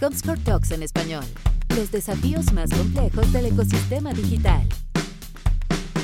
Comscore 0.00 0.40
Talks 0.40 0.70
en 0.70 0.82
español. 0.82 1.24
Los 1.76 1.90
desafíos 1.90 2.52
más 2.52 2.70
complejos 2.70 3.32
del 3.32 3.46
ecosistema 3.46 4.12
digital. 4.12 4.66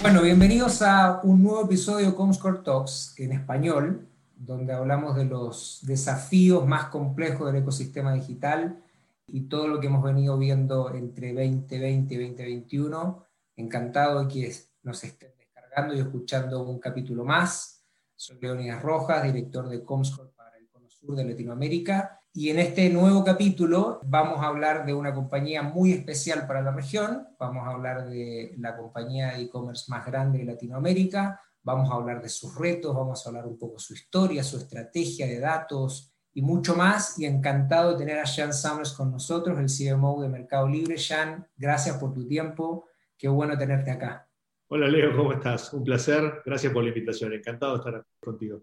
Bueno, 0.02 0.22
bienvenidos 0.22 0.82
a 0.82 1.20
un 1.22 1.42
nuevo 1.42 1.64
episodio 1.64 2.06
de 2.06 2.14
Comscore 2.14 2.58
Talks 2.62 3.14
en 3.18 3.32
español, 3.32 4.06
donde 4.36 4.72
hablamos 4.72 5.16
de 5.16 5.24
los 5.24 5.80
desafíos 5.82 6.66
más 6.66 6.86
complejos 6.86 7.52
del 7.52 7.62
ecosistema 7.62 8.12
digital 8.12 8.82
y 9.26 9.48
todo 9.48 9.66
lo 9.66 9.80
que 9.80 9.86
hemos 9.86 10.04
venido 10.04 10.38
viendo 10.38 10.94
entre 10.94 11.32
2020 11.32 12.14
y 12.14 12.28
2021. 12.28 13.24
Encantado 13.56 14.24
de 14.24 14.28
que 14.28 14.54
nos 14.82 15.02
estén 15.02 15.32
descargando 15.38 15.94
y 15.94 16.00
escuchando 16.00 16.62
un 16.62 16.78
capítulo 16.78 17.24
más. 17.24 17.82
Soy 18.14 18.38
Leonidas 18.40 18.82
Rojas, 18.82 19.24
director 19.24 19.68
de 19.68 19.82
Comscore 19.82 20.30
para 20.36 20.56
el 20.56 20.68
Cono 20.68 20.88
Sur 20.88 21.16
de 21.16 21.24
Latinoamérica. 21.24 22.15
Y 22.38 22.50
en 22.50 22.58
este 22.58 22.90
nuevo 22.90 23.24
capítulo 23.24 23.98
vamos 24.04 24.40
a 24.40 24.48
hablar 24.48 24.84
de 24.84 24.92
una 24.92 25.14
compañía 25.14 25.62
muy 25.62 25.92
especial 25.92 26.46
para 26.46 26.60
la 26.60 26.70
región. 26.70 27.26
Vamos 27.38 27.66
a 27.66 27.70
hablar 27.70 28.10
de 28.10 28.54
la 28.58 28.76
compañía 28.76 29.28
de 29.28 29.44
e-commerce 29.44 29.90
más 29.90 30.04
grande 30.04 30.40
de 30.40 30.44
Latinoamérica. 30.44 31.40
Vamos 31.62 31.90
a 31.90 31.94
hablar 31.94 32.20
de 32.20 32.28
sus 32.28 32.54
retos, 32.54 32.94
vamos 32.94 33.24
a 33.24 33.30
hablar 33.30 33.46
un 33.46 33.58
poco 33.58 33.78
su 33.78 33.94
historia, 33.94 34.44
su 34.44 34.58
estrategia 34.58 35.26
de 35.26 35.40
datos, 35.40 36.12
y 36.34 36.42
mucho 36.42 36.76
más. 36.76 37.18
Y 37.18 37.24
encantado 37.24 37.92
de 37.92 38.04
tener 38.04 38.18
a 38.18 38.26
Jan 38.26 38.52
Summers 38.52 38.92
con 38.92 39.10
nosotros, 39.10 39.58
el 39.58 39.68
CMO 39.68 40.20
de 40.20 40.28
Mercado 40.28 40.68
Libre. 40.68 40.96
Jan, 40.98 41.48
gracias 41.56 41.96
por 41.96 42.12
tu 42.12 42.28
tiempo. 42.28 42.84
Qué 43.16 43.28
bueno 43.28 43.56
tenerte 43.56 43.90
acá. 43.90 44.28
Hola 44.68 44.88
Leo, 44.88 45.16
¿cómo 45.16 45.32
estás? 45.32 45.72
Un 45.72 45.84
placer. 45.84 46.42
Gracias 46.44 46.70
por 46.70 46.82
la 46.82 46.90
invitación. 46.90 47.32
Encantado 47.32 47.72
de 47.72 47.78
estar 47.78 48.06
contigo. 48.20 48.60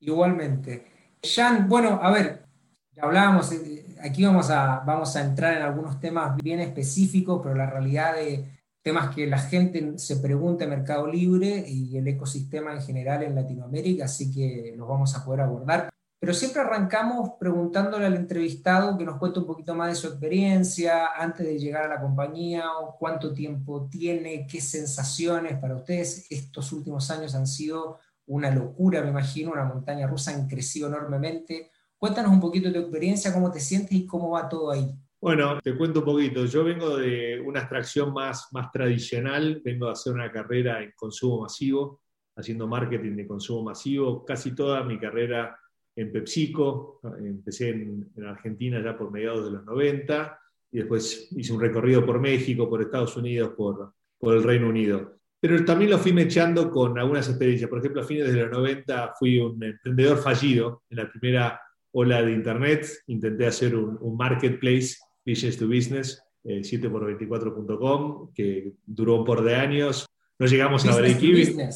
Igualmente. 0.00 1.18
Jan, 1.22 1.68
bueno, 1.68 2.00
a 2.02 2.10
ver, 2.10 2.51
hablábamos, 3.00 3.52
eh, 3.52 3.84
aquí 4.02 4.24
vamos 4.24 4.50
a, 4.50 4.80
vamos 4.80 5.14
a 5.16 5.22
entrar 5.22 5.56
en 5.56 5.62
algunos 5.62 6.00
temas 6.00 6.36
bien 6.36 6.60
específicos, 6.60 7.40
pero 7.42 7.54
la 7.54 7.70
realidad 7.70 8.14
de 8.14 8.48
temas 8.82 9.14
que 9.14 9.26
la 9.26 9.38
gente 9.38 9.98
se 9.98 10.16
pregunta 10.16 10.64
en 10.64 10.70
Mercado 10.70 11.06
Libre 11.06 11.64
y 11.66 11.96
el 11.96 12.08
ecosistema 12.08 12.72
en 12.72 12.82
general 12.82 13.22
en 13.22 13.34
Latinoamérica, 13.34 14.06
así 14.06 14.32
que 14.32 14.74
los 14.76 14.88
vamos 14.88 15.14
a 15.16 15.24
poder 15.24 15.42
abordar 15.42 15.92
pero 16.22 16.34
siempre 16.34 16.60
arrancamos 16.62 17.30
preguntándole 17.40 18.06
al 18.06 18.14
entrevistado 18.14 18.96
que 18.96 19.04
nos 19.04 19.18
cuente 19.18 19.40
un 19.40 19.44
poquito 19.44 19.74
más 19.74 19.88
de 19.88 19.96
su 19.96 20.06
experiencia 20.06 21.08
antes 21.16 21.44
de 21.44 21.58
llegar 21.58 21.86
a 21.86 21.94
la 21.96 22.00
compañía, 22.00 22.62
o 22.78 22.96
cuánto 22.96 23.34
tiempo 23.34 23.88
tiene, 23.90 24.46
qué 24.46 24.60
sensaciones 24.60 25.58
para 25.58 25.74
ustedes. 25.74 26.28
Estos 26.30 26.70
últimos 26.70 27.10
años 27.10 27.34
han 27.34 27.48
sido 27.48 27.98
una 28.26 28.52
locura, 28.52 29.02
me 29.02 29.08
imagino, 29.08 29.50
una 29.50 29.64
montaña 29.64 30.06
rusa, 30.06 30.30
han 30.30 30.46
crecido 30.46 30.86
enormemente. 30.86 31.71
Cuéntanos 32.02 32.32
un 32.32 32.40
poquito 32.40 32.66
de 32.66 32.74
tu 32.74 32.80
experiencia, 32.80 33.32
cómo 33.32 33.52
te 33.52 33.60
sientes 33.60 33.92
y 33.92 34.04
cómo 34.08 34.30
va 34.30 34.48
todo 34.48 34.72
ahí. 34.72 34.92
Bueno, 35.20 35.60
te 35.62 35.76
cuento 35.76 36.00
un 36.00 36.06
poquito. 36.06 36.44
Yo 36.46 36.64
vengo 36.64 36.96
de 36.96 37.40
una 37.40 37.60
extracción 37.60 38.12
más, 38.12 38.48
más 38.50 38.72
tradicional, 38.72 39.62
vengo 39.64 39.86
a 39.86 39.92
hacer 39.92 40.12
una 40.12 40.28
carrera 40.32 40.82
en 40.82 40.90
consumo 40.96 41.42
masivo, 41.42 42.00
haciendo 42.34 42.66
marketing 42.66 43.14
de 43.14 43.24
consumo 43.24 43.62
masivo. 43.62 44.24
Casi 44.24 44.52
toda 44.52 44.82
mi 44.82 44.98
carrera 44.98 45.56
en 45.94 46.10
PepsiCo, 46.10 46.98
empecé 47.20 47.68
en, 47.68 48.10
Argentina 48.26 48.82
ya 48.82 48.98
por 48.98 49.12
mediados 49.12 49.44
de 49.44 49.52
los 49.52 49.64
90 49.64 50.40
y 50.72 50.78
después 50.78 51.28
hice 51.30 51.52
un 51.52 51.60
recorrido 51.60 52.04
por 52.04 52.18
México, 52.18 52.68
por 52.68 52.82
Estados 52.82 53.16
Unidos, 53.16 53.52
por, 53.56 53.94
por 54.18 54.34
el 54.34 54.42
Reino 54.42 54.68
Unido. 54.68 55.20
Pero 55.38 55.64
también 55.64 55.92
lo 55.92 55.98
fui 55.98 56.12
mechando 56.12 56.68
con 56.68 56.98
algunas 56.98 57.28
experiencias. 57.28 57.70
Por 57.70 57.78
ejemplo, 57.78 58.02
a 58.02 58.04
fines 58.04 58.26
de 58.26 58.42
los 58.42 58.50
90 58.50 59.14
fui 59.16 59.38
un 59.38 59.62
emprendedor 59.62 60.18
fallido 60.18 60.82
en 60.90 60.96
la 60.96 61.08
primera 61.08 61.60
ola 61.92 62.22
de 62.22 62.32
Internet. 62.32 62.86
Intenté 63.06 63.46
hacer 63.46 63.76
un, 63.76 64.16
marketplace, 64.16 64.96
business 65.24 65.56
to 65.58 65.66
business, 65.66 66.22
7x24.com, 66.44 68.28
eh, 68.28 68.32
que 68.34 68.72
duró 68.84 69.16
un 69.16 69.24
par 69.24 69.42
de 69.42 69.54
años. 69.54 70.06
No 70.38 70.46
llegamos 70.46 70.84
a 70.86 70.96
break 70.96 71.22
even. 71.22 71.70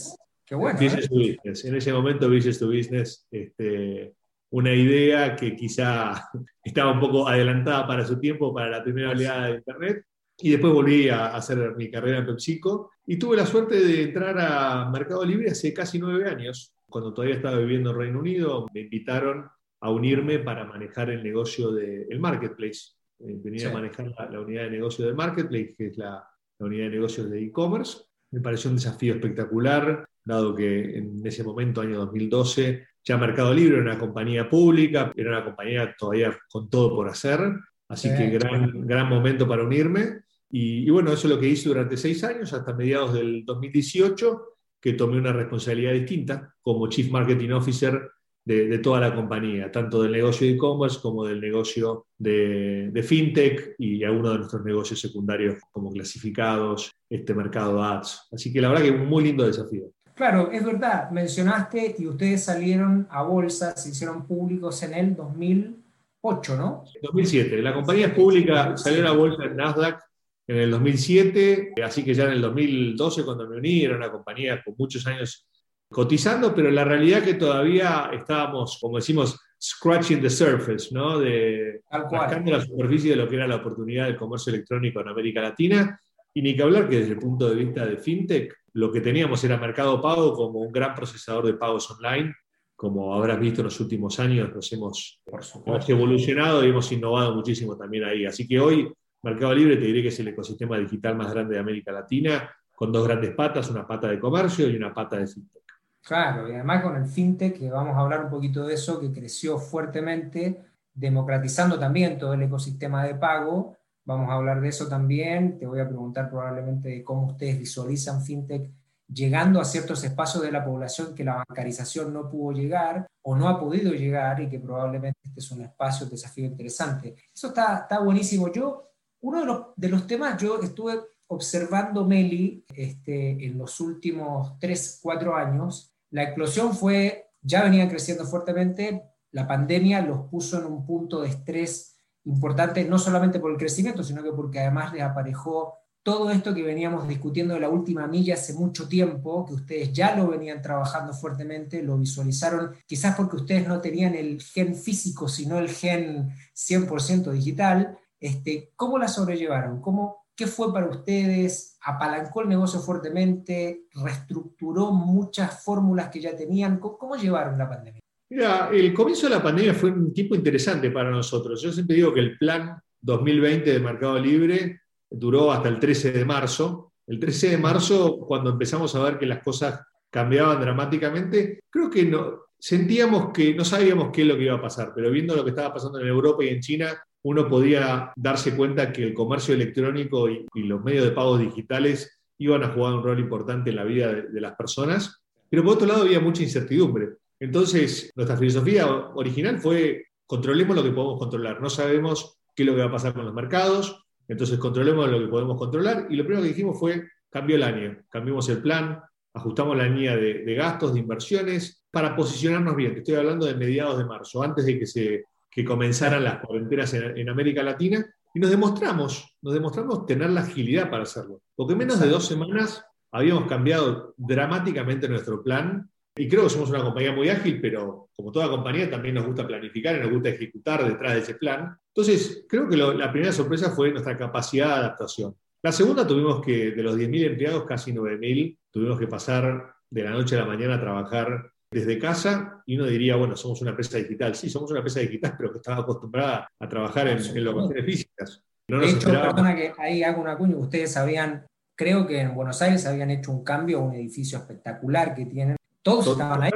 Qué 0.44 0.54
bueno. 0.54 0.78
Business 0.78 1.04
¿eh? 1.04 1.08
to 1.08 1.14
business. 1.14 1.64
En 1.64 1.74
ese 1.74 1.92
momento, 1.92 2.28
business 2.28 2.58
to 2.58 2.68
business, 2.68 3.26
este, 3.30 4.14
una 4.50 4.72
idea 4.72 5.36
que 5.36 5.54
quizá 5.56 6.28
estaba 6.64 6.92
un 6.92 7.00
poco 7.00 7.28
adelantada 7.28 7.86
para 7.86 8.04
su 8.04 8.18
tiempo, 8.18 8.54
para 8.54 8.70
la 8.70 8.82
primera 8.82 9.10
oleada 9.10 9.48
de 9.48 9.56
Internet. 9.56 10.04
Y 10.38 10.50
después 10.50 10.72
volví 10.72 11.08
a 11.08 11.28
hacer 11.28 11.74
mi 11.76 11.90
carrera 11.90 12.18
en 12.18 12.26
PepsiCo 12.26 12.90
y 13.06 13.18
tuve 13.18 13.38
la 13.38 13.46
suerte 13.46 13.80
de 13.80 14.02
entrar 14.02 14.36
a 14.38 14.90
Mercado 14.90 15.24
Libre 15.24 15.50
hace 15.50 15.72
casi 15.72 15.98
nueve 15.98 16.28
años. 16.28 16.74
Cuando 16.88 17.14
todavía 17.14 17.36
estaba 17.36 17.56
viviendo 17.56 17.90
en 17.90 17.96
Reino 17.96 18.18
Unido, 18.18 18.66
me 18.74 18.80
invitaron 18.80 19.48
a 19.80 19.90
unirme 19.90 20.38
para 20.38 20.64
manejar 20.64 21.10
el 21.10 21.22
negocio 21.22 21.72
del 21.72 22.18
marketplace. 22.20 22.92
Eh, 23.18 23.36
venía 23.42 23.70
a 23.70 23.72
manejar 23.72 24.12
la, 24.30 24.40
unidad 24.40 24.64
de 24.64 24.70
negocio 24.70 25.06
del 25.06 25.14
marketplace, 25.14 25.74
que 25.76 25.86
es 25.88 25.98
la, 25.98 26.26
la 26.58 26.66
unidad 26.66 26.84
de 26.84 26.90
negocios 26.90 27.30
de 27.30 27.42
e-commerce. 27.42 27.98
Me 28.30 28.40
pareció 28.40 28.70
un 28.70 28.76
desafío 28.76 29.14
espectacular 29.14 30.06
dado 30.26 30.54
que 30.54 30.98
en 30.98 31.24
ese 31.24 31.44
momento, 31.44 31.80
año 31.80 31.98
2012, 31.98 32.84
ya 33.04 33.16
Mercado 33.16 33.54
Libre 33.54 33.76
era 33.76 33.82
una 33.82 33.98
compañía 33.98 34.50
pública, 34.50 35.12
era 35.14 35.30
una 35.30 35.44
compañía 35.44 35.94
todavía 35.96 36.36
con 36.50 36.68
todo 36.68 36.94
por 36.94 37.08
hacer, 37.08 37.40
así 37.88 38.08
que 38.08 38.30
gran, 38.30 38.86
gran 38.86 39.08
momento 39.08 39.46
para 39.46 39.62
unirme. 39.62 40.22
Y, 40.50 40.88
bueno, 40.90 41.12
eso 41.12 41.28
es 41.28 41.34
lo 41.34 41.40
que 41.40 41.48
hice 41.48 41.68
durante 41.68 41.96
seis 41.96 42.24
años, 42.24 42.52
hasta 42.52 42.74
mediados 42.74 43.14
del 43.14 43.44
2018, 43.44 44.58
que 44.80 44.94
tomé 44.94 45.18
una 45.18 45.32
responsabilidad 45.32 45.92
distinta 45.92 46.54
como 46.60 46.88
Chief 46.88 47.10
Marketing 47.10 47.50
Officer 47.50 48.10
de, 48.46 48.78
toda 48.78 49.00
la 49.00 49.14
compañía, 49.14 49.72
tanto 49.72 50.02
del 50.02 50.12
negocio 50.12 50.46
de 50.46 50.54
e-commerce 50.54 51.00
como 51.02 51.24
del 51.24 51.40
negocio 51.40 52.06
de, 52.16 52.90
de, 52.92 53.02
fintech 53.02 53.74
y 53.76 54.04
algunos 54.04 54.32
de 54.32 54.38
nuestros 54.38 54.64
negocios 54.64 55.00
secundarios 55.00 55.58
como 55.72 55.90
clasificados, 55.90 56.92
este 57.10 57.34
mercado 57.34 57.82
ads. 57.82 58.28
Así 58.30 58.52
que 58.52 58.60
la 58.60 58.68
verdad 58.68 58.84
que 58.84 58.90
un 58.92 59.08
muy 59.08 59.24
lindo 59.24 59.44
desafío. 59.44 59.90
Claro, 60.14 60.50
es 60.52 60.64
verdad, 60.64 61.10
mencionaste 61.10 61.96
y 61.98 62.06
ustedes 62.06 62.44
salieron 62.44 63.08
a 63.10 63.22
bolsa, 63.22 63.76
se 63.76 63.88
hicieron 63.88 64.26
públicos 64.26 64.80
en 64.84 64.94
el 64.94 65.16
2008, 65.16 66.56
¿no? 66.56 66.84
2007. 67.02 67.60
La 67.60 67.74
compañía 67.74 68.06
es 68.06 68.14
pública, 68.14 68.76
salió 68.76 69.08
a 69.08 69.12
bolsa 69.12 69.42
en 69.44 69.56
Nasdaq 69.56 70.00
en 70.46 70.56
el 70.56 70.70
2007, 70.70 71.72
así 71.84 72.04
que 72.04 72.14
ya 72.14 72.24
en 72.24 72.34
el 72.34 72.40
2012 72.40 73.24
cuando 73.24 73.48
me 73.48 73.56
uní 73.56 73.82
era 73.82 73.96
una 73.96 74.12
compañía 74.12 74.62
con 74.64 74.76
muchos 74.78 75.04
años 75.08 75.48
cotizando, 75.88 76.54
pero 76.54 76.70
la 76.70 76.84
realidad 76.84 77.20
es 77.20 77.24
que 77.24 77.34
todavía 77.34 78.10
estábamos, 78.12 78.78
como 78.80 78.96
decimos, 78.96 79.38
scratching 79.60 80.20
the 80.20 80.30
surface, 80.30 80.88
¿no? 80.92 81.18
De 81.18 81.82
rascando 81.90 82.52
la 82.52 82.60
superficie 82.60 83.10
de 83.10 83.16
lo 83.16 83.28
que 83.28 83.36
era 83.36 83.46
la 83.46 83.56
oportunidad 83.56 84.06
del 84.06 84.16
comercio 84.16 84.52
electrónico 84.52 85.00
en 85.00 85.08
América 85.08 85.40
Latina. 85.40 86.00
Y 86.34 86.42
ni 86.42 86.54
que 86.54 86.62
hablar 86.62 86.88
que 86.88 87.00
desde 87.00 87.12
el 87.12 87.18
punto 87.18 87.48
de 87.48 87.54
vista 87.54 87.86
de 87.86 87.96
fintech, 87.96 88.54
lo 88.74 88.92
que 88.92 89.00
teníamos 89.00 89.42
era 89.42 89.56
Mercado 89.56 90.02
Pago 90.02 90.34
como 90.34 90.60
un 90.60 90.70
gran 90.70 90.94
procesador 90.94 91.46
de 91.46 91.54
pagos 91.54 91.90
online. 91.90 92.34
Como 92.74 93.14
habrás 93.14 93.40
visto 93.40 93.62
en 93.62 93.66
los 93.66 93.80
últimos 93.80 94.20
años, 94.20 94.54
nos 94.54 94.70
hemos, 94.70 95.22
hemos 95.66 95.88
evolucionado 95.88 96.62
y 96.62 96.68
hemos 96.68 96.92
innovado 96.92 97.34
muchísimo 97.34 97.74
también 97.74 98.04
ahí. 98.04 98.26
Así 98.26 98.46
que 98.46 98.60
hoy 98.60 98.86
Mercado 99.22 99.54
Libre 99.54 99.78
te 99.78 99.86
diré 99.86 100.02
que 100.02 100.08
es 100.08 100.20
el 100.20 100.28
ecosistema 100.28 100.78
digital 100.78 101.16
más 101.16 101.32
grande 101.32 101.54
de 101.54 101.60
América 101.60 101.90
Latina, 101.90 102.54
con 102.74 102.92
dos 102.92 103.06
grandes 103.06 103.34
patas, 103.34 103.70
una 103.70 103.86
pata 103.86 104.08
de 104.08 104.20
comercio 104.20 104.68
y 104.68 104.76
una 104.76 104.92
pata 104.92 105.16
de 105.16 105.26
fintech. 105.26 105.65
Claro, 106.06 106.48
y 106.48 106.52
además 106.54 106.82
con 106.82 106.96
el 106.96 107.06
fintech, 107.06 107.58
que 107.58 107.70
vamos 107.70 107.96
a 107.96 108.00
hablar 108.00 108.24
un 108.24 108.30
poquito 108.30 108.64
de 108.64 108.74
eso, 108.74 109.00
que 109.00 109.12
creció 109.12 109.58
fuertemente, 109.58 110.64
democratizando 110.94 111.78
también 111.78 112.16
todo 112.16 112.34
el 112.34 112.42
ecosistema 112.42 113.04
de 113.04 113.16
pago 113.16 113.76
Vamos 114.06 114.30
a 114.30 114.34
hablar 114.34 114.60
de 114.60 114.68
eso 114.68 114.86
también. 114.86 115.58
Te 115.58 115.66
voy 115.66 115.80
a 115.80 115.88
preguntar 115.88 116.30
probablemente 116.30 116.88
de 116.88 117.04
cómo 117.04 117.26
ustedes 117.26 117.58
visualizan 117.58 118.22
FinTech 118.22 118.70
llegando 119.08 119.60
a 119.60 119.64
ciertos 119.64 120.02
espacios 120.04 120.42
de 120.44 120.52
la 120.52 120.64
población 120.64 121.14
que 121.14 121.24
la 121.24 121.44
bancarización 121.48 122.12
no 122.12 122.28
pudo 122.28 122.52
llegar 122.52 123.06
o 123.22 123.36
no 123.36 123.48
ha 123.48 123.58
podido 123.58 123.92
llegar 123.92 124.40
y 124.40 124.48
que 124.48 124.60
probablemente 124.60 125.18
este 125.24 125.40
es 125.40 125.50
un 125.50 125.62
espacio, 125.62 126.06
un 126.06 126.10
desafío 126.10 126.44
interesante. 126.44 127.16
Eso 127.34 127.48
está, 127.48 127.78
está 127.78 127.98
buenísimo. 127.98 128.52
Yo, 128.52 128.90
uno 129.22 129.40
de 129.40 129.46
los, 129.46 129.66
de 129.74 129.88
los 129.88 130.06
temas, 130.06 130.40
yo 130.40 130.60
estuve 130.60 131.00
observando 131.26 132.04
Meli 132.04 132.64
este, 132.74 133.44
en 133.44 133.58
los 133.58 133.80
últimos 133.80 134.56
3, 134.60 135.00
4 135.02 135.34
años. 135.34 135.95
La 136.10 136.22
explosión 136.22 136.74
fue, 136.74 137.30
ya 137.42 137.62
venía 137.62 137.88
creciendo 137.88 138.24
fuertemente, 138.24 139.02
la 139.32 139.46
pandemia 139.46 140.00
los 140.00 140.28
puso 140.28 140.58
en 140.58 140.66
un 140.66 140.84
punto 140.84 141.20
de 141.20 141.28
estrés 141.28 142.00
importante 142.24 142.84
no 142.84 142.98
solamente 142.98 143.38
por 143.38 143.50
el 143.50 143.56
crecimiento, 143.56 144.02
sino 144.02 144.22
que 144.22 144.32
porque 144.32 144.60
además 144.60 144.92
le 144.92 145.02
aparejó 145.02 145.74
todo 146.06 146.30
esto 146.30 146.54
que 146.54 146.62
veníamos 146.62 147.08
discutiendo 147.08 147.54
de 147.54 147.60
la 147.60 147.68
última 147.68 148.06
milla 148.06 148.34
hace 148.34 148.54
mucho 148.54 148.86
tiempo, 148.86 149.44
que 149.44 149.54
ustedes 149.54 149.92
ya 149.92 150.14
lo 150.14 150.28
venían 150.28 150.62
trabajando 150.62 151.12
fuertemente, 151.12 151.82
lo 151.82 151.98
visualizaron, 151.98 152.76
quizás 152.86 153.16
porque 153.16 153.34
ustedes 153.34 153.66
no 153.66 153.80
tenían 153.80 154.14
el 154.14 154.40
gen 154.40 154.76
físico, 154.76 155.26
sino 155.26 155.58
el 155.58 155.68
gen 155.68 156.30
100% 156.54 157.32
digital. 157.32 157.98
Este, 158.20 158.72
¿Cómo 158.76 158.98
la 158.98 159.08
sobrellevaron? 159.08 159.80
¿Cómo, 159.80 160.25
¿Qué 160.36 160.46
fue 160.46 160.70
para 160.70 160.86
ustedes? 160.86 161.78
¿Apalancó 161.82 162.42
el 162.42 162.48
negocio 162.48 162.78
fuertemente? 162.80 163.86
¿Reestructuró 163.94 164.92
muchas 164.92 165.64
fórmulas 165.64 166.10
que 166.10 166.20
ya 166.20 166.36
tenían? 166.36 166.78
¿Cómo, 166.78 167.16
llevaron 167.16 167.56
la 167.56 167.68
pandemia? 167.68 168.00
Mira, 168.28 168.68
el 168.70 168.92
comienzo 168.92 169.28
de 169.28 169.36
la 169.36 169.42
pandemia 169.42 169.72
fue 169.72 169.90
un 169.90 170.12
tiempo 170.12 170.34
interesante 170.34 170.90
para 170.90 171.10
nosotros. 171.10 171.62
Yo 171.62 171.72
siempre 171.72 171.96
digo 171.96 172.12
que 172.12 172.20
el 172.20 172.36
plan 172.36 172.78
2020 173.00 173.72
de 173.72 173.80
Mercado 173.80 174.18
Libre 174.18 174.82
duró 175.08 175.50
hasta 175.50 175.70
el 175.70 175.80
13 175.80 176.12
de 176.12 176.24
marzo. 176.26 176.92
El 177.06 177.18
13 177.18 177.50
de 177.50 177.58
marzo, 177.58 178.18
cuando 178.18 178.50
empezamos 178.50 178.94
a 178.94 179.02
ver 179.02 179.18
que 179.18 179.26
las 179.26 179.42
cosas 179.42 179.80
cambiaban 180.10 180.60
dramáticamente, 180.60 181.60
creo 181.70 181.88
que 181.88 182.04
no, 182.04 182.46
sentíamos 182.58 183.32
que 183.32 183.54
no 183.54 183.64
sabíamos 183.64 184.10
qué 184.12 184.22
es 184.22 184.28
lo 184.28 184.36
que 184.36 184.44
iba 184.44 184.56
a 184.56 184.60
pasar, 184.60 184.92
pero 184.94 185.10
viendo 185.10 185.34
lo 185.34 185.44
que 185.44 185.50
estaba 185.50 185.72
pasando 185.72 186.00
en 186.00 186.08
Europa 186.08 186.44
y 186.44 186.48
en 186.48 186.60
China, 186.60 187.02
uno 187.26 187.48
podía 187.48 188.12
darse 188.14 188.54
cuenta 188.54 188.92
que 188.92 189.02
el 189.02 189.12
comercio 189.12 189.52
electrónico 189.52 190.28
y, 190.30 190.46
los 190.54 190.84
medios 190.84 191.04
de 191.04 191.10
pagos 191.10 191.40
digitales 191.40 192.20
iban 192.38 192.62
a 192.62 192.68
jugar 192.68 192.94
un 192.94 193.02
rol 193.02 193.18
importante 193.18 193.70
en 193.70 193.76
la 193.76 193.82
vida 193.82 194.12
de, 194.12 194.40
las 194.40 194.54
personas, 194.54 195.24
pero 195.50 195.64
por 195.64 195.72
otro 195.72 195.88
lado 195.88 196.02
había 196.02 196.20
mucha 196.20 196.44
incertidumbre. 196.44 197.16
Entonces, 197.40 198.12
nuestra 198.14 198.36
filosofía 198.36 198.86
original 198.86 199.58
fue 199.58 200.06
controlemos 200.24 200.76
lo 200.76 200.84
que 200.84 200.92
podemos 200.92 201.18
controlar. 201.18 201.60
No 201.60 201.68
sabemos 201.68 202.38
qué 202.54 202.62
es 202.62 202.66
lo 202.68 202.76
que 202.76 202.82
va 202.82 202.86
a 202.86 202.92
pasar 202.92 203.12
con 203.12 203.24
los 203.24 203.34
mercados, 203.34 204.04
entonces 204.28 204.56
controlemos 204.60 205.10
lo 205.10 205.18
que 205.18 205.26
podemos 205.26 205.58
controlar. 205.58 206.06
Y 206.08 206.14
lo 206.14 206.22
primero 206.22 206.42
que 206.42 206.50
dijimos 206.50 206.78
fue, 206.78 207.08
cambió 207.28 207.56
el 207.56 207.64
año, 207.64 208.04
cambiamos 208.08 208.48
el 208.50 208.62
plan, 208.62 209.00
ajustamos 209.34 209.76
la 209.76 209.88
línea 209.88 210.16
de, 210.16 210.54
gastos, 210.54 210.94
de 210.94 211.00
inversiones, 211.00 211.84
para 211.90 212.14
posicionarnos 212.14 212.76
bien. 212.76 212.96
Estoy 212.96 213.16
hablando 213.16 213.46
de 213.46 213.56
mediados 213.56 213.98
de 213.98 214.04
marzo, 214.04 214.44
antes 214.44 214.64
de 214.64 214.78
que, 214.78 214.86
se, 214.86 215.24
que 215.56 215.64
comenzaran 215.64 216.22
las 216.22 216.40
cuarentenas 216.40 216.92
en, 216.92 217.28
América 217.30 217.62
Latina, 217.62 218.04
y 218.34 218.38
nos 218.38 218.50
demostramos, 218.50 219.38
nos 219.40 219.54
demostramos 219.54 220.04
tener 220.04 220.28
la 220.28 220.42
agilidad 220.42 220.90
para 220.90 221.04
hacerlo. 221.04 221.40
Porque 221.54 221.72
en 221.72 221.78
menos 221.78 221.98
de 221.98 222.08
dos 222.08 222.26
semanas 222.26 222.84
habíamos 223.10 223.48
cambiado 223.48 224.12
dramáticamente 224.18 225.08
nuestro 225.08 225.42
plan, 225.42 225.90
y 226.14 226.28
creo 226.28 226.42
que 226.42 226.50
somos 226.50 226.68
una 226.68 226.84
compañía 226.84 227.12
muy 227.12 227.30
ágil, 227.30 227.58
pero 227.62 228.10
como 228.14 228.30
toda 228.30 228.50
compañía 228.50 228.90
también 228.90 229.14
nos 229.14 229.24
gusta 229.24 229.46
planificar 229.46 229.96
y 229.96 230.00
nos 230.00 230.10
gusta 230.10 230.28
ejecutar 230.28 230.86
detrás 230.86 231.14
de 231.14 231.20
ese 231.20 231.34
plan. 231.36 231.74
Entonces, 231.88 232.44
creo 232.46 232.68
que 232.68 232.76
la 232.76 233.10
primera 233.10 233.32
sorpresa 233.32 233.70
fue 233.70 233.90
nuestra 233.90 234.14
capacidad 234.14 234.66
de 234.66 234.74
adaptación. 234.74 235.34
La 235.62 235.72
segunda 235.72 236.06
tuvimos 236.06 236.44
que, 236.44 236.72
de 236.72 236.82
los 236.82 236.98
10.000 236.98 237.28
empleados, 237.28 237.64
casi 237.64 237.94
9.000, 237.94 238.58
tuvimos 238.70 238.98
que 238.98 239.06
pasar 239.06 239.74
de 239.88 240.04
la 240.04 240.10
noche 240.10 240.36
a 240.36 240.40
la 240.40 240.46
mañana 240.46 240.74
a 240.74 240.80
trabajar 240.80 241.50
desde 241.70 241.98
casa 241.98 242.62
y 242.66 242.76
uno 242.76 242.86
diría, 242.86 243.16
bueno, 243.16 243.36
somos 243.36 243.60
una 243.62 243.70
empresa 243.70 243.98
digital. 243.98 244.34
Sí, 244.34 244.48
somos 244.48 244.70
una 244.70 244.80
empresa 244.80 245.00
digital, 245.00 245.34
pero 245.36 245.52
que 245.52 245.58
estaba 245.58 245.78
acostumbrada 245.78 246.48
a 246.58 246.68
trabajar 246.68 247.08
en, 247.08 247.18
en 247.18 247.44
locaciones 247.44 247.84
físicas. 247.84 248.42
de 248.68 248.90
hecho, 248.90 249.10
perdona 249.10 249.54
que 249.54 249.72
ahí 249.78 250.02
hago 250.02 250.20
una 250.20 250.36
cuña, 250.36 250.56
ustedes 250.56 250.96
habían, 250.96 251.46
creo 251.76 252.06
que 252.06 252.20
en 252.20 252.34
Buenos 252.34 252.60
Aires 252.62 252.86
habían 252.86 253.10
hecho 253.10 253.32
un 253.32 253.44
cambio 253.44 253.78
a 253.78 253.82
un 253.82 253.94
edificio 253.94 254.38
espectacular 254.38 255.14
que 255.14 255.26
tienen 255.26 255.56
todos 255.86 256.08
estaban 256.08 256.42
ahí. 256.42 256.50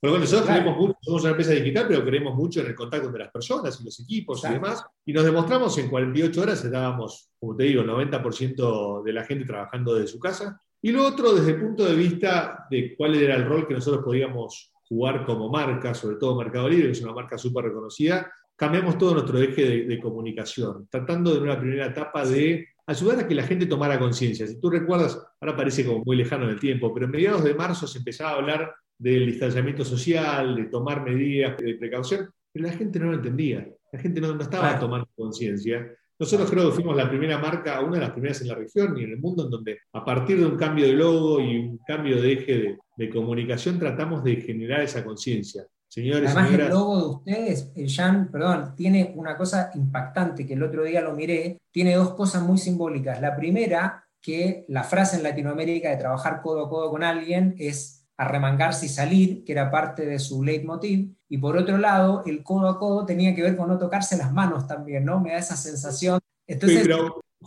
Bueno, 0.00 0.18
nosotros 0.20 0.48
creemos 0.48 0.78
mucho, 0.78 0.96
somos 1.02 1.20
una 1.20 1.32
empresa 1.32 1.52
digital, 1.52 1.84
pero 1.86 2.02
creemos 2.02 2.34
mucho 2.34 2.60
en 2.60 2.68
el 2.68 2.74
contacto 2.74 3.08
entre 3.08 3.24
las 3.24 3.30
personas 3.30 3.78
y 3.78 3.84
los 3.84 4.00
equipos 4.00 4.42
y 4.42 4.52
demás. 4.54 4.82
Y 5.04 5.12
nos 5.12 5.24
demostramos 5.24 5.76
en 5.76 5.90
48 5.90 6.40
horas, 6.40 6.64
estábamos, 6.64 7.30
como 7.38 7.54
te 7.54 7.64
digo, 7.64 7.82
90% 7.82 9.02
de 9.02 9.12
la 9.12 9.24
gente 9.24 9.44
trabajando 9.44 9.94
desde 9.94 10.08
su 10.08 10.18
casa. 10.18 10.62
Y 10.80 10.92
lo 10.92 11.06
otro, 11.06 11.34
desde 11.34 11.52
el 11.52 11.60
punto 11.60 11.84
de 11.84 11.94
vista 11.94 12.66
de 12.70 12.94
cuál 12.96 13.16
era 13.16 13.34
el 13.34 13.44
rol 13.44 13.66
que 13.66 13.74
nosotros 13.74 14.04
podíamos 14.04 14.72
jugar 14.88 15.26
como 15.26 15.50
marca, 15.50 15.92
sobre 15.94 16.16
todo 16.16 16.36
Mercado 16.36 16.68
Libre, 16.68 16.86
que 16.86 16.92
es 16.92 17.02
una 17.02 17.12
marca 17.12 17.36
súper 17.36 17.64
reconocida, 17.64 18.30
cambiamos 18.56 18.98
todo 18.98 19.14
nuestro 19.14 19.40
eje 19.40 19.84
de, 19.84 20.00
comunicación, 20.00 20.88
tratando 20.90 21.32
de 21.32 21.40
una 21.40 21.58
primera 21.58 21.86
etapa 21.86 22.24
de 22.24 22.66
ayudar 22.86 23.20
a 23.20 23.28
que 23.28 23.34
la 23.34 23.44
gente 23.44 23.66
tomara 23.66 23.98
conciencia. 23.98 24.46
Si 24.46 24.60
tú 24.60 24.70
recuerdas, 24.70 25.20
ahora 25.40 25.56
parece 25.56 25.84
como 25.86 26.04
muy 26.04 26.16
lejano 26.16 26.44
en 26.44 26.50
el 26.50 26.60
tiempo, 26.60 26.92
pero 26.92 27.06
en 27.06 27.12
mediados 27.12 27.44
de 27.44 27.54
marzo 27.54 27.86
se 27.86 27.98
empezaba 27.98 28.30
a 28.30 28.34
hablar 28.34 28.74
del 28.98 29.26
distanciamiento 29.26 29.84
social, 29.84 30.56
de 30.56 30.64
tomar 30.64 31.04
medidas 31.04 31.56
de 31.58 31.74
precaución, 31.74 32.30
pero 32.52 32.66
la 32.66 32.72
gente 32.72 32.98
no 32.98 33.06
lo 33.06 33.14
entendía, 33.14 33.68
la 33.92 33.98
gente 33.98 34.20
no, 34.20 34.40
estaba 34.40 34.78
tomando 34.80 35.08
conciencia. 35.14 35.94
Nosotros 36.18 36.50
creo 36.50 36.68
que 36.68 36.74
fuimos 36.74 36.96
la 36.96 37.08
primera 37.08 37.38
marca, 37.38 37.80
una 37.80 37.94
de 37.94 38.00
las 38.00 38.10
primeras 38.10 38.40
en 38.40 38.48
la 38.48 38.54
región 38.56 38.98
y 38.98 39.04
en 39.04 39.10
el 39.10 39.18
mundo, 39.18 39.44
en 39.44 39.50
donde 39.50 39.78
a 39.92 40.04
partir 40.04 40.38
de 40.38 40.46
un 40.46 40.56
cambio 40.56 40.86
de 40.86 40.94
logo 40.94 41.40
y 41.40 41.58
un 41.58 41.78
cambio 41.86 42.20
de 42.20 42.32
eje 42.32 42.78
de 42.96 43.10
comunicación 43.10 43.78
tratamos 43.78 44.24
de 44.24 44.36
generar 44.36 44.80
esa 44.80 45.04
conciencia. 45.04 45.64
Señores, 45.86 46.34
Además, 46.34 46.52
el 46.52 46.68
logo 46.68 46.98
de 46.98 47.08
ustedes, 47.08 47.72
el 47.74 47.90
Jan, 47.90 48.30
perdón, 48.30 48.74
tiene 48.76 49.12
una 49.16 49.36
cosa 49.36 49.70
impactante 49.74 50.46
que 50.46 50.52
el 50.52 50.62
otro 50.62 50.84
día 50.84 51.00
lo 51.00 51.14
miré, 51.14 51.62
tiene 51.70 51.94
dos 51.94 52.14
cosas 52.14 52.42
muy 52.42 52.58
simbólicas. 52.58 53.20
La 53.22 53.34
primera, 53.34 54.04
que 54.20 54.66
la 54.68 54.84
frase 54.84 55.16
en 55.16 55.22
Latinoamérica 55.22 55.88
de 55.88 55.96
trabajar 55.96 56.42
codo 56.42 56.66
a 56.66 56.68
codo 56.68 56.90
con 56.90 57.02
alguien 57.02 57.54
es 57.58 57.97
arremangarse 58.18 58.86
y 58.86 58.88
salir, 58.88 59.44
que 59.44 59.52
era 59.52 59.70
parte 59.70 60.04
de 60.04 60.18
su 60.18 60.42
leitmotiv, 60.42 61.14
y 61.28 61.38
por 61.38 61.56
otro 61.56 61.78
lado, 61.78 62.22
el 62.26 62.42
codo 62.42 62.68
a 62.68 62.78
codo 62.78 63.06
tenía 63.06 63.34
que 63.34 63.42
ver 63.42 63.56
con 63.56 63.68
no 63.68 63.78
tocarse 63.78 64.18
las 64.18 64.32
manos 64.32 64.66
también, 64.66 65.04
¿no? 65.04 65.20
Me 65.20 65.30
da 65.30 65.38
esa 65.38 65.56
sensación. 65.56 66.18
Entonces, 66.46 66.88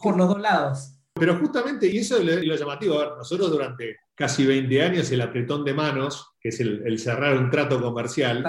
por 0.02 0.16
los 0.16 0.30
dos 0.30 0.40
lados. 0.40 0.98
Pero 1.14 1.38
justamente, 1.38 1.88
y 1.88 1.98
eso 1.98 2.18
es 2.18 2.46
lo 2.46 2.56
llamativo, 2.56 2.96
a 2.96 3.10
ver, 3.10 3.18
nosotros 3.18 3.52
durante 3.52 3.98
casi 4.16 4.46
20 4.46 4.82
años 4.82 5.12
el 5.12 5.22
apretón 5.22 5.66
de 5.66 5.74
manos, 5.74 6.32
que 6.40 6.50
es 6.50 6.60
el, 6.62 6.98
cerrar 7.00 7.38
un 7.38 7.50
trato 7.50 7.82
comercial, 7.82 8.46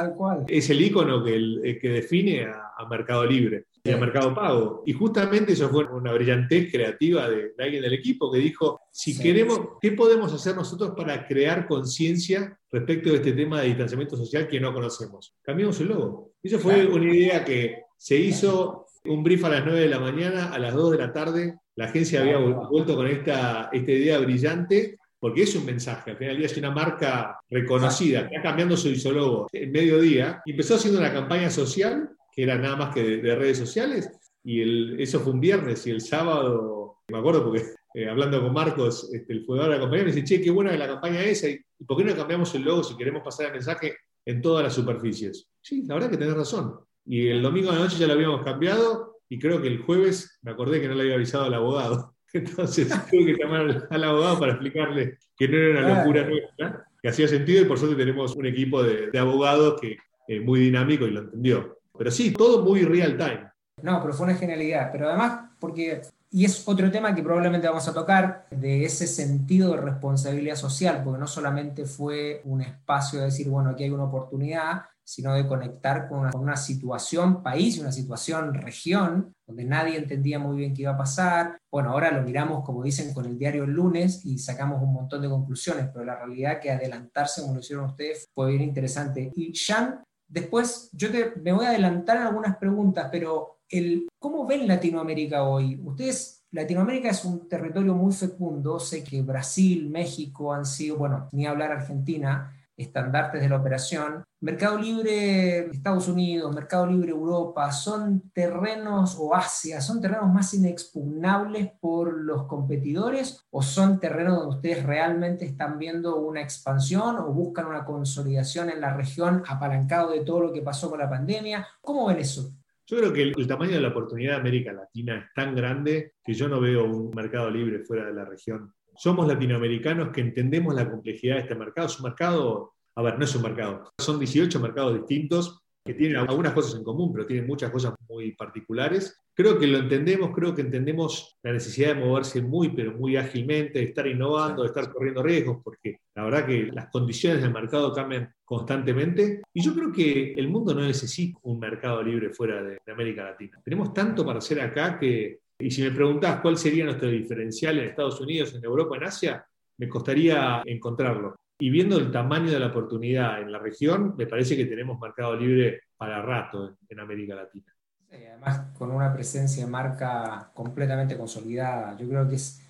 es 0.47 0.71
el 0.71 0.81
icono 0.81 1.25
que, 1.25 1.79
que 1.81 1.89
define 1.89 2.45
a, 2.45 2.87
Mercado 2.89 3.25
Libre 3.25 3.67
y 3.85 3.91
a 3.91 3.97
Mercado 3.97 4.35
Pago. 4.35 4.83
Y 4.87 4.93
justamente 4.93 5.53
eso 5.53 5.69
fue 5.69 5.85
una 5.85 6.13
brillantez 6.13 6.71
creativa 6.71 7.29
de, 7.29 7.53
alguien 7.59 7.83
del 7.83 7.95
equipo 7.95 8.31
que 8.31 8.39
dijo, 8.39 8.81
si 8.91 9.19
queremos, 9.19 9.61
¿qué 9.81 9.93
podemos 9.93 10.33
hacer 10.33 10.55
nosotros 10.55 10.93
para 10.97 11.27
crear 11.27 11.67
conciencia 11.67 12.59
respecto 12.71 13.11
de 13.11 13.17
este 13.17 13.33
tema 13.33 13.61
de 13.61 13.69
distanciamiento 13.69 14.17
social 14.17 14.47
que 14.47 14.61
no 14.61 14.73
conocemos? 14.73 15.35
Cambiamos 15.43 15.81
el 15.81 15.89
logo. 15.89 16.33
Eso 16.43 16.59
fue 16.59 16.87
una 16.87 17.13
idea 17.13 17.45
que 17.45 17.83
se 17.97 18.17
hizo 18.17 18.87
un 19.05 19.25
brief 19.25 19.45
a 19.45 19.49
las 19.49 19.65
9 19.65 19.81
de 19.81 19.89
la 19.89 19.99
mañana, 19.99 20.53
a 20.53 20.59
las 20.59 20.75
2 20.75 20.93
de 20.93 20.99
la 20.99 21.13
tarde, 21.13 21.59
la 21.75 21.87
agencia 21.87 22.21
había 22.21 22.39
vuelto 22.39 22.95
con 22.95 23.07
esta, 23.07 23.71
esta 23.73 23.93
idea 23.93 24.19
brillante 24.19 24.99
porque 25.19 25.43
es 25.43 25.55
un 25.55 25.65
mensaje. 25.65 26.11
Al 26.11 26.17
final 26.17 26.35
del 26.35 26.39
día 26.39 26.47
es 26.47 26.57
una 26.59 26.73
marca 26.73 27.39
reconocida, 27.49 28.29
que 28.29 28.35
está 28.35 28.49
cambiando 28.49 28.77
su 28.77 28.89
isólogo 28.89 29.49
en 29.53 29.71
mediodía, 29.71 30.43
empezó 30.45 30.75
haciendo 30.75 30.99
una 30.99 31.13
campaña 31.13 31.49
social, 31.49 32.11
que 32.33 32.43
era 32.43 32.57
nada 32.57 32.77
más 32.77 32.95
que 32.95 33.19
de, 33.19 33.37
redes 33.37 33.59
sociales, 33.59 34.11
y 34.43 34.61
el, 34.61 35.01
eso 35.01 35.21
fue 35.21 35.33
un 35.33 35.41
viernes, 35.41 35.87
y 35.87 35.91
el 35.91 36.01
sábado, 36.01 37.03
me 37.09 37.19
acuerdo 37.19 37.45
porque 37.45 37.63
eh, 37.95 38.09
hablando 38.09 38.41
con 38.41 38.53
Marcos, 38.53 39.11
este, 39.13 39.35
el 39.35 39.45
fundador 39.45 39.73
de 39.73 39.77
la 39.77 39.83
compañía, 39.83 40.07
me 40.07 40.13
dice, 40.13 40.25
che, 40.25 40.43
qué 40.43 40.51
buena 40.51 40.77
la 40.77 40.87
campaña 40.87 41.23
esa, 41.23 41.49
y 41.49 41.61
¿por 41.87 41.99
qué 41.99 42.05
no 42.05 42.17
cambiamos 42.17 42.55
el 42.55 42.63
logo 42.63 42.83
si 42.83 42.97
queremos 42.97 43.23
pasar 43.23 43.47
el 43.47 43.53
mensaje 43.53 43.95
en 44.25 44.41
todas 44.41 44.65
las 44.65 44.75
superficies? 44.75 45.49
Sí, 45.61 45.85
la 45.87 45.95
verdad 45.95 46.11
que 46.11 46.17
tenés 46.17 46.35
razón. 46.35 46.75
Y 47.05 47.29
el 47.29 47.43
domingo 47.43 47.71
de 47.71 47.79
la 47.79 47.85
noche 47.85 47.99
ya 47.99 48.07
lo 48.07 48.15
habíamos 48.15 48.43
cambiado, 48.43 49.13
y 49.29 49.39
creo 49.39 49.63
que 49.63 49.69
el 49.69 49.79
jueves 49.79 50.39
me 50.43 50.51
acordé 50.51 50.79
que 50.79 50.89
no 50.89 50.95
le 50.95 51.03
había 51.03 51.15
avisado 51.15 51.45
al 51.45 51.55
abogado. 51.55 52.15
Entonces 52.35 52.89
tuve 53.11 53.27
que 53.27 53.43
llamar 53.43 53.89
al 53.89 54.05
abogado 54.05 54.39
para 54.39 54.53
explicarle 54.53 55.19
que 55.37 55.49
no 55.49 55.57
era 55.57 55.81
una 55.81 55.99
locura 55.99 56.27
nuestra, 56.27 56.87
que 57.01 57.09
hacía 57.09 57.27
sentido 57.27 57.63
y 57.63 57.65
por 57.65 57.79
suerte 57.79 57.97
tenemos 57.97 58.37
un 58.37 58.45
equipo 58.45 58.83
de, 58.83 59.19
abogados 59.19 59.81
que 59.81 59.97
es 60.29 60.43
muy 60.43 60.61
dinámico 60.61 61.07
y 61.07 61.13
lo 61.13 61.21
entendió. 61.21 61.79
Pero 61.97 62.11
sí, 62.11 62.33
todo 62.33 62.65
muy 62.65 62.85
real 62.85 63.17
time. 63.17 63.51
No, 63.83 64.01
pero 64.01 64.15
fue 64.15 64.27
una 64.27 64.37
genialidad. 64.37 64.91
Pero 64.93 65.09
además, 65.09 65.51
porque, 65.59 66.03
y 66.31 66.45
es 66.45 66.67
otro 66.67 66.91
tema 66.91 67.15
que 67.15 67.23
probablemente 67.23 67.69
vamos 67.69 67.87
a 67.89 67.95
tocar, 67.95 68.47
de 68.51 68.85
ese 68.85 69.07
sentido 69.07 69.73
de 69.73 69.81
responsabilidad 69.81 70.57
social, 70.57 71.03
porque 71.05 71.21
no 71.21 71.27
solamente 71.27 71.85
fue 71.85 72.43
un 72.45 72.63
espacio 72.63 73.21
de 73.21 73.27
decir, 73.27 73.49
bueno, 73.49 73.71
aquí 73.71 73.85
hay 73.85 73.91
una 73.91 74.05
oportunidad, 74.05 74.83
sino 75.05 75.35
de 75.35 75.47
conectar 75.47 76.09
con 76.09 76.31
una, 76.35 76.57
situación 76.57 77.43
país, 77.43 77.79
una 77.79 77.93
situación 77.93 78.55
región, 78.55 79.35
donde 79.47 79.65
nadie 79.65 79.99
entendía 79.99 80.39
muy 80.39 80.57
bien 80.57 80.75
qué 80.75 80.83
iba 80.83 80.93
a 80.93 80.97
pasar. 80.97 81.59
Bueno, 81.71 81.91
ahora 81.91 82.13
lo 82.13 82.23
miramos, 82.23 82.65
como 82.65 82.83
dicen, 82.83 83.13
con 83.13 83.27
el 83.27 83.39
diario 83.39 83.65
el 83.65 83.73
lunes 83.73 84.25
y 84.25 84.39
sacamos 84.39 84.81
un 84.83 84.93
montón 84.93 85.21
de 85.21 85.29
conclusiones, 85.29 85.89
pero 85.93 86.05
la 86.05 86.17
realidad 86.17 86.61
que 86.61 86.71
adelantarse, 86.71 87.43
como 87.43 87.55
lo 87.55 87.61
hicieron 87.61 87.87
ustedes, 87.87 88.27
fue 88.33 88.51
bien 88.51 88.63
interesante. 88.63 89.33
Y 89.35 89.53
Jan, 89.55 90.03
después 90.33 90.89
yo 90.93 91.09
me 91.43 91.53
voy 91.53 91.67
a 91.67 91.71
adelantar 91.71 92.17
algunas 92.17 92.57
preguntas, 92.57 93.09
pero 93.13 93.59
el, 93.69 94.09
¿cómo 94.19 94.47
ven 94.47 94.67
Latinoamérica 94.67 95.45
hoy? 95.45 95.79
Ustedes 95.85 96.43
Latinoamérica 96.51 97.09
es 97.09 97.25
un 97.25 97.49
territorio 97.49 97.95
muy 97.95 98.13
fecundo, 98.13 98.79
sé 98.79 99.03
que 99.03 99.23
Brasil, 99.23 99.89
México 99.89 100.53
han 100.53 100.67
sido, 100.67 100.97
bueno, 100.97 101.29
ni 101.33 101.47
hablar 101.47 101.73
Argentina, 101.73 102.55
estandartes 102.77 103.41
de 103.41 103.49
la 103.49 103.57
operación. 103.57 104.25
Mercado 104.41 104.79
Libre 104.79 105.71
Estados 105.71 106.09
Unidos, 106.09 106.55
Mercado 106.55 106.87
Libre 106.87 107.11
Europa, 107.11 107.71
son 107.71 108.31
terrenos, 108.33 109.17
o 109.19 109.35
Asia, 109.35 109.81
son 109.81 110.01
terrenos 110.01 110.33
más 110.33 110.53
inexpugnables 110.55 111.71
por 111.81 112.13
los 112.21 112.47
competidores 112.47 113.47
o 113.51 113.63
son 113.63 114.01
terrenos 114.01 114.39
donde 114.39 114.57
ustedes 114.57 114.85
realmente 114.85 115.45
están 115.45 115.79
viendo 115.79 116.17
una 116.17 116.43
expansión 116.43 117.17
o 117.19 117.33
buscan 117.33 117.67
una 117.67 117.85
consolidación 117.85 118.71
en 118.71 118.81
la 118.81 118.95
región 118.95 119.43
apalancado 119.47 120.11
de 120.11 120.25
todo 120.25 120.41
lo 120.41 120.53
que 120.53 120.63
pasó 120.63 120.91
con 120.91 120.99
la 120.99 121.11
pandemia? 121.11 121.67
¿Cómo 121.81 122.07
ven 122.07 122.19
eso? 122.19 122.53
Yo 122.87 122.99
creo 122.99 123.13
que 123.13 123.23
el, 123.23 123.47
tamaño 123.47 123.73
de 123.73 123.81
la 123.81 123.89
oportunidad 123.89 124.33
de 124.33 124.41
América 124.41 124.73
Latina 124.73 125.17
es 125.17 125.33
tan 125.35 125.55
grande 125.55 126.15
que 126.23 126.35
yo 126.35 126.49
no 126.49 126.61
veo 126.61 126.85
un 126.85 127.11
mercado 127.15 127.49
libre 127.49 127.79
fuera 127.81 128.05
de 128.05 128.13
la 128.13 128.25
región 128.25 128.75
somos 128.97 129.27
latinoamericanos 129.27 130.11
que 130.11 130.21
entendemos 130.21 130.75
la 130.75 130.91
complejidad 130.91 131.37
de 131.37 131.41
este 131.43 131.55
mercado. 131.55 131.87
Es 131.87 131.99
un 131.99 132.05
mercado 132.05 132.73
a 132.95 133.03
ver, 133.03 133.19
no 133.19 133.25
es 133.25 133.35
un 133.35 133.43
mercado, 133.43 133.91
son 133.99 134.19
18 134.19 134.61
mercados 134.61 134.95
distintos 134.95 135.59
que 135.85 135.95
tienen 135.95 136.17
algunas 136.17 136.53
cosas 136.53 136.77
en 136.77 136.85
común, 136.85 137.13
pero 137.13 137.27
tienen 137.27 137.47
muchas 137.47 137.71
cosas 137.71 137.95
muy 138.09 138.33
particulares. 138.33 139.19
Creo 139.35 139.59
que 139.59 139.67
lo 139.67 139.79
entendemos, 139.79 140.31
creo 140.33 140.55
que 140.55 140.61
entendemos 140.61 141.37
la 141.43 141.53
necesidad 141.53 141.97
de 141.97 142.05
moverse 142.05 142.41
muy, 142.41 142.69
pero 142.69 142.93
muy 142.93 143.17
ágilmente, 143.17 143.81
de 143.81 143.87
estar 143.87 144.07
innovando, 144.07 144.63
de 144.63 144.69
estar 144.69 144.93
corriendo 144.93 145.25
riesgos, 145.25 145.59
porque 145.65 145.99
la 146.15 146.23
verdad 146.23 146.47
que 146.47 146.71
las 146.71 146.89
condiciones 146.89 147.43
del 147.43 147.53
mercado 147.53 147.93
cambian 147.93 148.33
constantemente. 148.45 149.43
Y 149.53 149.61
yo 149.61 149.75
creo 149.75 149.91
que 149.91 150.35
el 150.35 150.47
mundo 150.49 150.73
no 150.73 150.83
necesita 150.83 151.41
un 151.43 151.59
mercado 151.59 152.01
libre 152.01 152.31
fuera 152.31 152.63
de, 152.63 152.79
América 152.87 153.25
Latina. 153.25 153.61
Tenemos 153.65 153.93
tanto 153.93 154.25
para 154.25 154.39
hacer 154.39 154.61
acá 154.61 155.01
que, 155.01 155.41
y 155.63 155.71
si 155.71 155.83
me 155.83 155.93
preguntás 155.93 156.41
cuál 156.41 156.59
sería 156.59 156.85
nuestro 156.85 157.09
diferencial 157.09 157.79
en 157.79 157.91
Estados 157.91 158.21
Unidos, 158.21 158.53
en 158.55 158.65
Europa, 158.65 158.97
en 158.97 159.05
Asia, 159.05 159.47
me 159.79 159.89
costaría 159.89 160.61
encontrarlo. 160.67 161.37
Y 161.59 161.71
viendo 161.71 161.99
el 161.99 162.11
tamaño 162.11 162.51
de 162.51 162.59
la 162.59 162.67
oportunidad 162.67 163.41
en 163.41 163.53
la 163.53 163.61
región, 163.61 164.15
me 164.17 164.27
parece 164.27 164.57
que 164.57 164.65
tenemos 164.65 164.99
mercado 164.99 165.37
libre 165.37 165.83
para 165.97 166.21
rato 166.21 166.77
en, 166.89 166.99
América 166.99 167.37
Latina. 167.37 167.73
además, 168.11 168.73
con 168.77 168.91
una 168.91 169.15
presencia 169.15 169.65
de 169.65 169.71
marca 169.71 170.51
completamente 170.53 171.17
consolidada. 171.17 171.97
Yo 171.97 172.09
creo 172.09 172.29
que 172.29 172.35
es 172.35 172.61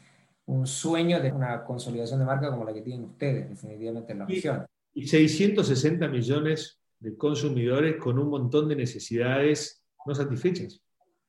un 0.45 0.67
sueño 0.67 1.19
de 1.21 1.33
una 1.33 1.65
consolidación 1.65 2.19
de 2.19 2.27
marca 2.27 2.51
como 2.51 2.65
la 2.65 2.75
que 2.75 2.83
tienen 2.83 3.05
ustedes, 3.07 3.49
definitivamente 3.49 4.13
en 4.13 4.19
la 4.19 4.27
región. 4.27 4.67
Y 4.93 5.07
660 5.07 6.09
millones 6.09 6.79
de 6.99 7.17
consumidores 7.17 7.97
con 7.97 8.19
un 8.19 8.29
montón 8.29 8.69
de 8.69 8.77
necesidades 8.77 9.83
no 10.05 10.15
satisfechas, 10.15 10.83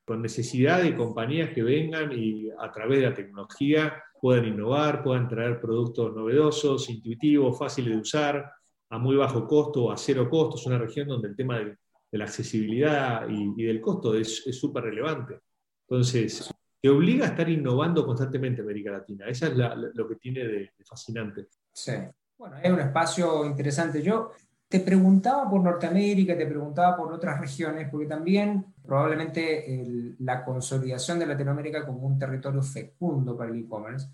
con 0.05 0.22
necesidad 0.22 0.81
de 0.81 0.95
compañías 0.95 1.51
que 1.51 1.63
vengan 1.63 2.12
y 2.12 2.50
a 2.60 2.72
través 2.72 3.00
de 3.00 3.10
la 3.10 3.13
tecnología 3.13 4.03
puedan 4.19 4.45
innovar, 4.45 5.03
puedan 5.03 5.27
traer 5.27 5.60
productos 5.60 6.13
novedosos, 6.13 6.89
intuitivos, 6.89 7.57
fáciles 7.57 7.93
de 7.93 8.01
usar, 8.01 8.51
a 8.89 8.98
muy 8.98 9.15
bajo 9.15 9.48
costo 9.48 9.86
o 9.86 9.91
a 9.91 9.98
cero 9.98 10.29
costo. 10.29 10.57
Es 10.57 10.65
una 10.65 10.77
región 10.77 11.07
donde 11.07 11.29
el 11.29 11.36
tema 11.36 11.60
de, 11.60 11.77
la 12.12 12.25
accesibilidad 12.25 13.27
y, 13.27 13.63
del 13.63 13.81
costo 13.81 14.13
es 14.13 14.43
súper 14.51 14.83
relevante. 14.83 15.39
Entonces, 15.88 16.53
te 16.83 16.89
obliga 16.89 17.25
a 17.25 17.29
estar 17.29 17.50
innovando 17.50 18.05
constantemente 18.05 18.62
América 18.62 18.91
Latina. 18.91 19.25
Eso 19.27 19.48
es 19.48 19.53
lo 19.55 20.05
que 20.05 20.15
tiene 20.15 20.45
de, 20.45 20.72
fascinante. 20.86 21.48
Sí. 21.72 21.93
Bueno, 22.38 22.57
es 22.62 22.69
un 22.69 22.79
espacio 22.81 23.45
interesante. 23.45 24.01
Yo 24.01 24.31
te 24.74 24.80
preguntaba 24.80 25.48
por 25.48 25.62
Norteamérica, 25.62 26.36
te 26.36 26.48
preguntaba 26.48 26.98
por 26.98 27.13
otras 27.13 27.39
regiones, 27.39 27.89
porque 27.92 28.08
también 28.08 28.74
probablemente 28.84 30.15
la 30.18 30.44
consolidación 30.44 31.20
de 31.20 31.27
Latinoamérica 31.27 31.86
como 31.86 32.08
un 32.08 32.18
territorio 32.18 32.63
fecundo 32.63 33.38
para 33.38 33.51
el 33.51 33.60
e-commerce, 33.60 34.08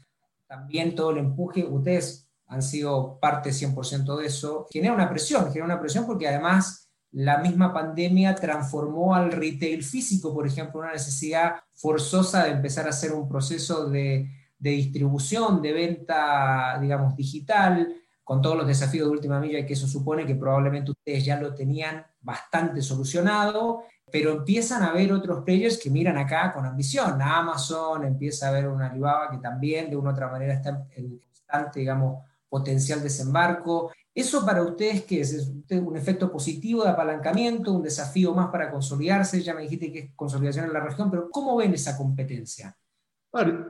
también 0.48 0.96
todo 0.96 1.12
el 1.12 1.20
empuje, 1.20 1.63
ustedes 1.63 2.28
han 2.48 2.62
sido 2.62 3.18
parte 3.22 3.51
100% 3.51 4.18
de 4.18 4.25
eso, 4.25 4.68
genera 4.70 4.94
una 4.94 5.10
presión, 5.10 5.46
genera 5.46 5.63
una 5.63 5.80
presión 5.80 6.06
porque 6.06 6.28
además 6.28 6.89
la 7.13 7.38
misma 7.38 7.72
pandemia 7.72 8.36
transformó 8.36 9.16
al 9.16 9.32
retail 9.32 9.82
físico, 9.82 10.34
por 10.34 10.46
ejemplo, 10.46 10.82
una 10.82 10.92
necesidad 10.92 11.56
forzosa 11.74 12.44
de 12.44 12.51
empezar 12.51 12.86
a 12.86 12.89
hacer 12.89 13.13
un 13.13 13.30
proceso 13.30 13.89
de, 13.89 14.30
de 14.58 14.70
distribución, 14.72 15.62
de 15.62 15.72
venta, 15.72 16.78
digamos, 16.82 17.16
digital, 17.16 17.96
con 18.30 18.44
todos 18.44 18.58
los 18.58 18.68
desafíos 18.68 19.08
de 19.08 19.12
última 19.12 19.40
milla 19.40 19.58
y 19.58 19.66
que 19.66 19.74
eso 19.74 19.88
supone 19.88 20.24
que 20.24 20.36
probablemente 20.36 20.92
ustedes 20.92 21.26
ya 21.26 21.42
lo 21.42 21.56
tenían 21.56 22.06
bastante 22.22 22.80
solucionado, 22.80 23.86
pero 24.12 24.34
empiezan 24.34 24.84
a 24.84 24.94
ver 24.94 25.12
otros 25.12 25.44
players 25.44 25.80
que 25.80 25.90
miran 25.90 26.16
acá 26.16 26.54
con 26.54 26.64
ambición. 26.64 27.20
Amazon 27.20 28.06
empieza 28.06 28.48
a 28.48 28.52
ver 28.52 28.68
una 28.68 28.92
Alibaba 28.92 29.32
que 29.32 29.40
también 29.40 29.90
de 29.90 29.96
una 29.96 30.12
u 30.12 30.14
otra 30.14 30.28
manera 30.30 30.54
está 30.54 30.86
en 30.96 31.18
constante, 31.18 31.80
digamos, 31.80 32.24
potencial 32.48 33.02
desembarco. 33.02 33.92
¿Eso 34.14 34.46
para 34.46 34.62
ustedes 34.62 35.06
qué 35.06 35.22
es? 35.22 35.34
¿Es 35.34 35.52
un 35.72 35.98
efecto 35.98 36.32
positivo 36.32 36.84
de 36.84 36.92
apalancamiento, 36.92 37.74
un 37.74 37.82
desafío 37.82 38.36
más 38.36 38.50
para 38.52 38.70
consolidarse? 38.70 39.42
Ya 39.42 39.56
me 39.56 39.64
dijiste 39.64 39.92
que 39.92 40.00
es 40.00 40.12
consolidación 40.16 40.66
en 40.66 40.74
la 40.74 40.82
región, 40.82 41.10
pero 41.10 41.32
¿cómo 41.32 41.56
ven 41.56 41.74
esa 41.74 41.98
competencia? 41.98 42.78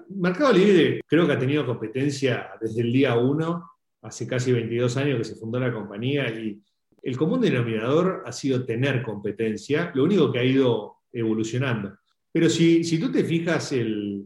Mercado 0.09 0.51
Libre 0.51 0.99
creo 1.07 1.25
que 1.25 1.31
ha 1.31 1.39
tenido 1.39 1.65
competencia 1.65 2.49
desde 2.59 2.81
el 2.81 2.91
día 2.91 3.15
uno 3.15 3.78
hace 4.01 4.27
casi 4.27 4.51
22 4.51 4.97
años 4.97 5.17
que 5.17 5.23
se 5.23 5.35
fundó 5.35 5.59
la 5.59 5.73
compañía 5.73 6.29
y 6.29 6.61
el 7.03 7.17
común 7.17 7.41
denominador 7.41 8.23
ha 8.25 8.31
sido 8.31 8.65
tener 8.65 9.03
competencia, 9.03 9.91
lo 9.93 10.03
único 10.03 10.31
que 10.31 10.39
ha 10.39 10.43
ido 10.43 10.97
evolucionando. 11.11 11.97
Pero 12.31 12.49
si, 12.49 12.83
si 12.83 12.99
tú 12.99 13.11
te 13.11 13.23
fijas, 13.23 13.71
el, 13.71 14.25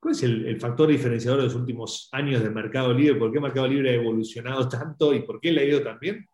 ¿cuál 0.00 0.12
es 0.12 0.22
el, 0.22 0.60
factor 0.60 0.88
diferenciador 0.88 1.40
de 1.40 1.46
los 1.46 1.54
últimos 1.54 2.08
años 2.12 2.42
de 2.42 2.50
Mercado 2.50 2.92
Libre? 2.92 3.18
¿Por 3.18 3.32
qué 3.32 3.40
Mercado 3.40 3.68
Libre 3.68 3.90
ha 3.90 3.94
evolucionado 3.94 4.68
tanto 4.68 5.14
y 5.14 5.20
por 5.20 5.40
qué 5.40 5.52
le 5.52 5.62
ha 5.62 5.64
ido 5.64 5.82
tan 5.82 5.98
bien? 5.98 6.26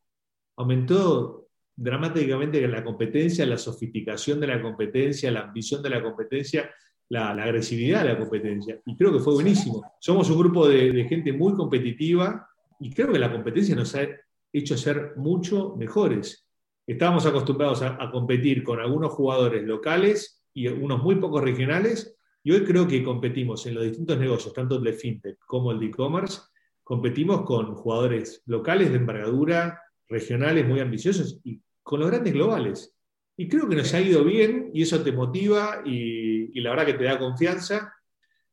Aumentó 0.56 1.48
dramáticamente 1.76 2.66
la 2.66 2.82
competencia, 2.82 3.46
la 3.46 3.58
sofisticación 3.58 4.40
de 4.40 4.48
la 4.48 4.60
competencia, 4.60 5.30
la 5.30 5.42
ambición 5.42 5.80
de 5.82 5.90
la 5.90 6.02
competencia, 6.02 6.68
la, 7.10 7.30
agresividad 7.30 8.02
de 8.02 8.08
la 8.14 8.18
competencia. 8.18 8.80
Y 8.84 8.96
creo 8.96 9.12
que 9.12 9.20
fue 9.20 9.34
buenísimo. 9.34 9.84
Somos 10.00 10.28
un 10.30 10.38
grupo 10.38 10.66
de, 10.66 10.90
de 10.90 11.04
gente 11.04 11.32
muy 11.32 11.54
competitiva 11.54 12.48
y 12.80 12.92
creo 12.92 13.12
que 13.12 13.18
la 13.18 13.32
competencia 13.32 13.74
nos 13.74 13.94
ha 13.94 14.06
hecho 14.52 14.76
ser 14.76 15.14
mucho 15.16 15.74
mejores. 15.76 16.46
Estábamos 16.86 17.26
acostumbrados 17.26 17.82
a, 17.82 18.10
competir 18.10 18.62
con 18.62 18.80
algunos 18.80 19.12
jugadores 19.12 19.62
locales 19.64 20.42
y 20.54 20.68
unos 20.68 21.02
muy 21.02 21.16
pocos 21.16 21.42
regionales, 21.42 22.16
y 22.42 22.52
hoy 22.52 22.64
creo 22.64 22.88
que 22.88 23.04
competimos 23.04 23.66
en 23.66 23.74
los 23.74 23.84
distintos 23.84 24.18
negocios, 24.18 24.54
tanto 24.54 24.76
el 24.76 24.84
de 24.84 24.92
fintech 24.94 25.38
como 25.46 25.72
el 25.72 25.80
de 25.80 25.86
e-commerce, 25.86 26.40
competimos 26.82 27.42
con 27.42 27.74
jugadores 27.74 28.42
locales 28.46 28.90
de 28.90 28.96
envergadura, 28.96 29.82
regionales 30.08 30.66
muy 30.66 30.80
ambiciosos 30.80 31.40
y 31.44 31.60
con 31.82 32.00
los 32.00 32.10
grandes 32.10 32.32
globales. 32.32 32.94
Y 33.36 33.48
creo 33.48 33.68
que 33.68 33.76
nos 33.76 33.92
ha 33.92 34.00
ido 34.00 34.24
bien 34.24 34.70
y 34.72 34.82
eso 34.82 35.02
te 35.02 35.12
motiva 35.12 35.82
y, 35.84 36.58
y 36.58 36.60
la 36.62 36.70
verdad 36.70 36.86
que 36.86 36.94
te 36.94 37.04
da 37.04 37.18
confianza. 37.18 37.92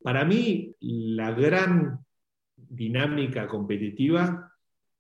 Para 0.02 0.26
mí, 0.26 0.76
la 0.82 1.32
gran 1.32 2.05
dinámica 2.70 3.48
competitiva 3.48 4.52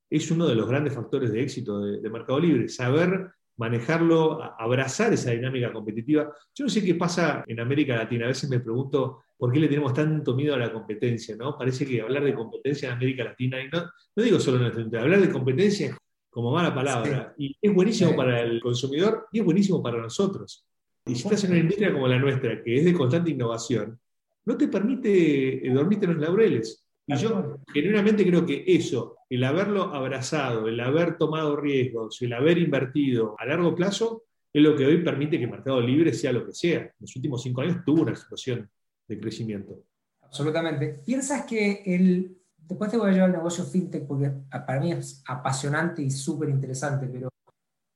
es 0.10 0.30
uno 0.32 0.48
de 0.48 0.56
los 0.56 0.68
grandes 0.68 0.94
factores 0.94 1.32
de 1.32 1.42
éxito 1.42 1.82
de, 1.82 2.10
Mercado 2.10 2.40
Libre, 2.40 2.70
saber 2.70 3.32
manejarlo, 3.58 4.42
abrazar 4.60 5.14
esa 5.14 5.32
dinámica 5.32 5.72
competitiva. 5.72 6.32
Yo 6.54 6.66
no 6.66 6.70
sé 6.70 6.84
qué 6.84 6.96
pasa 6.96 7.44
en 7.48 7.60
América 7.60 7.96
Latina, 7.96 8.26
a 8.26 8.30
veces 8.30 8.50
me 8.50 8.60
pregunto 8.60 9.24
por 9.38 9.52
qué 9.52 9.60
le 9.60 9.68
tenemos 9.68 9.94
tanto 9.94 10.36
miedo 10.36 10.56
a 10.56 10.60
la 10.60 10.72
competencia, 10.72 11.36
¿no? 11.36 11.58
Parece 11.58 11.86
que 11.86 12.02
hablar 12.02 12.24
de 12.24 12.34
competencia 12.34 12.90
en 12.90 12.96
América 12.96 13.24
Latina, 13.24 13.62
y 13.62 13.68
no, 13.70 13.90
no 14.16 14.24
digo 14.24 14.40
solo 14.40 14.58
en 14.58 14.66
Argentina, 14.66 15.02
hablar 15.02 15.22
de 15.22 15.30
competencia 15.30 15.88
es 15.88 15.96
como 16.30 16.52
mala 16.52 16.76
palabra, 16.76 17.34
y 17.38 17.56
es 17.62 17.74
buenísimo 17.74 18.16
para 18.16 18.42
el 18.42 18.62
consumidor 18.62 19.28
y 19.32 19.40
es 19.40 19.46
buenísimo 19.46 19.82
para 19.82 20.02
nosotros. 20.02 20.66
Y 21.06 21.16
si 21.16 21.24
estás 21.24 21.44
en 21.46 21.52
una 21.52 21.60
industria 21.60 21.94
como 21.94 22.08
la 22.08 22.20
nuestra, 22.20 22.62
que 22.62 22.78
es 22.78 22.86
de 22.86 22.94
constante 22.94 23.32
innovación, 23.32 24.00
no 24.46 24.58
te 24.58 24.68
permite 24.68 25.62
dormirte 25.74 26.06
en 26.06 26.14
los 26.14 26.22
laureles. 26.22 26.85
Y 27.08 27.16
yo 27.18 27.60
genuinamente 27.72 28.26
creo 28.26 28.46
que 28.46 28.64
eso, 28.66 29.18
el 29.30 29.44
haberlo 29.44 29.94
abrazado, 29.94 30.68
el 30.68 30.80
haber 30.80 31.18
tomado 31.18 31.56
riesgos, 31.56 32.20
el 32.22 32.34
haber 32.34 32.58
invertido 32.58 33.36
a 33.38 33.46
largo 33.46 33.76
plazo, 33.76 34.24
es 34.52 34.64
lo 34.64 34.76
que 34.76 34.86
hoy 34.86 35.04
permite 35.04 35.38
que 35.38 35.48
Mercado 35.48 35.82
Libre 35.82 36.14
sea 36.14 36.32
lo 36.32 36.46
que 36.46 36.54
sea. 36.54 36.80
En 36.80 36.94
los 37.00 37.16
últimos 37.16 37.44
cinco 37.44 37.62
años 37.62 37.84
tuvo 37.86 38.04
una 38.04 38.12
explosión 38.12 38.70
de 39.08 39.20
crecimiento. 39.20 39.84
Absolutamente. 40.22 41.02
¿Piensas 41.06 41.46
que 41.46 41.84
el... 41.86 42.38
Después 42.58 42.90
te 42.90 42.98
voy 42.98 43.10
a 43.10 43.14
llevar 43.14 43.30
al 43.30 43.36
negocio 43.36 43.64
fintech 43.64 44.08
porque 44.08 44.32
para 44.50 44.80
mí 44.80 44.92
es 44.92 45.22
apasionante 45.28 46.02
y 46.02 46.10
súper 46.10 46.50
interesante, 46.50 47.06
pero 47.06 47.30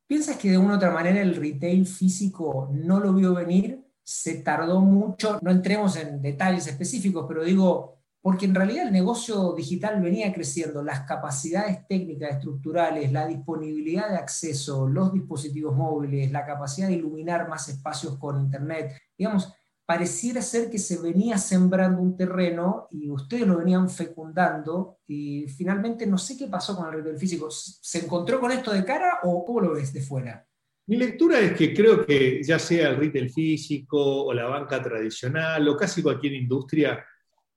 ¿piensas 0.06 0.38
que 0.38 0.52
de 0.52 0.58
una 0.60 0.74
u 0.74 0.76
otra 0.76 0.92
manera 0.92 1.20
el 1.22 1.36
retail 1.36 1.88
físico 1.88 2.70
no 2.72 3.00
lo 3.00 3.14
vio 3.14 3.34
venir? 3.34 3.80
Se 4.04 4.44
tardó 4.44 4.80
mucho, 4.82 5.40
no 5.42 5.50
entremos 5.50 5.96
en 5.96 6.22
detalles 6.22 6.68
específicos, 6.68 7.26
pero 7.28 7.44
digo, 7.44 7.99
porque 8.22 8.46
en 8.46 8.56
realidad 8.56 8.88
el 8.88 8.94
negocio 8.94 9.54
digital 9.54 10.02
venía 10.02 10.34
creciendo, 10.34 10.84
las 10.84 11.02
capacidades 11.02 11.88
técnicas, 11.88 12.32
estructurales, 12.32 13.12
la 13.12 13.26
disponibilidad 13.26 14.10
de 14.10 14.18
acceso, 14.18 14.88
los 14.88 15.14
dispositivos 15.14 15.76
móviles, 15.76 16.32
la 16.32 16.46
capacidad 16.46 16.88
de 16.88 16.96
iluminar 16.96 17.48
más 17.48 17.70
espacios 17.70 18.18
con 18.18 18.42
Internet, 18.42 18.98
digamos, 19.18 19.54
pareciera 19.90 20.40
ser 20.44 20.70
que 20.70 20.78
se 20.78 21.02
venía 21.02 21.40
sembrando 21.40 22.00
un 22.00 22.16
terreno 22.16 22.88
y 22.92 23.10
ustedes 23.10 23.48
lo 23.48 23.58
venían 23.58 23.90
fecundando 23.90 25.00
y 25.08 25.48
finalmente 25.48 26.06
no 26.06 26.18
sé 26.20 26.38
qué 26.38 26.46
pasó 26.46 26.76
con 26.76 26.88
el 26.88 26.94
retail 26.94 27.18
físico. 27.18 27.50
¿Se 27.50 27.98
encontró 27.98 28.40
con 28.40 28.52
esto 28.52 28.72
de 28.72 28.86
cara 28.86 29.22
o 29.24 29.44
cómo 29.44 29.62
lo 29.62 29.74
ves 29.74 29.92
de 29.92 30.02
fuera? 30.02 30.46
Mi 30.86 30.98
lectura 30.98 31.40
es 31.40 31.54
que 31.54 31.74
creo 31.74 32.06
que 32.06 32.44
ya 32.44 32.60
sea 32.60 32.90
el 32.90 32.98
retail 32.98 33.32
físico 33.32 34.26
o 34.26 34.34
la 34.34 34.46
banca 34.46 34.80
tradicional 34.80 35.68
o 35.68 35.76
casi 35.76 36.04
cualquier 36.04 36.34
industria, 36.34 37.04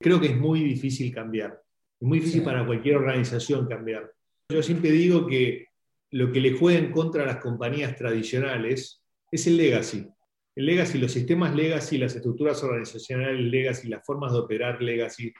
creo 0.02 0.20
que 0.20 0.28
es 0.28 0.36
muy 0.36 0.62
difícil 0.62 1.14
cambiar. 1.14 1.62
Es 2.00 2.06
muy 2.06 2.18
difícil 2.18 2.42
para 2.42 2.66
cualquier 2.66 2.96
organización 2.96 3.66
cambiar. 3.66 4.12
Yo 4.50 4.62
siempre 4.62 4.90
digo 4.90 5.26
que 5.26 5.66
lo 6.10 6.30
que 6.30 6.40
le 6.40 6.52
juega 6.52 6.78
en 6.78 6.90
contra 6.92 7.22
a 7.22 7.26
las 7.26 7.38
compañías 7.38 7.96
tradicionales 7.96 9.02
es 9.30 9.46
el 9.46 9.56
legacy. 9.56 10.06
El 10.54 10.66
legacy, 10.66 10.98
los 10.98 11.12
sistemas 11.12 11.54
legacy, 11.54 11.96
las 11.96 12.14
estructuras 12.14 12.62
organizacionales 12.62 13.40
legacy, 13.40 13.88
las 13.88 14.04
formas 14.04 14.32
de 14.32 14.38
operar 14.40 14.82
legacy, 14.82 15.32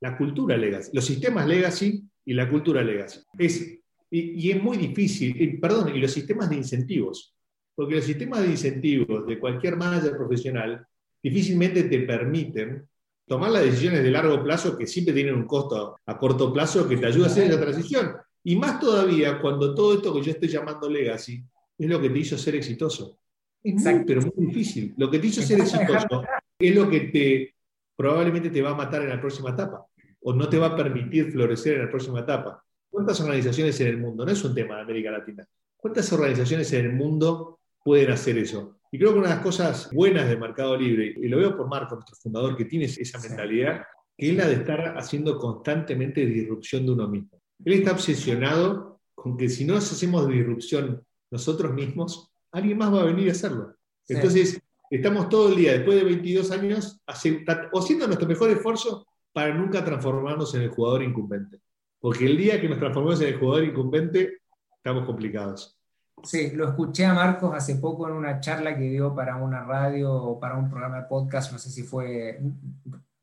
la 0.00 0.16
cultura 0.16 0.56
legacy, 0.56 0.90
los 0.94 1.04
sistemas 1.04 1.46
legacy 1.46 2.02
y 2.24 2.32
la 2.32 2.48
cultura 2.48 2.82
legacy. 2.82 3.20
Es, 3.38 3.78
Y, 4.10 4.50
es 4.50 4.62
muy 4.62 4.76
difícil, 4.76 5.58
perdón, 5.60 5.94
y 5.94 5.98
los 5.98 6.12
sistemas 6.12 6.48
de 6.48 6.56
incentivos, 6.56 7.34
porque 7.74 7.96
los 7.96 8.04
sistemas 8.04 8.42
de 8.42 8.50
incentivos 8.50 9.26
de 9.26 9.38
cualquier 9.38 9.76
manager 9.76 10.16
profesional 10.16 10.86
difícilmente 11.22 11.82
te 11.84 11.98
permiten 12.00 12.88
tomar 13.26 13.50
las 13.50 13.64
decisiones 13.64 14.02
de 14.02 14.10
largo 14.10 14.42
plazo 14.42 14.76
que 14.76 14.86
siempre 14.86 15.14
tienen 15.14 15.34
un 15.34 15.46
costo 15.46 15.98
a 16.04 16.18
corto 16.18 16.52
plazo 16.52 16.88
que 16.88 16.96
te 16.96 17.06
ayuda 17.06 17.26
a 17.26 17.30
hacer 17.30 17.50
esa 17.50 17.60
transición. 17.60 18.16
Y 18.42 18.56
más 18.56 18.78
todavía 18.78 19.40
cuando 19.40 19.74
todo 19.74 19.94
esto 19.94 20.12
que 20.12 20.22
yo 20.22 20.32
estoy 20.32 20.48
llamando 20.48 20.88
legacy 20.88 21.42
es 21.78 21.88
lo 21.88 22.00
que 22.00 22.10
te 22.10 22.18
hizo 22.18 22.36
ser 22.36 22.56
exitoso. 22.56 23.18
Exacto. 23.62 24.04
pero 24.06 24.20
muy 24.20 24.46
difícil. 24.46 24.94
Lo 24.98 25.10
que 25.10 25.18
te 25.18 25.28
hizo 25.28 25.40
ser 25.40 25.60
exitoso 25.60 26.22
es 26.58 26.74
lo 26.74 26.88
que 26.88 27.00
te 27.00 27.54
probablemente 27.96 28.50
te 28.50 28.60
va 28.60 28.70
a 28.70 28.74
matar 28.74 29.02
en 29.02 29.08
la 29.08 29.20
próxima 29.20 29.50
etapa 29.50 29.86
o 30.20 30.32
no 30.32 30.48
te 30.48 30.58
va 30.58 30.68
a 30.68 30.76
permitir 30.76 31.30
florecer 31.30 31.74
en 31.74 31.84
la 31.84 31.90
próxima 31.90 32.20
etapa. 32.20 32.62
¿Cuántas 32.90 33.20
organizaciones 33.20 33.80
en 33.80 33.88
el 33.88 33.98
mundo? 33.98 34.24
No 34.24 34.32
es 34.32 34.44
un 34.44 34.54
tema 34.54 34.76
de 34.76 34.82
América 34.82 35.10
Latina. 35.10 35.46
¿Cuántas 35.76 36.12
organizaciones 36.12 36.72
en 36.72 36.86
el 36.86 36.92
mundo 36.92 37.60
pueden 37.82 38.10
hacer 38.10 38.38
eso? 38.38 38.78
Y 38.94 38.98
creo 38.98 39.12
que 39.12 39.18
una 39.18 39.28
de 39.30 39.34
las 39.34 39.42
cosas 39.42 39.90
buenas 39.92 40.28
del 40.28 40.38
Mercado 40.38 40.76
Libre, 40.76 41.16
y 41.20 41.26
lo 41.26 41.38
veo 41.38 41.56
por 41.56 41.66
Marco, 41.66 41.96
nuestro 41.96 42.14
fundador, 42.14 42.56
que 42.56 42.64
tiene 42.64 42.84
esa 42.84 43.18
mentalidad, 43.18 43.82
que 44.16 44.30
es 44.30 44.36
la 44.36 44.46
de 44.46 44.54
estar 44.54 44.96
haciendo 44.96 45.36
constantemente 45.36 46.24
disrupción 46.24 46.86
de 46.86 46.92
uno 46.92 47.08
mismo. 47.08 47.42
Él 47.64 47.72
está 47.72 47.90
obsesionado 47.90 49.00
con 49.12 49.36
que 49.36 49.48
si 49.48 49.64
no 49.64 49.74
hacemos 49.74 50.28
disrupción 50.28 51.04
nosotros 51.28 51.74
mismos, 51.74 52.30
alguien 52.52 52.78
más 52.78 52.94
va 52.94 53.00
a 53.00 53.06
venir 53.06 53.30
a 53.30 53.32
hacerlo. 53.32 53.74
Entonces, 54.06 54.60
estamos 54.88 55.28
todo 55.28 55.48
el 55.48 55.56
día, 55.56 55.72
después 55.72 55.96
de 55.96 56.04
22 56.04 56.52
años, 56.52 57.00
haciendo 57.04 58.06
nuestro 58.06 58.28
mejor 58.28 58.50
esfuerzo 58.50 59.08
para 59.32 59.52
nunca 59.52 59.84
transformarnos 59.84 60.54
en 60.54 60.62
el 60.62 60.68
jugador 60.68 61.02
incumbente. 61.02 61.58
Porque 61.98 62.26
el 62.26 62.36
día 62.36 62.60
que 62.60 62.68
nos 62.68 62.78
transformemos 62.78 63.20
en 63.22 63.26
el 63.26 63.40
jugador 63.40 63.64
incumbente, 63.64 64.38
estamos 64.76 65.04
complicados. 65.04 65.76
Sí, 66.24 66.50
lo 66.52 66.68
escuché 66.68 67.04
a 67.04 67.12
Marcos 67.12 67.54
hace 67.54 67.76
poco 67.76 68.08
en 68.08 68.14
una 68.14 68.40
charla 68.40 68.76
que 68.76 68.84
dio 68.84 69.14
para 69.14 69.36
una 69.36 69.62
radio 69.64 70.12
o 70.12 70.40
para 70.40 70.56
un 70.56 70.70
programa 70.70 71.02
de 71.02 71.06
podcast, 71.06 71.52
no 71.52 71.58
sé 71.58 71.70
si 71.70 71.82
fue, 71.82 72.40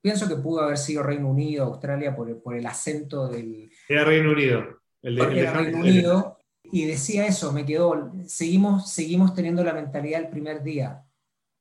pienso 0.02 0.28
que 0.28 0.36
pudo 0.36 0.62
haber 0.62 0.78
sido 0.78 1.04
Reino 1.04 1.30
Unido, 1.30 1.66
Australia, 1.66 2.16
por 2.16 2.30
el, 2.30 2.38
por 2.38 2.56
el 2.56 2.66
acento 2.66 3.28
del... 3.28 3.72
Era 3.88 4.04
Reino 4.04 4.32
Unido. 4.32 4.82
El 5.02 5.16
de, 5.16 5.40
era 5.40 5.54
Reino 5.54 5.80
Unido, 5.80 6.38
y 6.64 6.86
decía 6.86 7.26
eso, 7.26 7.52
me 7.52 7.66
quedó, 7.66 8.14
seguimos, 8.26 8.92
seguimos 8.92 9.34
teniendo 9.34 9.64
la 9.64 9.74
mentalidad 9.74 10.20
del 10.20 10.30
primer 10.30 10.64
día. 10.64 11.04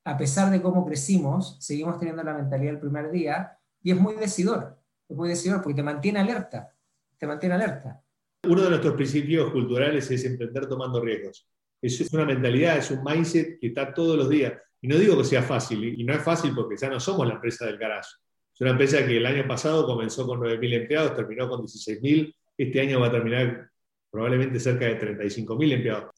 A 0.04 0.16
pesar 0.16 0.50
de 0.50 0.60
cómo 0.60 0.86
crecimos, 0.86 1.56
seguimos 1.60 1.98
teniendo 1.98 2.22
la 2.22 2.34
mentalidad 2.34 2.72
del 2.72 2.80
primer 2.80 3.10
día, 3.10 3.58
y 3.82 3.92
es 3.92 3.98
muy 3.98 4.14
decidor, 4.14 4.78
es 5.08 5.16
muy 5.16 5.28
decidor 5.28 5.62
porque 5.62 5.76
te 5.76 5.82
mantiene 5.82 6.20
alerta, 6.20 6.74
te 7.18 7.26
mantiene 7.26 7.54
alerta. 7.54 8.02
Uno 8.44 8.62
de 8.62 8.70
nuestros 8.70 8.94
principios 8.94 9.50
culturales 9.52 10.10
es 10.10 10.24
emprender 10.24 10.66
tomando 10.66 11.00
riesgos. 11.00 11.46
Es 11.82 12.12
una 12.12 12.24
mentalidad, 12.24 12.78
es 12.78 12.90
un 12.90 13.02
mindset 13.04 13.58
que 13.58 13.68
está 13.68 13.92
todos 13.92 14.16
los 14.16 14.28
días. 14.28 14.54
Y 14.82 14.88
no 14.88 14.96
digo 14.96 15.16
que 15.18 15.24
sea 15.24 15.42
fácil, 15.42 15.84
y 15.98 16.04
no 16.04 16.14
es 16.14 16.22
fácil 16.22 16.54
porque 16.54 16.76
ya 16.76 16.88
no 16.88 16.98
somos 16.98 17.26
la 17.26 17.34
empresa 17.34 17.66
del 17.66 17.76
garage. 17.76 18.08
Es 18.54 18.60
una 18.60 18.70
empresa 18.70 19.06
que 19.06 19.16
el 19.16 19.26
año 19.26 19.46
pasado 19.46 19.86
comenzó 19.86 20.26
con 20.26 20.40
9.000 20.40 20.74
empleados, 20.74 21.16
terminó 21.16 21.48
con 21.48 21.60
16.000, 21.60 22.34
este 22.56 22.80
año 22.80 23.00
va 23.00 23.08
a 23.08 23.12
terminar 23.12 23.70
probablemente 24.10 24.58
cerca 24.58 24.86
de 24.86 24.98
35.000 24.98 25.72
empleados. 25.72 26.10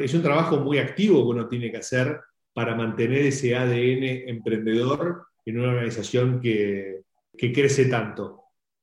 Es 0.00 0.14
un 0.14 0.22
trabajo 0.22 0.58
muy 0.58 0.78
activo 0.78 1.22
que 1.22 1.30
uno 1.30 1.48
tiene 1.48 1.70
que 1.70 1.78
hacer 1.78 2.20
para 2.52 2.74
mantener 2.74 3.26
ese 3.26 3.56
ADN 3.56 4.28
emprendedor 4.28 5.26
en 5.44 5.58
una 5.58 5.70
organización 5.70 6.40
que, 6.40 7.02
que 7.36 7.52
crece 7.52 7.86
tanto. 7.86 8.41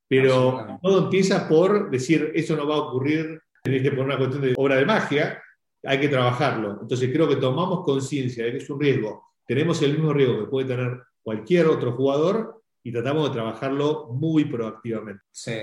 Pero 0.09 0.79
todo 0.81 1.03
empieza 1.03 1.47
por 1.47 1.91
decir, 1.91 2.31
eso 2.33 2.55
no 2.57 2.67
va 2.67 2.75
a 2.75 2.79
ocurrir, 2.79 3.39
tenés 3.63 3.83
que 3.83 3.91
poner 3.91 4.05
una 4.05 4.17
cuestión 4.17 4.41
de 4.41 4.53
obra 4.57 4.75
de 4.75 4.85
magia, 4.85 5.41
hay 5.83 5.99
que 5.99 6.09
trabajarlo. 6.09 6.79
Entonces 6.81 7.09
creo 7.13 7.29
que 7.29 7.35
tomamos 7.35 7.85
conciencia 7.85 8.43
de 8.43 8.51
que 8.51 8.57
es 8.57 8.69
un 8.69 8.79
riesgo, 8.79 9.23
tenemos 9.45 9.81
el 9.83 9.93
mismo 9.93 10.11
riesgo 10.11 10.39
que 10.39 10.49
puede 10.49 10.67
tener 10.67 10.99
cualquier 11.21 11.67
otro 11.67 11.93
jugador 11.93 12.63
y 12.83 12.91
tratamos 12.91 13.29
de 13.29 13.35
trabajarlo 13.35 14.07
muy 14.11 14.45
proactivamente. 14.45 15.23
Sí. 15.31 15.53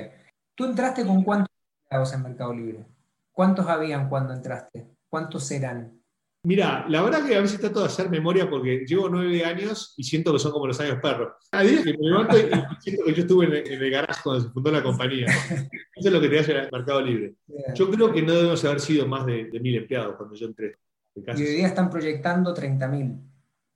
¿Tú 0.54 0.64
entraste 0.64 1.04
con 1.04 1.24
cuántos 1.24 1.50
empleados 1.82 2.12
en 2.14 2.22
Mercado 2.22 2.54
Libre? 2.54 2.86
¿Cuántos 3.32 3.66
habían 3.66 4.08
cuando 4.08 4.32
entraste? 4.32 4.86
¿Cuántos 5.08 5.44
serán? 5.44 6.00
Mira, 6.46 6.86
la 6.88 7.02
verdad 7.02 7.26
que 7.26 7.34
a 7.34 7.40
veces 7.40 7.58
trato 7.58 7.80
de 7.80 7.86
hacer 7.86 8.08
memoria 8.08 8.48
porque 8.48 8.84
llevo 8.86 9.08
nueve 9.08 9.44
años 9.44 9.94
y 9.96 10.04
siento 10.04 10.32
que 10.32 10.38
son 10.38 10.52
como 10.52 10.68
los 10.68 10.78
años 10.78 11.00
perros. 11.02 11.32
A 11.50 11.64
día 11.64 11.82
que 11.82 11.92
me 11.98 12.08
levanto 12.08 12.38
y 12.38 12.42
siento 12.80 13.04
que 13.04 13.14
yo 13.14 13.22
estuve 13.22 13.46
en 13.46 13.82
el, 13.82 13.90
garaje 13.90 14.20
cuando 14.22 14.44
se 14.44 14.50
fundó 14.50 14.70
la 14.70 14.80
compañía. 14.80 15.26
Eso 15.96 16.08
es 16.08 16.12
lo 16.12 16.20
que 16.20 16.28
te 16.28 16.38
hace 16.38 16.52
el 16.52 16.68
mercado 16.70 17.02
libre. 17.02 17.34
Yo 17.74 17.90
creo 17.90 18.12
que 18.12 18.22
no 18.22 18.32
debemos 18.32 18.64
haber 18.64 18.78
sido 18.78 19.08
más 19.08 19.26
de, 19.26 19.50
mil 19.60 19.74
empleados 19.74 20.14
cuando 20.14 20.36
yo 20.36 20.46
entré. 20.46 20.76
Y 21.16 21.42
hoy 21.42 21.56
día 21.56 21.66
están 21.66 21.90
proyectando 21.90 22.54
30.000. 22.54 23.20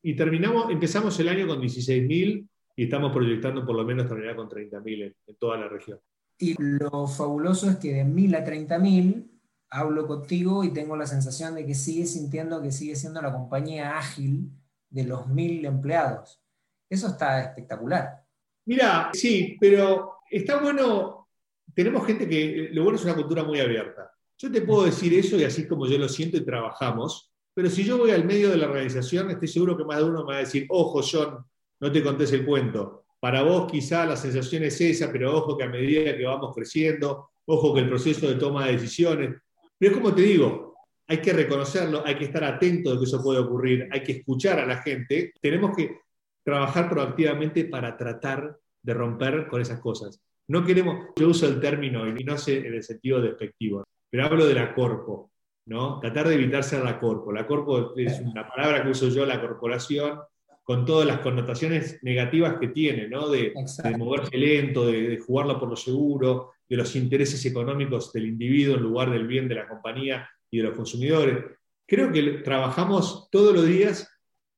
Y 0.05 0.15
terminamos, 0.15 0.71
empezamos 0.71 1.19
el 1.19 1.29
año 1.29 1.49
con 1.49 1.61
16.000 1.61 2.49
y 2.77 2.85
estamos 2.85 3.11
proyectando 3.13 3.67
por 3.67 3.75
lo 3.75 3.85
menos 3.85 4.07
terminar 4.07 4.37
con 4.37 4.49
30.000 4.49 5.07
en, 5.07 5.15
en 5.27 5.37
toda 5.41 5.59
la 5.59 5.69
región. 5.69 5.99
Y 6.39 6.55
lo 6.57 7.09
fabuloso 7.09 7.69
es 7.69 7.79
que 7.79 7.95
de 7.95 8.05
1.000 8.05 8.37
a 8.37 8.47
30.000 8.47 9.40
hablo 9.71 10.07
contigo 10.07 10.65
y 10.65 10.73
tengo 10.73 10.97
la 10.97 11.07
sensación 11.07 11.55
de 11.55 11.65
que 11.65 11.75
sigue 11.75 12.07
sintiendo 12.07 12.61
que 12.61 12.73
sigue 12.73 12.97
siendo 12.97 13.23
la 13.23 13.33
compañía 13.33 13.97
ágil 13.97 14.51
de 14.89 15.05
los 15.05 15.29
mil 15.29 15.65
empleados. 15.65 16.41
Eso 16.89 17.07
está 17.07 17.41
espectacular. 17.43 18.25
Mira, 18.67 19.11
sí, 19.13 19.57
pero 19.61 20.19
está 20.29 20.61
bueno, 20.61 21.29
tenemos 21.75 22.05
gente 22.07 22.29
que, 22.29 22.71
lo 22.73 22.83
bueno 22.83 22.99
es 22.99 23.05
una 23.05 23.15
cultura 23.15 23.45
muy 23.45 23.61
abierta. 23.61 24.11
Yo 24.37 24.51
te 24.51 24.63
puedo 24.63 24.85
decir 24.85 25.15
eso 25.15 25.37
y 25.37 25.45
así 25.45 25.69
como 25.69 25.87
yo 25.87 25.99
lo 25.99 26.09
siento 26.09 26.37
y 26.37 26.45
trabajamos, 26.45 27.31
pero 27.55 27.69
si 27.69 27.85
yo 27.85 27.99
voy 27.99 28.11
al 28.11 28.25
medio 28.25 28.51
de 28.51 28.57
la 28.57 28.67
organización, 28.67 29.31
estoy 29.31 29.49
seguro 29.49 29.77
que 29.77 29.85
más 29.85 29.99
de 29.99 30.05
uno 30.05 30.25
me 30.25 30.33
va 30.33 30.37
a 30.37 30.41
decir, 30.41 30.67
ojo 30.69 31.01
John, 31.03 31.45
no 31.81 31.93
te 31.93 32.03
contés 32.03 32.33
el 32.33 32.45
cuento. 32.45 33.05
Para 33.21 33.43
vos 33.43 33.71
quizá 33.71 34.07
la 34.07 34.17
sensación 34.17 34.65
es 34.65 34.81
esa, 34.81 35.13
pero 35.13 35.37
ojo 35.37 35.57
que 35.57 35.65
a 35.65 35.69
medida 35.69 36.17
que 36.17 36.25
vamos 36.25 36.55
creciendo, 36.55 37.31
ojo 37.45 37.75
que 37.75 37.81
el 37.81 37.89
proceso 37.89 38.29
de 38.29 38.37
toma 38.37 38.67
de 38.67 38.73
decisiones, 38.73 39.37
pero 39.81 39.93
es 39.93 39.99
como 39.99 40.15
te 40.15 40.21
digo, 40.21 40.75
hay 41.09 41.23
que 41.23 41.33
reconocerlo, 41.33 42.03
hay 42.05 42.17
que 42.17 42.27
estar 42.27 42.45
atento 42.45 42.93
de 42.93 42.99
que 42.99 43.05
eso 43.05 43.23
puede 43.23 43.41
ocurrir, 43.41 43.89
hay 43.91 44.03
que 44.03 44.13
escuchar 44.13 44.61
a 44.61 44.67
la 44.67 44.83
gente. 44.83 45.33
Tenemos 45.41 45.75
que 45.75 46.01
trabajar 46.45 46.91
proactivamente 46.91 47.65
para 47.65 47.97
tratar 47.97 48.59
de 48.83 48.95
romper 48.95 49.49
con 49.49 49.63
esas 49.63 49.81
cosas. 49.81 50.21
No 50.49 50.65
queremos, 50.67 51.07
yo 51.17 51.29
uso 51.29 51.47
el 51.47 51.61
término 51.61 52.07
y 52.07 52.23
no 52.25 52.37
sé 52.37 52.59
en 52.59 52.75
el 52.75 52.83
sentido 52.83 53.23
despectivo, 53.23 53.85
pero 54.11 54.27
hablo 54.27 54.47
de 54.47 54.55
la 54.55 54.75
corpo, 54.75 55.31
¿no? 55.65 55.99
Tratar 55.99 56.29
de 56.29 56.35
evitar 56.35 56.63
ser 56.63 56.85
la 56.85 57.01
corpo. 57.01 57.33
La 57.33 57.47
corpo 57.47 57.97
es 57.97 58.21
una 58.21 58.47
palabra 58.47 58.83
que 58.83 58.91
uso 58.91 59.09
yo, 59.09 59.25
la 59.25 59.41
corporación, 59.41 60.21
con 60.63 60.85
todas 60.85 61.07
las 61.07 61.21
connotaciones 61.21 62.01
negativas 62.03 62.59
que 62.61 62.69
tiene, 62.69 63.09
¿no? 63.09 63.31
De, 63.31 63.55
moverse 63.97 64.37
lento, 64.37 64.85
de, 64.87 65.09
de, 65.09 65.19
jugarlo 65.19 65.59
por 65.59 65.71
lo 65.71 65.77
seguro, 65.77 66.53
de 66.71 66.77
los 66.77 66.95
intereses 66.95 67.45
económicos 67.45 68.13
del 68.13 68.29
individuo 68.29 68.77
en 68.77 68.83
lugar 68.83 69.11
del 69.11 69.27
bien 69.27 69.49
de 69.49 69.57
la 69.57 69.69
compañía 69.69 70.31
y 70.49 70.59
de 70.59 70.63
los 70.63 70.77
consumidores. 70.77 71.45
Creo 71.85 72.13
que 72.13 72.23
trabajamos 72.45 73.29
todos 73.29 73.53
los 73.53 73.67
días 73.67 74.09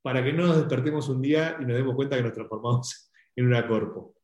para 0.02 0.22
que 0.22 0.34
no 0.34 0.46
nos 0.46 0.56
despertemos 0.56 1.08
un 1.08 1.22
día 1.22 1.56
y 1.58 1.64
nos 1.64 1.74
demos 1.74 1.94
cuenta 1.94 2.16
que 2.16 2.22
nos 2.22 2.34
transformamos 2.34 3.10
en 3.36 3.46
una 3.46 3.66
corpo. 3.66 4.14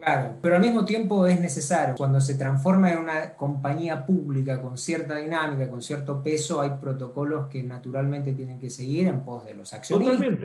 Claro, 0.00 0.38
pero 0.42 0.56
al 0.56 0.62
mismo 0.62 0.84
tiempo 0.84 1.24
es 1.28 1.38
necesario. 1.38 1.94
Cuando 1.96 2.20
se 2.20 2.34
transforma 2.34 2.90
en 2.90 2.98
una 2.98 3.36
compañía 3.36 4.04
pública 4.04 4.60
con 4.60 4.76
cierta 4.76 5.14
dinámica, 5.14 5.70
con 5.70 5.80
cierto 5.80 6.20
peso, 6.24 6.60
hay 6.60 6.70
protocolos 6.80 7.46
que 7.46 7.62
naturalmente 7.62 8.32
tienen 8.32 8.58
que 8.58 8.70
seguir 8.70 9.06
en 9.06 9.24
pos 9.24 9.44
de 9.44 9.54
los 9.54 9.72
accionistas, 9.72 10.40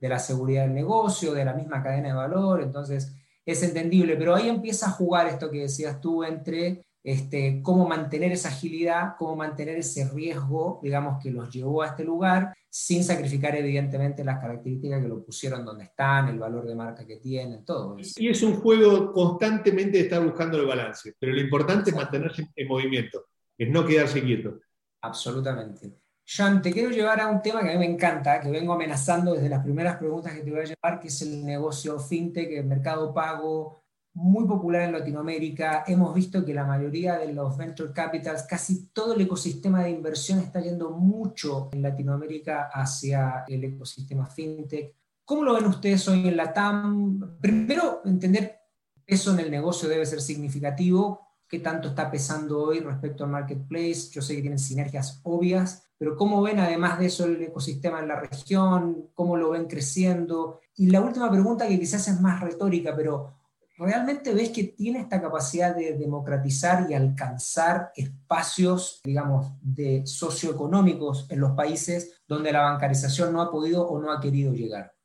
de 0.00 0.08
la 0.08 0.18
seguridad 0.18 0.62
del 0.64 0.74
negocio, 0.74 1.32
de 1.32 1.44
la 1.44 1.52
misma 1.52 1.80
cadena 1.80 2.08
de 2.08 2.14
valor. 2.14 2.62
Entonces, 2.62 3.14
es 3.46 3.62
entendible, 3.62 4.16
pero 4.16 4.34
ahí 4.34 4.48
empieza 4.48 4.86
a 4.86 4.90
jugar 4.90 5.28
esto 5.28 5.50
que 5.50 5.60
decías 5.60 6.00
tú 6.00 6.24
entre 6.24 6.84
este, 7.04 7.60
cómo 7.62 7.86
mantener 7.86 8.32
esa 8.32 8.48
agilidad, 8.48 9.14
cómo 9.16 9.36
mantener 9.36 9.78
ese 9.78 10.10
riesgo, 10.10 10.80
digamos, 10.82 11.22
que 11.22 11.30
los 11.30 11.48
llevó 11.54 11.82
a 11.82 11.86
este 11.86 12.02
lugar, 12.02 12.52
sin 12.68 13.04
sacrificar 13.04 13.54
evidentemente 13.54 14.24
las 14.24 14.40
características 14.40 15.00
que 15.00 15.08
lo 15.08 15.24
pusieron 15.24 15.64
donde 15.64 15.84
están, 15.84 16.28
el 16.28 16.40
valor 16.40 16.66
de 16.66 16.74
marca 16.74 17.06
que 17.06 17.18
tienen, 17.18 17.64
todo 17.64 17.96
eso. 17.96 18.14
Y 18.16 18.28
es 18.28 18.42
un 18.42 18.56
juego 18.56 19.12
constantemente 19.12 19.98
de 19.98 20.04
estar 20.04 20.22
buscando 20.22 20.58
el 20.58 20.66
balance, 20.66 21.14
pero 21.18 21.32
lo 21.32 21.40
importante 21.40 21.90
es 21.90 21.96
mantenerse 21.96 22.48
en 22.56 22.68
movimiento, 22.68 23.26
es 23.56 23.70
no 23.70 23.86
quedarse 23.86 24.20
quieto. 24.20 24.58
Absolutamente. 25.00 25.92
Jean, 26.28 26.60
te 26.60 26.72
quiero 26.72 26.90
llevar 26.90 27.20
a 27.20 27.28
un 27.28 27.40
tema 27.40 27.62
que 27.62 27.70
a 27.70 27.72
mí 27.72 27.78
me 27.78 27.92
encanta, 27.92 28.40
que 28.40 28.50
vengo 28.50 28.72
amenazando 28.72 29.34
desde 29.34 29.48
las 29.48 29.62
primeras 29.62 29.96
preguntas 29.96 30.32
que 30.32 30.40
te 30.40 30.50
voy 30.50 30.58
a 30.58 30.64
llevar, 30.64 30.98
que 30.98 31.06
es 31.06 31.22
el 31.22 31.44
negocio 31.44 32.00
fintech, 32.00 32.50
el 32.50 32.66
mercado 32.66 33.14
pago, 33.14 33.80
muy 34.12 34.44
popular 34.44 34.82
en 34.82 34.92
Latinoamérica. 34.92 35.84
Hemos 35.86 36.12
visto 36.12 36.44
que 36.44 36.52
la 36.52 36.64
mayoría 36.64 37.16
de 37.16 37.32
los 37.32 37.56
venture 37.56 37.92
capitals, 37.92 38.42
casi 38.42 38.88
todo 38.88 39.14
el 39.14 39.20
ecosistema 39.20 39.84
de 39.84 39.90
inversión 39.90 40.40
está 40.40 40.60
yendo 40.60 40.90
mucho 40.90 41.68
en 41.70 41.82
Latinoamérica 41.82 42.70
hacia 42.72 43.44
el 43.46 43.62
ecosistema 43.62 44.26
fintech. 44.26 44.96
¿Cómo 45.24 45.44
lo 45.44 45.54
ven 45.54 45.66
ustedes 45.66 46.08
hoy 46.08 46.26
en 46.26 46.36
la 46.36 46.52
TAM? 46.52 47.38
Primero, 47.40 48.02
entender 48.04 48.58
eso 49.06 49.32
en 49.32 49.38
el 49.38 49.50
negocio 49.50 49.88
debe 49.88 50.04
ser 50.04 50.20
significativo 50.20 51.25
qué 51.48 51.60
tanto 51.60 51.88
está 51.88 52.10
pesando 52.10 52.62
hoy 52.62 52.80
respecto 52.80 53.24
al 53.24 53.30
marketplace. 53.30 54.10
Yo 54.10 54.22
sé 54.22 54.34
que 54.34 54.40
tienen 54.40 54.58
sinergias 54.58 55.20
obvias, 55.22 55.88
pero 55.98 56.16
¿cómo 56.16 56.42
ven 56.42 56.58
además 56.58 56.98
de 56.98 57.06
eso 57.06 57.24
el 57.24 57.42
ecosistema 57.42 58.00
en 58.00 58.08
la 58.08 58.20
región? 58.20 59.10
¿Cómo 59.14 59.36
lo 59.36 59.50
ven 59.50 59.66
creciendo? 59.66 60.60
Y 60.76 60.90
la 60.90 61.00
última 61.00 61.30
pregunta 61.30 61.66
que 61.66 61.78
quizás 61.78 62.06
es 62.08 62.20
más 62.20 62.40
retórica, 62.40 62.94
pero 62.94 63.34
¿realmente 63.78 64.34
ves 64.34 64.50
que 64.50 64.64
tiene 64.64 65.00
esta 65.00 65.20
capacidad 65.20 65.74
de 65.74 65.96
democratizar 65.96 66.90
y 66.90 66.94
alcanzar 66.94 67.92
espacios, 67.94 69.00
digamos, 69.04 69.52
de 69.62 70.06
socioeconómicos 70.06 71.30
en 71.30 71.40
los 71.40 71.52
países 71.52 72.22
donde 72.26 72.52
la 72.52 72.62
bancarización 72.62 73.32
no 73.32 73.40
ha 73.40 73.50
podido 73.50 73.86
o 73.86 74.00
no 74.00 74.12
ha 74.12 74.20
querido 74.20 74.52
llegar? 74.52 74.95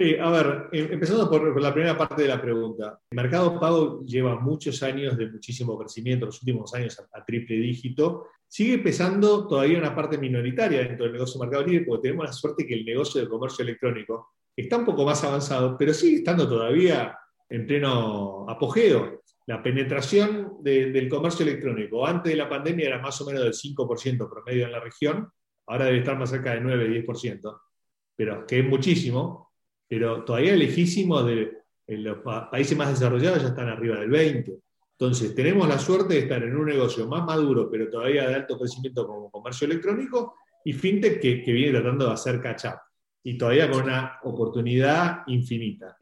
A 0.00 0.30
ver, 0.30 0.68
em, 0.72 0.94
empezando 0.94 1.28
por, 1.28 1.60
la 1.60 1.74
primera 1.74 1.96
parte 1.96 2.22
de 2.22 2.28
la 2.28 2.40
pregunta. 2.40 2.98
El 3.10 3.16
mercado 3.16 3.60
pago 3.60 4.02
lleva 4.06 4.40
muchos 4.40 4.82
años 4.82 5.18
de 5.18 5.30
muchísimo 5.30 5.78
crecimiento, 5.78 6.24
los 6.24 6.40
últimos 6.40 6.72
años 6.72 6.98
a, 7.12 7.22
triple 7.22 7.56
dígito. 7.56 8.28
Sigue 8.48 8.78
pesando 8.78 9.46
todavía 9.46 9.78
una 9.78 9.94
parte 9.94 10.16
minoritaria 10.16 10.78
dentro 10.80 11.04
del 11.04 11.12
negocio 11.12 11.38
de 11.38 11.46
mercado 11.46 11.66
libre, 11.66 11.84
porque 11.84 12.08
tenemos 12.08 12.24
la 12.24 12.32
suerte 12.32 12.66
que 12.66 12.74
el 12.74 12.84
negocio 12.86 13.20
de 13.20 13.28
comercio 13.28 13.62
electrónico 13.62 14.30
está 14.56 14.78
un 14.78 14.86
poco 14.86 15.04
más 15.04 15.22
avanzado, 15.22 15.76
pero 15.76 15.92
sigue 15.92 16.16
estando 16.16 16.48
todavía 16.48 17.18
en 17.50 17.66
pleno 17.66 18.46
apogeo. 18.48 19.20
La 19.48 19.62
penetración 19.62 20.62
del 20.62 21.10
comercio 21.10 21.44
electrónico 21.44 22.06
antes 22.06 22.32
de 22.32 22.36
la 22.36 22.48
pandemia 22.48 22.86
era 22.86 22.98
más 23.00 23.20
o 23.20 23.26
menos 23.26 23.42
del 23.42 23.52
5% 23.52 24.30
promedio 24.30 24.64
en 24.64 24.72
la 24.72 24.80
región, 24.80 25.28
ahora 25.66 25.84
debe 25.84 25.98
estar 25.98 26.18
más 26.18 26.30
cerca 26.30 26.54
de 26.54 26.62
9-10%, 26.62 27.60
pero 28.16 28.46
que 28.46 28.60
es 28.60 28.64
muchísimo 28.64 29.49
pero 29.90 30.22
todavía 30.22 30.54
lejísimos 30.54 31.26
de 31.26 31.62
los 31.88 32.18
países 32.48 32.78
más 32.78 32.90
desarrollados 32.90 33.42
ya 33.42 33.48
están 33.48 33.68
arriba 33.68 33.98
del 33.98 34.08
20. 34.08 34.56
Entonces, 34.92 35.34
tenemos 35.34 35.66
la 35.66 35.80
suerte 35.80 36.14
de 36.14 36.20
estar 36.20 36.40
en 36.44 36.54
un 36.54 36.66
negocio 36.66 37.08
más 37.08 37.24
maduro, 37.24 37.68
pero 37.68 37.90
todavía 37.90 38.28
de 38.28 38.36
alto 38.36 38.56
crecimiento 38.56 39.04
como 39.04 39.28
comercio 39.32 39.66
electrónico, 39.66 40.36
y 40.64 40.72
fintech 40.74 41.20
que, 41.20 41.42
que 41.42 41.52
viene 41.52 41.72
tratando 41.72 42.06
de 42.06 42.12
hacer 42.12 42.40
catch-up, 42.40 42.78
y 43.24 43.36
todavía 43.36 43.68
con 43.68 43.82
una 43.82 44.20
oportunidad 44.22 45.22
infinita. 45.26 45.96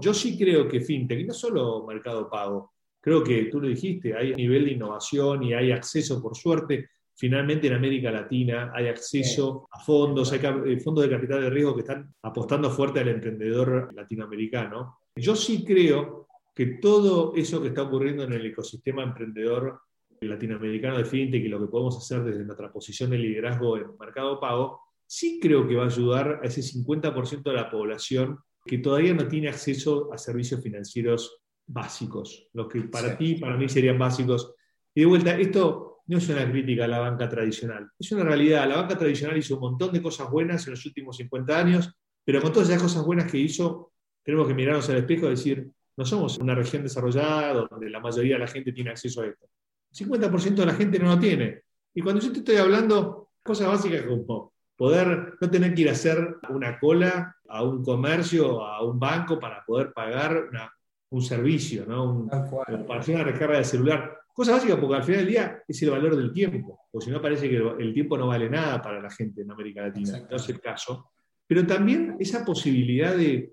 Yo 0.00 0.14
sí 0.14 0.38
creo 0.38 0.68
que 0.68 0.80
fintech, 0.80 1.18
y 1.18 1.24
no 1.24 1.34
solo 1.34 1.84
mercado 1.84 2.30
pago, 2.30 2.74
creo 3.00 3.24
que 3.24 3.46
tú 3.46 3.60
lo 3.60 3.66
dijiste, 3.66 4.16
hay 4.16 4.32
nivel 4.36 4.66
de 4.66 4.72
innovación 4.74 5.42
y 5.42 5.54
hay 5.54 5.72
acceso, 5.72 6.22
por 6.22 6.36
suerte, 6.36 6.90
Finalmente 7.16 7.68
en 7.68 7.74
América 7.74 8.10
Latina 8.10 8.72
hay 8.74 8.88
acceso 8.88 9.68
a 9.70 9.78
fondos, 9.78 10.32
hay 10.32 10.40
eh, 10.66 10.80
fondos 10.80 11.04
de 11.04 11.10
capital 11.10 11.42
de 11.42 11.50
riesgo 11.50 11.74
que 11.74 11.82
están 11.82 12.12
apostando 12.22 12.70
fuerte 12.70 13.00
al 13.00 13.08
emprendedor 13.08 13.94
latinoamericano. 13.94 14.98
Yo 15.14 15.36
sí 15.36 15.64
creo 15.64 16.26
que 16.54 16.66
todo 16.66 17.32
eso 17.36 17.62
que 17.62 17.68
está 17.68 17.82
ocurriendo 17.82 18.24
en 18.24 18.32
el 18.32 18.46
ecosistema 18.46 19.02
emprendedor 19.02 19.80
latinoamericano 20.20 20.98
de 20.98 21.04
fintech 21.04 21.44
y 21.44 21.48
lo 21.48 21.60
que 21.60 21.66
podemos 21.66 21.96
hacer 21.96 22.24
desde 22.24 22.44
nuestra 22.44 22.72
posición 22.72 23.10
de 23.10 23.18
liderazgo 23.18 23.76
en 23.76 23.96
mercado 23.98 24.40
pago, 24.40 24.80
sí 25.06 25.38
creo 25.40 25.68
que 25.68 25.76
va 25.76 25.84
a 25.84 25.86
ayudar 25.86 26.40
a 26.42 26.46
ese 26.46 26.62
50% 26.62 27.42
de 27.42 27.52
la 27.52 27.70
población 27.70 28.38
que 28.64 28.78
todavía 28.78 29.14
no 29.14 29.28
tiene 29.28 29.48
acceso 29.48 30.12
a 30.12 30.18
servicios 30.18 30.62
financieros 30.62 31.42
básicos, 31.66 32.48
los 32.52 32.68
que 32.68 32.82
para 32.82 33.16
ti, 33.16 33.36
para 33.36 33.56
mí 33.56 33.68
serían 33.68 33.98
básicos. 33.98 34.54
Y 34.94 35.00
de 35.00 35.06
vuelta, 35.06 35.38
esto 35.38 35.93
no 36.06 36.18
es 36.18 36.28
una 36.28 36.50
crítica 36.50 36.84
a 36.84 36.88
la 36.88 36.98
banca 36.98 37.28
tradicional, 37.28 37.90
es 37.98 38.12
una 38.12 38.24
realidad. 38.24 38.68
La 38.68 38.76
banca 38.76 38.96
tradicional 38.96 39.36
hizo 39.38 39.54
un 39.54 39.60
montón 39.60 39.92
de 39.92 40.02
cosas 40.02 40.30
buenas 40.30 40.66
en 40.66 40.72
los 40.72 40.84
últimos 40.84 41.16
50 41.16 41.58
años, 41.58 41.90
pero 42.24 42.40
con 42.42 42.52
todas 42.52 42.68
esas 42.68 42.82
cosas 42.82 43.04
buenas 43.04 43.30
que 43.30 43.38
hizo, 43.38 43.92
tenemos 44.22 44.46
que 44.46 44.54
mirarnos 44.54 44.88
al 44.88 44.96
espejo 44.96 45.26
y 45.26 45.30
decir, 45.30 45.70
no 45.96 46.04
somos 46.04 46.38
una 46.38 46.54
región 46.54 46.82
desarrollada 46.82 47.66
donde 47.70 47.88
la 47.90 48.00
mayoría 48.00 48.34
de 48.34 48.40
la 48.40 48.46
gente 48.46 48.72
tiene 48.72 48.90
acceso 48.90 49.22
a 49.22 49.26
esto. 49.26 49.46
50% 49.92 50.54
de 50.54 50.66
la 50.66 50.74
gente 50.74 50.98
no 50.98 51.06
lo 51.06 51.18
tiene. 51.18 51.62
Y 51.94 52.02
cuando 52.02 52.20
yo 52.20 52.32
te 52.32 52.38
estoy 52.38 52.56
hablando, 52.56 53.30
cosas 53.42 53.68
básicas 53.68 54.02
como 54.02 54.52
poder 54.76 55.34
no 55.40 55.50
tener 55.50 55.74
que 55.74 55.82
ir 55.82 55.88
a 55.88 55.92
hacer 55.92 56.36
una 56.48 56.78
cola 56.80 57.36
a 57.48 57.62
un 57.62 57.84
comercio, 57.84 58.64
a 58.64 58.82
un 58.82 58.98
banco 58.98 59.38
para 59.38 59.64
poder 59.64 59.92
pagar 59.92 60.48
un 61.10 61.22
servicio, 61.22 61.86
¿no? 61.86 62.04
Un, 62.10 62.28
para 62.28 63.00
hacer 63.00 63.14
una 63.14 63.24
recarga 63.24 63.58
de 63.58 63.64
celular. 63.64 64.18
Cosa 64.34 64.50
básica, 64.50 64.80
porque 64.80 64.96
al 64.96 65.04
final 65.04 65.20
del 65.20 65.28
día 65.28 65.62
es 65.66 65.80
el 65.80 65.90
valor 65.90 66.16
del 66.16 66.32
tiempo, 66.32 66.88
o 66.90 67.00
si 67.00 67.08
no 67.08 67.22
parece 67.22 67.48
que 67.48 67.56
el 67.56 67.94
tiempo 67.94 68.18
no 68.18 68.26
vale 68.26 68.50
nada 68.50 68.82
para 68.82 69.00
la 69.00 69.08
gente 69.08 69.42
en 69.42 69.52
América 69.52 69.82
Latina, 69.82 70.26
no 70.28 70.36
es 70.36 70.48
el 70.48 70.60
caso. 70.60 71.12
Pero 71.46 71.64
también 71.64 72.16
esa 72.18 72.44
posibilidad 72.44 73.16
de, 73.16 73.52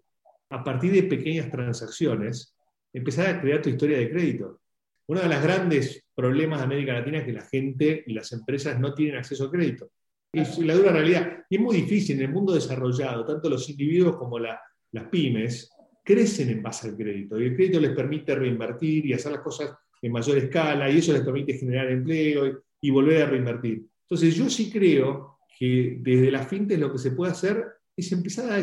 a 0.50 0.64
partir 0.64 0.92
de 0.92 1.04
pequeñas 1.04 1.52
transacciones, 1.52 2.56
empezar 2.92 3.28
a 3.28 3.40
crear 3.40 3.62
tu 3.62 3.70
historia 3.70 4.00
de 4.00 4.10
crédito. 4.10 4.62
Uno 5.06 5.22
de 5.22 5.30
los 5.30 5.44
grandes 5.44 6.04
problemas 6.16 6.60
de 6.60 6.66
América 6.66 6.94
Latina 6.94 7.20
es 7.20 7.26
que 7.26 7.34
la 7.34 7.46
gente 7.46 8.04
y 8.08 8.14
las 8.14 8.32
empresas 8.32 8.80
no 8.80 8.92
tienen 8.96 9.18
acceso 9.18 9.46
a 9.46 9.52
crédito. 9.52 9.92
Es 10.34 10.58
la 10.58 10.74
dura 10.74 10.94
realidad. 10.94 11.46
Y 11.48 11.58
es 11.58 11.62
muy 11.62 11.76
difícil 11.76 12.18
en 12.18 12.26
el 12.26 12.34
mundo 12.34 12.54
desarrollado, 12.54 13.24
tanto 13.24 13.52
los 13.52 13.70
individuos 13.70 14.16
como 14.18 14.40
las 14.40 14.58
pymes 15.12 15.70
crecen 16.04 16.50
en 16.50 16.64
base 16.64 16.88
al 16.88 16.98
crédito. 16.98 17.40
Y 17.40 17.46
el 17.46 17.56
crédito 17.56 17.80
les 17.80 17.92
permite 17.92 18.34
reinvertir 18.34 19.06
y 19.06 19.14
hacer 19.14 19.34
las 19.34 19.42
cosas 19.42 19.76
en 20.02 20.12
mayor 20.12 20.38
escala 20.38 20.90
y 20.90 20.98
eso 20.98 21.14
les 21.14 21.22
permite 21.22 21.54
generar 21.54 21.90
empleo 21.90 22.62
y, 22.82 22.90
volver 22.90 23.24
a 23.24 23.26
reinvertir. 23.28 23.86
Entonces 24.04 24.36
yo 24.36 24.50
sí 24.50 24.72
creo 24.72 25.38
que 25.58 25.98
desde 26.00 26.32
la 26.32 26.44
fintech 26.44 26.80
lo 26.80 26.92
que 26.92 26.98
se 26.98 27.12
puede 27.12 27.32
hacer 27.32 27.66
es 27.96 28.12
empezar 28.12 28.52
a 28.52 28.62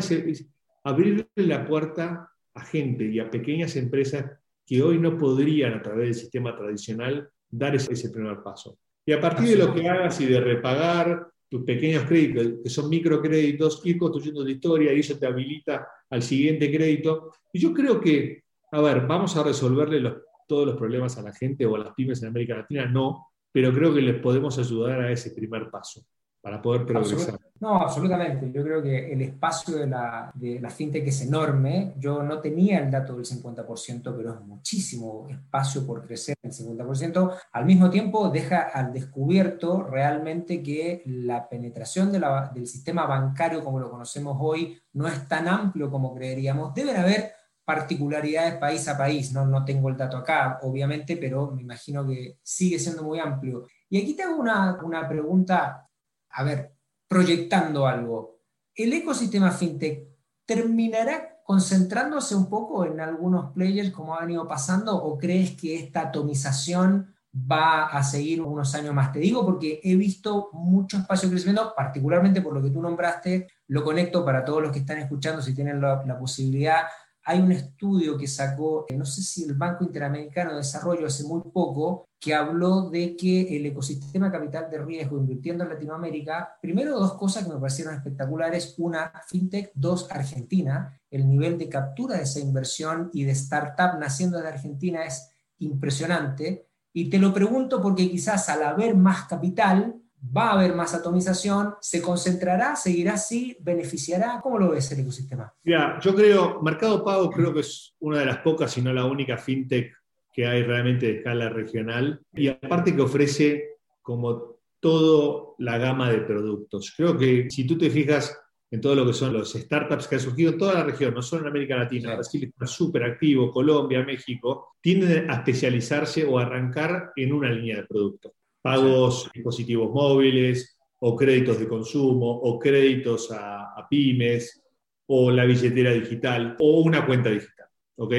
abrirle 0.83 1.27
la 1.35 1.65
puerta 1.65 2.29
a 2.53 2.65
gente 2.65 3.05
y 3.05 3.19
a 3.19 3.29
pequeñas 3.29 3.75
empresas 3.75 4.25
que 4.65 4.81
hoy 4.81 4.99
no 4.99 5.17
podrían 5.17 5.73
a 5.73 5.81
través 5.81 6.07
del 6.07 6.15
sistema 6.15 6.55
tradicional 6.55 7.29
dar 7.49 7.75
ese, 7.75 7.93
ese 7.93 8.09
primer 8.09 8.43
paso. 8.43 8.77
Y 9.05 9.13
a 9.13 9.19
partir 9.19 9.49
de 9.49 9.55
lo 9.55 9.73
que 9.73 9.87
hagas 9.87 10.19
y 10.21 10.25
de 10.25 10.39
repagar 10.39 11.27
tus 11.49 11.63
pequeños 11.63 12.03
créditos, 12.03 12.61
que 12.63 12.69
son 12.69 12.89
microcréditos, 12.89 13.81
ir 13.85 13.97
construyendo 13.97 14.43
tu 14.43 14.49
historia 14.49 14.93
y 14.93 14.99
eso 14.99 15.17
te 15.17 15.25
habilita 15.25 15.87
al 16.09 16.21
siguiente 16.21 16.71
crédito. 16.71 17.31
Y 17.51 17.59
yo 17.59 17.73
creo 17.73 17.99
que, 17.99 18.43
a 18.71 18.81
ver, 18.81 19.07
vamos 19.07 19.35
a 19.35 19.43
resolverle 19.43 19.99
los 19.99 20.13
todos 20.49 20.65
los 20.65 20.75
problemas 20.75 21.17
a 21.17 21.21
la 21.21 21.31
gente 21.31 21.65
o 21.65 21.75
a 21.75 21.79
las 21.79 21.93
pymes 21.93 22.21
en 22.23 22.29
América 22.29 22.55
Latina, 22.55 22.85
no, 22.87 23.27
pero 23.51 23.71
creo 23.71 23.93
que 23.93 24.01
les 24.01 24.19
podemos 24.19 24.57
ayudar 24.57 24.99
a 25.01 25.11
ese 25.11 25.31
primer 25.31 25.69
paso 25.69 26.01
para 26.41 26.61
poder 26.61 26.85
progresar. 26.85 27.37
no, 27.59 27.81
absolutamente. 27.81 28.49
Yo 28.51 28.63
creo 28.63 28.81
que 28.81 29.11
el 29.11 29.21
espacio 29.21 29.77
de 29.77 29.87
la, 29.87 30.31
de 30.33 30.59
la 30.59 30.69
fintech 30.69 31.05
es 31.05 31.21
enorme. 31.21 31.93
Yo 31.97 32.23
no 32.23 32.39
tenía 32.39 32.79
el 32.79 32.89
dato 32.89 33.15
del 33.15 33.25
50%, 33.25 34.15
pero 34.15 34.33
es 34.33 34.41
muchísimo 34.41 35.27
espacio 35.29 35.85
por 35.85 36.05
crecer 36.07 36.35
el 36.41 36.51
50%. 36.51 37.33
Al 37.51 37.65
mismo 37.65 37.89
tiempo, 37.89 38.29
deja 38.29 38.61
al 38.61 38.93
descubierto 38.93 39.83
realmente 39.83 40.63
que 40.63 41.03
la 41.05 41.49
penetración 41.49 42.11
de 42.11 42.19
la, 42.19 42.51
del 42.53 42.67
sistema 42.67 43.05
bancario 43.05 43.63
como 43.63 43.79
lo 43.79 43.91
conocemos 43.91 44.37
hoy 44.39 44.81
no 44.93 45.07
es 45.07 45.27
tan 45.27 45.47
amplio 45.49 45.91
como 45.91 46.15
creeríamos. 46.15 46.73
Deben 46.73 46.95
haber 46.95 47.33
particularidades 47.69 48.55
país 48.55 48.87
a 48.87 48.97
país. 48.97 49.31
No, 49.31 49.45
no 49.45 49.63
tengo 49.63 49.89
el 49.89 49.95
dato 49.95 50.17
acá, 50.17 50.57
obviamente, 50.63 51.17
pero 51.17 51.51
me 51.51 51.61
imagino 51.61 52.03
que 52.07 52.39
sigue 52.41 52.79
siendo 52.79 53.03
muy 53.03 53.19
amplio. 53.19 53.67
Y 53.87 54.01
aquí 54.01 54.15
te 54.15 54.23
hago 54.23 54.37
una, 54.37 54.79
una 54.83 55.07
pregunta, 55.07 55.87
a 56.31 56.43
ver, 56.43 56.73
proyectando 57.07 57.85
algo. 57.85 58.39
¿El 58.73 58.91
ecosistema 58.93 59.51
fintech 59.51 60.07
terminará 60.47 61.43
concentrándose 61.43 62.35
un 62.35 62.49
poco 62.49 62.85
en 62.85 63.01
algunos 63.01 63.51
players 63.53 63.91
como 63.91 64.15
ha 64.15 64.21
venido 64.21 64.47
pasando 64.47 64.95
o 64.97 65.15
crees 65.19 65.55
que 65.55 65.75
esta 65.75 66.01
atomización 66.01 67.13
va 67.31 67.85
a 67.85 68.01
seguir 68.01 68.41
unos 68.41 68.73
años 68.73 68.95
más? 68.95 69.11
Te 69.13 69.19
digo 69.19 69.45
porque 69.45 69.79
he 69.83 69.95
visto 69.95 70.49
mucho 70.53 70.97
espacio 70.97 71.29
de 71.29 71.33
crecimiento, 71.33 71.71
particularmente 71.77 72.41
por 72.41 72.55
lo 72.55 72.63
que 72.63 72.71
tú 72.71 72.81
nombraste, 72.81 73.47
lo 73.67 73.83
conecto 73.83 74.25
para 74.25 74.43
todos 74.43 74.63
los 74.63 74.71
que 74.71 74.79
están 74.79 74.97
escuchando, 74.97 75.43
si 75.43 75.53
tienen 75.53 75.79
la, 75.79 76.03
la 76.03 76.17
posibilidad 76.17 76.81
hay 77.29 77.41
un 77.41 77.51
estudio 77.51 78.17
que 78.17 78.25
sacó, 78.25 78.87
no 78.97 79.05
sé 79.05 79.21
si 79.21 79.43
el 79.43 79.53
Banco 79.53 79.83
Interamericano 79.83 80.49
de 80.49 80.57
Desarrollo 80.57 81.05
hace 81.05 81.23
muy 81.25 81.41
poco, 81.53 82.07
que 82.19 82.33
habló 82.33 82.89
de 82.89 83.15
que 83.15 83.55
el 83.55 83.67
ecosistema 83.67 84.31
capital 84.31 84.67
de 84.67 84.79
riesgo 84.79 85.19
invirtiendo 85.19 85.63
en 85.63 85.69
Latinoamérica, 85.69 86.57
primero 86.59 86.97
dos 86.97 87.13
cosas 87.13 87.43
que 87.43 87.53
me 87.53 87.59
parecieron 87.59 87.93
espectaculares, 87.93 88.73
una, 88.79 89.11
FinTech, 89.27 89.69
dos, 89.75 90.09
Argentina, 90.09 90.99
el 91.11 91.29
nivel 91.29 91.59
de 91.59 91.69
captura 91.69 92.17
de 92.17 92.23
esa 92.23 92.39
inversión 92.39 93.11
y 93.13 93.25
de 93.25 93.33
startup 93.33 93.99
naciendo 93.99 94.41
de 94.41 94.47
Argentina 94.47 95.03
es 95.05 95.29
impresionante. 95.59 96.65
Y 96.91 97.11
te 97.11 97.19
lo 97.19 97.31
pregunto 97.31 97.79
porque 97.79 98.09
quizás 98.09 98.49
al 98.49 98.63
haber 98.63 98.95
más 98.95 99.27
capital, 99.27 99.98
va 100.35 100.49
a 100.49 100.53
haber 100.53 100.75
más 100.75 100.93
atomización, 100.93 101.75
se 101.81 102.01
concentrará, 102.01 102.75
seguirá 102.75 103.13
así, 103.13 103.57
beneficiará. 103.61 104.39
¿Cómo 104.41 104.59
lo 104.59 104.71
ves 104.71 104.91
el 104.91 104.99
ecosistema? 104.99 105.53
Ya, 105.63 105.99
yo 106.01 106.13
creo, 106.13 106.61
Mercado 106.61 107.03
Pago 107.03 107.29
creo 107.29 107.53
que 107.53 107.61
es 107.61 107.95
una 107.99 108.19
de 108.19 108.25
las 108.25 108.39
pocas, 108.39 108.71
si 108.71 108.81
no 108.81 108.93
la 108.93 109.05
única 109.05 109.37
fintech 109.37 109.93
que 110.33 110.47
hay 110.47 110.63
realmente 110.63 111.05
de 111.07 111.17
escala 111.17 111.49
regional 111.49 112.21
y 112.33 112.47
aparte 112.47 112.95
que 112.95 113.01
ofrece 113.01 113.77
como 114.01 114.59
toda 114.79 115.55
la 115.57 115.77
gama 115.77 116.09
de 116.09 116.19
productos. 116.19 116.93
Creo 116.95 117.17
que 117.17 117.49
si 117.49 117.65
tú 117.65 117.77
te 117.77 117.89
fijas, 117.89 118.37
en 118.71 118.81
todo 118.81 118.95
lo 118.95 119.05
que 119.05 119.13
son 119.13 119.33
los 119.33 119.53
startups 119.53 120.07
que 120.07 120.15
han 120.15 120.21
surgido 120.21 120.51
en 120.51 120.57
toda 120.57 120.75
la 120.75 120.83
región, 120.83 121.13
no 121.13 121.21
solo 121.21 121.41
en 121.41 121.47
América 121.49 121.75
Latina, 121.75 122.13
Brasil 122.13 122.43
está 122.43 122.67
súper 122.67 123.03
activo, 123.03 123.51
Colombia, 123.51 124.03
México, 124.03 124.75
tienden 124.79 125.29
a 125.29 125.35
especializarse 125.35 126.23
o 126.23 126.37
arrancar 126.37 127.11
en 127.15 127.33
una 127.33 127.49
línea 127.49 127.77
de 127.77 127.87
producto. 127.87 128.33
Pagos 128.61 129.29
dispositivos 129.33 129.91
móviles, 129.91 130.77
o 130.99 131.15
créditos 131.15 131.59
de 131.59 131.67
consumo, 131.67 132.29
o 132.29 132.59
créditos 132.59 133.31
a, 133.31 133.73
a 133.75 133.87
pymes, 133.89 134.61
o 135.07 135.31
la 135.31 135.45
billetera 135.45 135.91
digital, 135.91 136.55
o 136.59 136.81
una 136.81 137.05
cuenta 137.05 137.29
digital. 137.29 137.59
¿ok? 137.99 138.13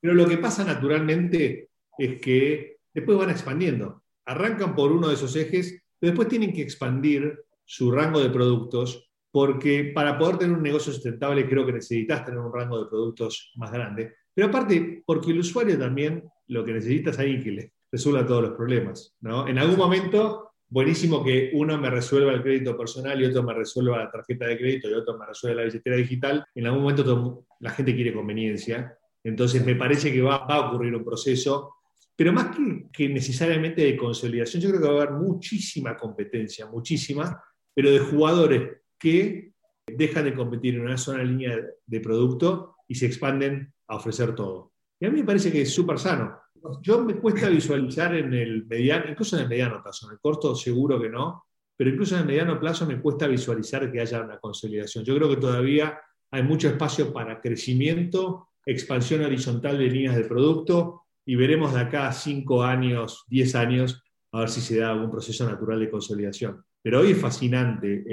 Pero 0.00 0.14
lo 0.14 0.26
que 0.26 0.38
pasa 0.38 0.64
naturalmente 0.64 1.70
es 1.96 2.20
que 2.20 2.78
después 2.92 3.18
van 3.18 3.30
expandiendo. 3.30 4.02
Arrancan 4.26 4.74
por 4.74 4.92
uno 4.92 5.08
de 5.08 5.14
esos 5.14 5.34
ejes, 5.36 5.82
pero 5.98 6.12
después 6.12 6.28
tienen 6.28 6.52
que 6.52 6.62
expandir 6.62 7.44
su 7.64 7.90
rango 7.90 8.20
de 8.20 8.30
productos, 8.30 9.10
porque 9.30 9.92
para 9.94 10.18
poder 10.18 10.38
tener 10.38 10.56
un 10.56 10.62
negocio 10.62 10.92
sustentable 10.92 11.48
creo 11.48 11.66
que 11.66 11.72
necesitas 11.72 12.24
tener 12.24 12.40
un 12.40 12.52
rango 12.52 12.82
de 12.82 12.88
productos 12.88 13.52
más 13.56 13.70
grande. 13.70 14.14
Pero 14.32 14.48
aparte, 14.48 15.02
porque 15.04 15.32
el 15.32 15.40
usuario 15.40 15.78
también 15.78 16.22
lo 16.46 16.64
que 16.64 16.72
necesita 16.72 17.10
es 17.10 17.18
alguien 17.18 17.42
que 17.42 17.50
le 17.50 17.72
resuelva 17.90 18.26
todos 18.26 18.42
los 18.42 18.52
problemas. 18.52 19.16
¿no? 19.20 19.48
En 19.48 19.58
algún 19.58 19.76
momento, 19.76 20.50
buenísimo 20.68 21.24
que 21.24 21.50
uno 21.54 21.78
me 21.78 21.90
resuelva 21.90 22.32
el 22.32 22.42
crédito 22.42 22.76
personal 22.76 23.20
y 23.20 23.26
otro 23.26 23.42
me 23.42 23.54
resuelva 23.54 23.98
la 23.98 24.10
tarjeta 24.10 24.46
de 24.46 24.58
crédito 24.58 24.88
y 24.88 24.94
otro 24.94 25.18
me 25.18 25.26
resuelva 25.26 25.62
la 25.62 25.66
billetera 25.66 25.96
digital. 25.96 26.44
En 26.54 26.66
algún 26.66 26.82
momento 26.82 27.46
la 27.60 27.70
gente 27.70 27.94
quiere 27.94 28.12
conveniencia 28.12 28.98
entonces 29.24 29.64
me 29.64 29.74
parece 29.74 30.12
que 30.12 30.22
va, 30.22 30.36
a 30.36 30.68
ocurrir 30.68 30.94
un 30.94 31.04
proceso, 31.04 31.74
pero 32.16 32.32
más 32.32 32.56
que, 32.92 33.08
necesariamente 33.08 33.82
de 33.82 33.96
consolidación, 33.96 34.62
yo 34.62 34.70
creo 34.70 34.80
que 34.80 34.88
va 34.88 34.94
a 34.94 35.02
haber 35.02 35.14
muchísima 35.14 35.96
competencia, 35.96 36.66
muchísima, 36.66 37.42
pero 37.74 37.90
de 37.90 37.98
jugadores 37.98 38.78
que 38.98 39.52
dejan 39.86 40.24
de 40.24 40.34
competir 40.34 40.74
en 40.74 40.82
una 40.82 40.96
sola 40.96 41.22
línea 41.22 41.58
de 41.86 42.00
producto 42.00 42.76
y 42.88 42.94
se 42.94 43.06
expanden 43.06 43.72
a 43.86 43.96
ofrecer 43.96 44.34
todo. 44.34 44.72
Y 45.00 45.06
a 45.06 45.10
mí 45.10 45.20
me 45.20 45.26
parece 45.26 45.52
que 45.52 45.62
es 45.62 45.72
súper 45.72 45.98
sano. 45.98 46.38
Yo 46.82 47.04
me 47.04 47.14
cuesta 47.16 47.48
visualizar 47.48 48.14
en 48.14 48.32
el 48.34 48.66
mediano, 48.66 49.10
incluso 49.10 49.36
en 49.36 49.42
el 49.42 49.48
mediano 49.48 49.82
plazo, 49.82 50.06
en 50.06 50.12
el 50.12 50.20
corto 50.20 50.54
seguro 50.54 51.00
que 51.00 51.08
no, 51.08 51.44
pero 51.76 51.90
incluso 51.90 52.14
en 52.14 52.22
el 52.22 52.26
mediano 52.26 52.58
plazo 52.58 52.86
me 52.86 53.00
cuesta 53.00 53.26
visualizar 53.26 53.90
que 53.90 54.00
haya 54.00 54.22
una 54.22 54.38
consolidación. 54.38 55.04
Yo 55.04 55.16
creo 55.16 55.28
que 55.30 55.36
todavía 55.36 55.98
hay 56.30 56.42
mucho 56.42 56.68
espacio 56.68 57.12
para 57.12 57.40
crecimiento 57.40 58.48
expansión 58.66 59.22
horizontal 59.22 59.78
de 59.78 59.88
líneas 59.88 60.14
de 60.14 60.24
producto 60.24 61.02
y 61.24 61.36
veremos 61.36 61.72
de 61.72 61.80
acá 61.80 62.08
a 62.08 62.12
5 62.12 62.62
años, 62.62 63.24
10 63.28 63.54
años, 63.54 64.02
a 64.32 64.40
ver 64.40 64.50
si 64.50 64.60
se 64.60 64.78
da 64.78 64.90
algún 64.90 65.10
proceso 65.10 65.48
natural 65.48 65.80
de 65.80 65.90
consolidación. 65.90 66.62
Pero 66.82 67.00
hoy 67.00 67.12
es 67.12 67.18
fascinante 67.18 68.04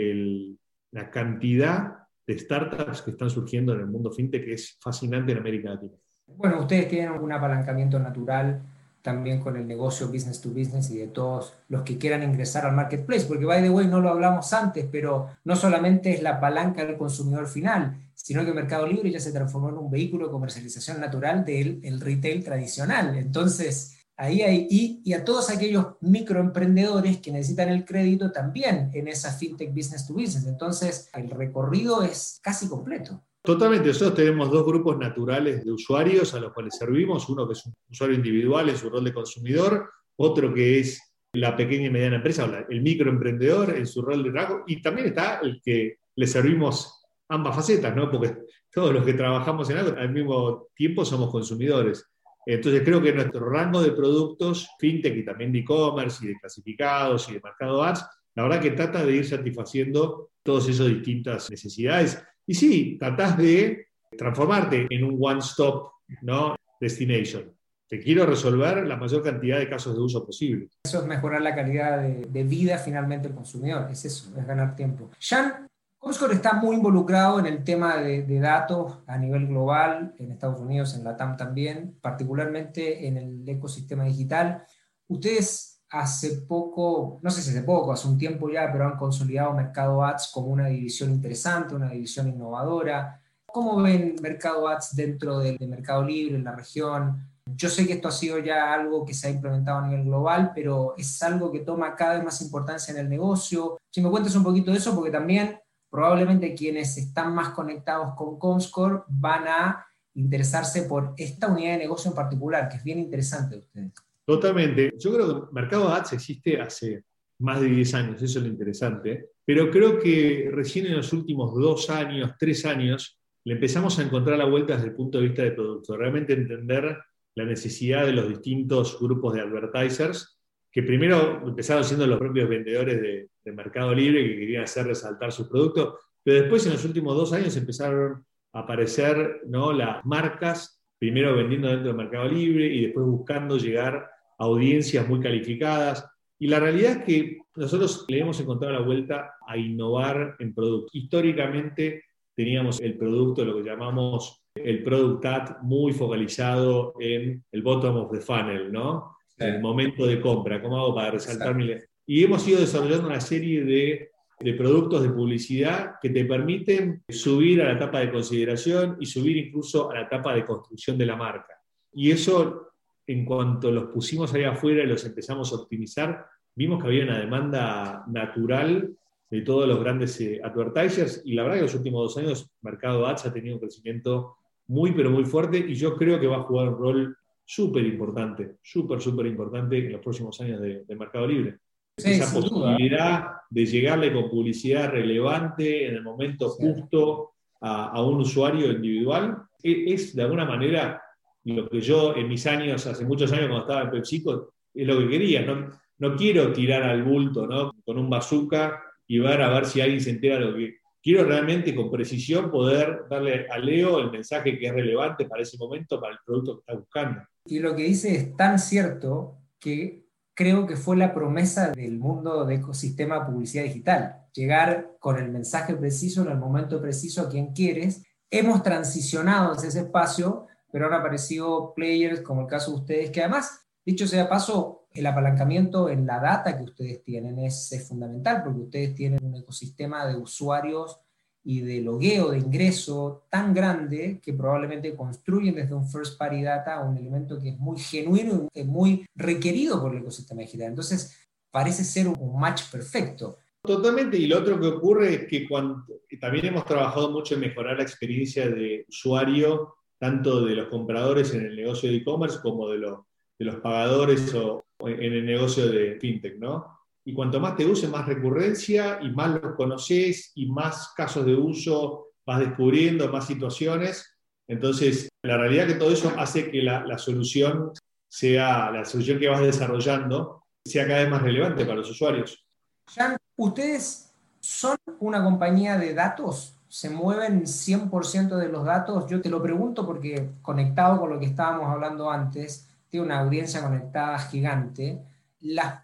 la 0.92 1.12
cantidad 1.12 1.94
de 2.26 2.40
startups 2.40 3.02
que 3.02 3.12
están 3.12 3.30
surgiendo 3.30 3.74
en 3.74 3.82
el 3.82 3.88
mundo 3.88 4.12
fintech, 4.12 4.46
que 4.46 4.54
es 4.54 4.78
fascinante 4.82 5.34
en 5.34 5.40
América 5.40 5.72
Latina. 5.72 5.98
Bueno, 6.28 6.60
ustedes 6.62 6.90
tienen 6.90 7.12
un 7.12 7.32
apalancamiento 7.32 8.00
natural 8.00 8.62
también 9.06 9.40
con 9.40 9.56
el 9.56 9.68
negocio 9.68 10.08
business 10.08 10.42
to 10.42 10.50
business 10.50 10.90
y 10.90 10.98
de 10.98 11.08
todos 11.08 11.54
los 11.70 11.84
que 11.84 12.00
quieran 12.00 12.24
ingresar 12.24 12.66
al 12.66 12.76
marketplace, 12.76 13.26
porque 13.28 13.46
by 13.46 13.62
the 13.62 13.70
way 13.70 13.88
no 13.88 14.02
lo 14.02 14.10
hablamos 14.10 14.52
antes, 14.52 14.86
pero 14.92 15.30
no 15.44 15.56
solamente 15.56 16.12
es 16.12 16.24
la 16.24 16.40
palanca 16.40 16.84
del 16.84 16.98
consumidor 16.98 17.48
final, 17.48 17.96
sino 18.16 18.44
que 18.44 18.54
Mercado 18.54 18.88
Libre 18.88 19.12
ya 19.12 19.20
se 19.20 19.32
transformó 19.32 19.70
en 19.70 19.78
un 19.78 19.92
vehículo 19.92 20.26
de 20.26 20.32
comercialización 20.32 21.00
natural 21.00 21.46
del 21.46 21.80
el 21.84 22.02
retail 22.02 22.44
tradicional. 22.44 23.16
Entonces, 23.16 23.96
ahí 24.18 24.42
hay, 24.42 24.68
y, 24.70 25.02
y, 25.06 25.14
a 25.14 25.24
todos 25.24 25.52
aquellos 25.52 25.98
microemprendedores 26.02 27.18
que 27.18 27.32
necesitan 27.32 27.70
el 27.70 27.86
crédito 27.86 28.32
también 28.32 28.90
en 28.94 29.08
esa 29.08 29.32
fintech 29.32 29.72
business 29.72 30.08
to 30.08 30.16
business. 30.16 30.48
Entonces, 30.48 31.10
el 31.14 31.30
recorrido 31.30 32.02
es 32.02 32.40
casi 32.42 32.68
completo. 32.68 33.22
Totalmente, 33.46 33.90
nosotros 33.90 34.16
tenemos 34.16 34.50
dos 34.50 34.66
grupos 34.66 34.98
naturales 34.98 35.64
de 35.64 35.72
usuarios 35.72 36.34
a 36.34 36.40
los 36.40 36.52
cuales 36.52 36.76
servimos, 36.76 37.30
uno 37.30 37.46
que 37.46 37.54
es 37.54 37.66
un 37.66 37.76
usuario 37.92 38.16
individual 38.16 38.70
en 38.70 38.78
su 38.78 38.90
rol 38.90 39.04
de 39.04 39.14
consumidor, 39.14 39.92
otro 40.16 40.52
que 40.52 40.80
es 40.80 41.00
la 41.34 41.56
pequeña 41.56 41.88
y 41.88 41.90
mediana 41.92 42.16
empresa, 42.16 42.66
el 42.68 42.82
microemprendedor 42.82 43.78
en 43.78 43.86
su 43.86 44.02
rol 44.02 44.24
de 44.24 44.32
rango, 44.32 44.64
y 44.66 44.82
también 44.82 45.08
está 45.08 45.42
el 45.44 45.62
que 45.64 46.00
le 46.16 46.28
servimos 46.28 47.06
ambas 47.30 47.56
facetas, 47.56 47.96
¿no? 47.96 48.10
porque 48.10 48.36
todos 48.72 48.92
los 48.92 49.06
que 49.06 49.14
trabajamos 49.14 49.70
en 49.70 49.78
algo 49.78 49.98
al 49.98 50.12
mismo 50.12 50.70
tiempo 50.74 51.06
somos 51.06 51.30
consumidores. 51.30 52.10
Entonces 52.48 52.82
creo 52.84 53.02
que 53.02 53.14
nuestro 53.14 53.48
rango 53.50 53.82
de 53.82 53.92
productos, 53.92 54.70
fintech 54.80 55.18
y 55.18 55.26
también 55.26 55.52
de 55.52 55.60
e-commerce 55.60 56.26
y 56.26 56.30
de 56.30 56.40
clasificados 56.40 57.30
y 57.30 57.34
de 57.34 57.42
mercado 57.44 57.84
ads, 57.84 58.06
la 58.36 58.44
verdad 58.44 58.62
que 58.62 58.72
trata 58.72 59.06
de 59.06 59.16
ir 59.16 59.26
satisfaciendo 59.26 60.32
todas 60.44 60.68
esas 60.68 60.88
distintas 60.88 61.50
necesidades 61.50 62.22
y 62.46 62.54
sí, 62.54 62.98
tratás 63.00 63.38
de 63.38 63.88
transformarte 64.18 64.88
en 64.90 65.04
un 65.04 65.18
one-stop 65.20 65.92
¿no? 66.22 66.56
destination. 66.80 67.52
Te 67.88 68.00
quiero 68.00 68.26
resolver 68.26 68.86
la 68.86 68.98
mayor 68.98 69.24
cantidad 69.24 69.60
de 69.60 69.70
casos 69.70 69.96
de 69.96 70.02
uso 70.02 70.26
posible. 70.26 70.70
Eso 70.84 71.02
es 71.02 71.08
mejorar 71.08 71.42
la 71.42 71.56
calidad 71.56 72.02
de, 72.02 72.44
vida 72.44 72.78
finalmente 72.78 73.28
del 73.28 73.38
consumidor. 73.38 73.90
Es 73.92 74.06
eso, 74.06 74.34
es 74.38 74.46
ganar 74.46 74.76
tiempo. 74.76 75.10
Jan, 75.20 75.68
Comscore 75.98 76.34
está 76.34 76.54
muy 76.54 76.76
involucrado 76.76 77.40
en 77.40 77.46
el 77.46 77.64
tema 77.64 77.98
de, 77.98 78.24
de, 78.24 78.40
datos 78.40 79.00
a 79.08 79.18
nivel 79.18 79.48
global, 79.48 80.14
en 80.18 80.32
Estados 80.32 80.60
Unidos, 80.60 80.96
en 80.96 81.04
la 81.04 81.16
TAM 81.16 81.38
también, 81.38 81.98
particularmente 82.02 83.08
en 83.08 83.18
el 83.18 83.50
ecosistema 83.50 84.04
digital. 84.04 84.64
Ustedes 85.08 85.75
hace 85.90 86.42
poco, 86.42 87.20
no 87.22 87.30
sé 87.30 87.42
si 87.42 87.52
hace 87.52 87.62
poco, 87.62 87.92
hace 87.92 88.08
un 88.08 88.18
tiempo 88.18 88.50
ya, 88.50 88.72
pero 88.72 88.86
han 88.86 88.98
consolidado 88.98 89.54
Mercado 89.54 90.04
Ads 90.04 90.30
como 90.34 90.48
una 90.48 90.68
división 90.68 91.12
interesante, 91.12 91.76
una 91.76 91.90
división 91.90 92.28
innovadora. 92.28 93.22
¿Cómo 93.46 93.82
ven 93.82 94.16
Mercado 94.22 94.68
Ads 94.68 94.96
dentro 94.96 95.40
del 95.40 95.58
de 95.58 95.68
Mercado 95.68 96.04
Libre, 96.04 96.36
en 96.36 96.44
la 96.44 96.56
región? 96.56 97.30
Yo 97.46 97.70
sé 97.70 97.86
que 97.86 97.94
esto 97.94 98.08
ha 98.08 98.12
sido 98.12 98.40
ya 98.40 98.74
algo 98.74 99.06
que 99.06 99.14
se 99.14 99.28
ha 99.28 99.32
implementado 99.32 99.80
a 99.80 99.88
nivel 99.88 100.06
global, 100.06 100.52
pero 100.54 100.96
es 100.98 101.22
algo 101.22 101.52
que 101.52 101.60
toma 101.60 101.96
cada 101.96 102.16
vez 102.16 102.24
más 102.24 102.42
importancia 102.42 102.92
en 102.92 103.00
el 103.00 103.10
negocio. 103.10 103.78
Si 103.94 104.02
me 104.02 104.10
cuentas 104.10 104.36
un 104.36 104.44
poquito 104.44 104.72
de 104.72 104.78
eso, 104.78 104.96
porque 104.96 105.12
también 105.12 105.60
probablemente 105.90 106.56
quienes 106.56 106.98
están 106.98 107.34
más 107.34 107.50
conectados 107.50 108.16
con 108.16 108.38
Comscore 108.40 109.04
van 109.08 109.48
a 109.48 109.86
interesarse 110.16 110.84
por 110.84 111.14
esta 111.18 111.48
unidad 111.48 111.74
de 111.74 111.78
negocio 111.78 112.10
en 112.10 112.16
particular, 112.16 112.68
que 112.68 112.78
es 112.78 112.84
bien 112.84 113.00
interesante 113.00 113.56
de 113.56 113.62
ustedes. 113.62 114.05
Totalmente. 114.26 114.94
Yo 114.98 115.14
creo 115.14 115.48
que 115.48 115.54
mercado 115.54 115.90
ads 115.90 116.14
existe 116.14 116.60
hace 116.60 117.04
más 117.40 117.62
de 117.62 117.68
10 117.68 117.94
años, 117.94 118.22
eso 118.22 118.40
es 118.40 118.46
lo 118.46 118.52
interesante, 118.52 119.30
pero 119.46 119.70
creo 119.70 120.00
que 120.00 120.50
recién 120.52 120.88
en 120.88 120.96
los 120.96 121.14
últimos 121.14 121.54
dos 121.54 121.90
años, 121.90 122.32
tres 122.40 122.66
años, 122.66 123.20
le 123.44 123.54
empezamos 123.54 124.00
a 124.00 124.04
encontrar 124.04 124.38
la 124.38 124.46
vuelta 124.46 124.76
desde 124.76 124.90
el 124.90 124.96
punto 124.96 125.20
de 125.20 125.26
vista 125.26 125.44
de 125.44 125.52
producto, 125.52 125.96
realmente 125.96 126.34
entender 126.34 126.98
la 127.36 127.46
necesidad 127.46 128.06
de 128.06 128.14
los 128.14 128.28
distintos 128.28 128.98
grupos 129.00 129.34
de 129.34 129.42
advertisers, 129.42 130.40
que 130.72 130.82
primero 130.82 131.48
empezaron 131.48 131.84
siendo 131.84 132.08
los 132.08 132.18
propios 132.18 132.50
vendedores 132.50 133.02
de, 133.02 133.30
Mercado 133.54 133.94
Libre 133.94 134.28
que 134.28 134.40
querían 134.40 134.64
hacer 134.64 134.88
resaltar 134.88 135.32
sus 135.32 135.48
productos, 135.48 136.00
pero 136.24 136.42
después 136.42 136.66
en 136.66 136.74
los 136.74 136.84
últimos 136.84 137.16
dos 137.16 137.32
años 137.32 137.56
empezaron 137.56 138.26
a 138.54 138.60
aparecer 138.62 139.42
¿no? 139.46 139.72
las 139.72 140.04
marcas, 140.04 140.82
primero 140.98 141.36
vendiendo 141.36 141.68
dentro 141.68 141.90
del 141.90 141.96
Mercado 141.96 142.28
Libre 142.28 142.66
y 142.66 142.86
después 142.86 143.06
buscando 143.06 143.58
llegar 143.58 144.10
audiencias 144.38 145.08
muy 145.08 145.20
calificadas. 145.20 146.06
Y 146.40 146.48
la 146.48 146.60
realidad 146.60 146.98
es 146.98 147.04
que 147.04 147.38
nosotros 147.56 148.06
le 148.08 148.20
hemos 148.20 148.40
encontrado 148.40 148.74
la 148.74 148.86
vuelta 148.86 149.36
a 149.48 149.58
innovar 149.58 150.36
en 150.40 150.54
producto. 150.54 150.90
Históricamente 150.94 152.04
teníamos 152.36 152.82
el 152.82 152.98
producto, 152.98 153.46
lo 153.46 153.56
que 153.58 153.70
llamamos 153.70 154.42
el 154.56 154.84
product 154.84 155.26
ad, 155.26 155.62
muy 155.62 155.94
focalizado 155.94 156.94
en 157.00 157.44
el 157.52 157.62
bottom 157.62 157.98
of 157.98 158.12
the 158.12 158.20
funnel, 158.20 158.72
¿no? 158.72 159.16
En 159.38 159.56
el 159.56 159.62
momento 159.62 160.06
de 160.06 160.22
compra. 160.22 160.62
¿Cómo 160.62 160.78
hago 160.78 160.96
para 160.96 161.12
resaltar 161.12 161.56
mi... 161.56 161.70
Y 162.06 162.24
hemos 162.24 162.48
ido 162.48 162.60
desarrollando 162.60 163.08
una 163.08 163.20
serie 163.20 163.64
de, 163.64 164.12
de 164.40 164.54
productos 164.54 165.04
de 165.04 165.10
publicidad 165.10 165.96
que 166.02 166.10
te 166.10 166.24
permiten 166.26 167.04
subir 167.10 167.62
a 167.62 167.66
la 167.66 167.74
etapa 167.74 168.00
de 168.00 168.12
consideración 168.12 168.98
y 169.00 169.06
subir 169.06 169.38
incluso 169.38 169.90
a 169.92 169.96
la 169.96 170.02
etapa 170.04 170.34
de 170.36 170.46
construcción 170.46 170.98
de 170.98 171.06
la 171.06 171.16
marca. 171.16 171.54
Y 171.94 172.12
eso 172.12 172.75
en 173.08 173.26
cuanto 173.26 173.72
los 173.72 173.86
pusimos 173.86 174.34
ahí 174.34 174.44
afuera 174.44 174.84
y 174.84 174.88
los 174.88 175.06
empezamos 175.06 175.52
a 175.52 175.58
optimizar, 175.58 176.26
vimos 176.56 176.82
que 176.82 176.88
había 176.88 177.04
una 177.04 177.20
demanda 177.20 178.04
natural 178.08 178.96
de 179.30 179.42
todos 179.42 179.68
los 179.68 179.80
grandes 179.80 180.20
eh, 180.22 180.40
advertisers 180.44 181.22
y 181.26 181.34
la 181.34 181.44
verdad 181.44 181.56
que 181.56 181.60
en 181.60 181.66
los 181.66 181.76
últimos 181.76 182.16
dos 182.16 182.24
años 182.24 182.50
Mercado 182.62 183.06
Ads 183.06 183.26
ha 183.26 183.34
tenido 183.34 183.56
un 183.56 183.60
crecimiento 183.62 184.38
muy 184.68 184.92
pero 184.92 185.12
muy 185.12 185.26
fuerte 185.26 185.58
y 185.58 185.76
yo 185.76 185.96
creo 185.96 186.20
que 186.20 186.28
va 186.28 186.38
a 186.38 186.44
jugar 186.44 186.70
un 186.70 186.78
rol 186.78 187.18
súper 187.44 187.86
importante, 187.86 188.56
súper, 188.64 189.02
súper 189.02 189.28
importante 189.28 189.78
en 189.78 189.92
los 189.92 190.02
próximos 190.02 190.40
años 190.42 190.60
de, 190.62 190.84
Mercado 190.96 191.28
Libre. 191.28 191.58
Esa 191.96 192.34
posibilidad 192.34 193.28
de 193.50 193.66
llegarle 193.66 194.12
con 194.12 194.30
publicidad 194.30 194.90
relevante 194.90 195.88
en 195.88 195.96
el 195.96 196.04
momento 196.04 196.50
justo 196.50 197.34
a, 197.62 197.92
a, 197.92 198.04
un 198.04 198.22
usuario 198.22 198.72
individual 198.72 199.44
e, 199.64 199.94
es 199.94 200.16
de 200.16 200.24
alguna 200.24 200.46
manera 200.46 201.02
lo 201.46 201.70
que 201.70 201.82
yo 201.82 202.16
en 202.16 202.28
mis 202.28 202.46
años, 202.48 202.86
hace 202.88 203.06
muchos 203.06 203.32
años 203.32 203.48
cuando 203.48 203.66
estaba 203.66 203.82
en 203.84 203.92
PepsiCo, 203.92 204.54
es 204.74 204.88
lo 204.88 205.00
que 205.00 205.08
quería. 205.08 205.46
No, 205.46 205.70
no 206.00 206.16
quiero 206.16 206.52
tirar 206.52 206.84
al 206.84 207.04
bulto 207.04 207.48
¿no? 207.48 207.72
con 207.86 207.98
un 207.98 208.10
bazooka 208.10 208.82
y 209.08 209.20
ver 209.20 209.42
a 209.42 209.50
ver 209.50 209.66
si 209.66 209.82
alguien 209.82 210.02
se 210.02 210.10
entera 210.10 210.40
lo 210.40 210.56
que, 210.56 210.80
quiero 211.06 211.24
realmente 211.24 211.76
con 211.76 211.92
precisión 211.92 212.50
poder 212.50 213.04
darle 213.08 213.46
a 213.52 213.60
Leo 213.60 214.00
el 214.00 214.10
mensaje 214.10 214.58
que 214.58 214.66
es 214.66 214.74
relevante 214.74 215.26
para 215.26 215.44
ese 215.44 215.56
momento, 215.56 216.02
para 216.02 216.14
el 216.14 216.20
producto 216.26 216.56
que 216.56 216.60
está 216.62 216.74
buscando. 216.74 217.22
Y 217.46 217.60
lo 217.60 217.76
que 217.76 217.84
dice 217.84 218.16
es 218.16 218.36
tan 218.36 218.58
cierto 218.58 219.38
que 219.60 220.08
creo 220.34 220.66
que 220.66 220.76
fue 220.76 220.98
la 220.98 221.14
promesa 221.14 221.70
del 221.70 222.00
mundo 222.00 222.44
de 222.44 222.56
ecosistema 222.56 223.24
publicidad 223.24 223.66
digital, 223.66 224.16
llegar 224.34 224.96
con 225.00 225.20
el 225.20 225.30
mensaje 225.30 225.76
preciso 225.76 226.24
en 226.24 226.30
el 226.30 226.40
momento 226.40 226.82
preciso 226.82 227.22
a 227.22 227.30
quien 227.30 227.54
quieres. 227.54 228.04
Hemos 228.32 228.64
transicionado 228.64 229.52
hacia 229.52 229.70
ese 229.70 229.82
espacio, 229.82 230.48
pero 230.76 230.88
han 230.88 230.94
aparecido 230.94 231.74
players 231.74 232.20
como 232.20 232.42
el 232.42 232.48
caso 232.48 232.72
de 232.72 232.78
ustedes, 232.80 233.10
que 233.10 233.22
además, 233.22 233.66
dicho 233.86 234.06
sea 234.06 234.28
paso, 234.28 234.88
el 234.92 235.06
apalancamiento 235.06 235.88
en 235.88 236.06
la 236.06 236.20
data 236.20 236.58
que 236.58 236.66
ustedes 236.66 237.02
tienen 237.02 237.40
es, 237.40 237.72
es 237.72 237.88
fundamental, 237.88 238.44
porque 238.44 238.60
ustedes 238.60 238.94
tienen 238.94 239.24
un 239.24 239.38
ecosistema 239.38 240.06
de 240.06 240.18
usuarios 240.18 241.00
y 241.46 241.62
de 241.62 241.80
logueo, 241.80 242.32
de 242.32 242.40
ingreso 242.40 243.26
tan 243.30 243.54
grande 243.54 244.20
que 244.22 244.34
probablemente 244.34 244.94
construyen 244.98 245.56
desde 245.56 245.74
un 245.74 245.88
first 245.88 246.20
party 246.20 246.44
data 246.44 246.82
un 246.82 246.98
elemento 246.98 247.40
que 247.40 247.52
es 247.52 247.58
muy 247.58 247.80
genuino 247.80 248.50
y 248.54 248.64
muy 248.66 249.06
requerido 249.16 249.82
por 249.82 249.94
el 249.96 250.02
ecosistema 250.02 250.42
digital. 250.42 250.68
Entonces, 250.68 251.18
parece 251.52 251.86
ser 251.86 252.10
un 252.10 252.38
match 252.38 252.64
perfecto. 252.70 253.38
Totalmente, 253.62 254.18
y 254.18 254.28
lo 254.28 254.40
otro 254.40 254.60
que 254.60 254.68
ocurre 254.68 255.14
es 255.14 255.28
que 255.30 255.48
cuando, 255.48 255.86
también 256.20 256.48
hemos 256.48 256.66
trabajado 256.66 257.12
mucho 257.12 257.36
en 257.36 257.40
mejorar 257.40 257.78
la 257.78 257.84
experiencia 257.84 258.50
de 258.50 258.86
usuario, 258.90 259.76
tanto 260.06 260.46
de 260.46 260.56
los 260.56 260.68
compradores 260.68 261.34
en 261.34 261.46
el 261.48 261.56
negocio 261.56 261.90
de 261.90 261.98
e-commerce 261.98 262.40
como 262.42 262.70
de, 262.70 262.78
los, 262.78 263.00
de 263.40 263.46
los 263.46 263.56
pagadores 263.56 264.34
o 264.36 264.64
en 264.80 265.14
el 265.14 265.26
negocio 265.26 265.68
de 265.68 265.98
fintech, 266.00 266.38
¿no? 266.38 266.76
y 267.06 267.14
cuanto 267.14 267.40
más 267.40 267.56
te 267.56 267.66
use, 267.66 267.88
más 267.88 268.08
recurrencia 268.08 269.00
y 269.02 269.12
más 269.12 269.42
los 269.42 269.56
conoces 269.56 270.32
y 270.36 270.48
más 270.48 270.92
casos 270.96 271.26
de 271.26 271.36
uso 271.36 272.08
vas 272.26 272.40
descubriendo, 272.40 273.12
más 273.12 273.28
situaciones. 273.28 274.18
Entonces, 274.48 275.10
la 275.22 275.38
realidad 275.38 275.68
es 275.68 275.74
que 275.74 275.80
todo 275.80 275.92
eso 275.92 276.12
hace 276.18 276.50
que 276.50 276.64
la, 276.64 276.98
solución 276.98 277.72
sea, 278.08 278.72
la 278.72 278.86
solución 278.86 279.20
que 279.20 279.30
vas 279.30 279.42
desarrollando, 279.42 280.44
sea 280.66 280.88
cada 280.88 281.02
vez 281.02 281.10
más 281.12 281.22
relevante 281.22 281.64
para 281.64 281.78
los 281.78 281.92
usuarios. 281.92 282.44
Jan, 282.88 283.18
¿ustedes 283.36 284.12
son 284.40 284.76
una 285.00 285.24
compañía 285.24 285.78
de 285.78 285.94
datos? 285.94 286.55
¿Se 286.68 286.90
mueven 286.90 287.46
100% 287.46 288.38
de 288.38 288.50
los 288.50 288.66
datos? 288.66 289.08
Yo 289.08 289.22
te 289.22 289.30
lo 289.30 289.42
pregunto 289.42 289.86
porque 289.86 290.32
conectado 290.42 291.00
con 291.00 291.10
lo 291.10 291.20
que 291.20 291.28
estábamos 291.28 291.70
hablando 291.70 292.10
antes, 292.12 292.68
tiene 292.90 293.06
una 293.06 293.20
audiencia 293.20 293.62
conectada 293.62 294.18
gigante. 294.20 295.04
Las 295.40 295.84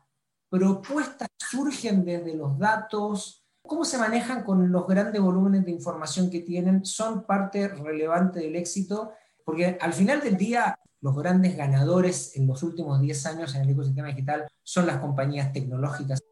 propuestas 0.50 1.30
surgen 1.38 2.04
desde 2.04 2.36
los 2.36 2.58
datos, 2.58 3.46
cómo 3.62 3.86
se 3.86 3.98
manejan 3.98 4.44
con 4.44 4.72
los 4.72 4.88
grandes 4.88 5.22
volúmenes 5.22 5.65
de 5.65 5.72
información 5.72 6.30
que 6.30 6.41
tienen, 6.41 6.86
son 6.86 7.24
parte 7.24 7.67
relevante 7.70 8.39
del 8.39 8.56
éxito, 8.56 9.12
porque 9.46 9.78
al 9.80 9.94
final 9.94 10.20
del 10.22 10.38
día 10.38 10.78
los 11.02 11.15
grandes 11.15 11.58
ganadores 11.58 12.36
en 12.36 12.48
los 12.48 12.63
últimos 12.63 13.02
10 13.02 13.26
años 13.28 13.56
en 13.56 13.62
el 13.62 13.70
ecosistema 13.70 14.10
digital 14.10 14.48
son 14.63 14.86
las 14.86 14.98
compañías 14.98 15.52
tecnológicas. 15.52 16.24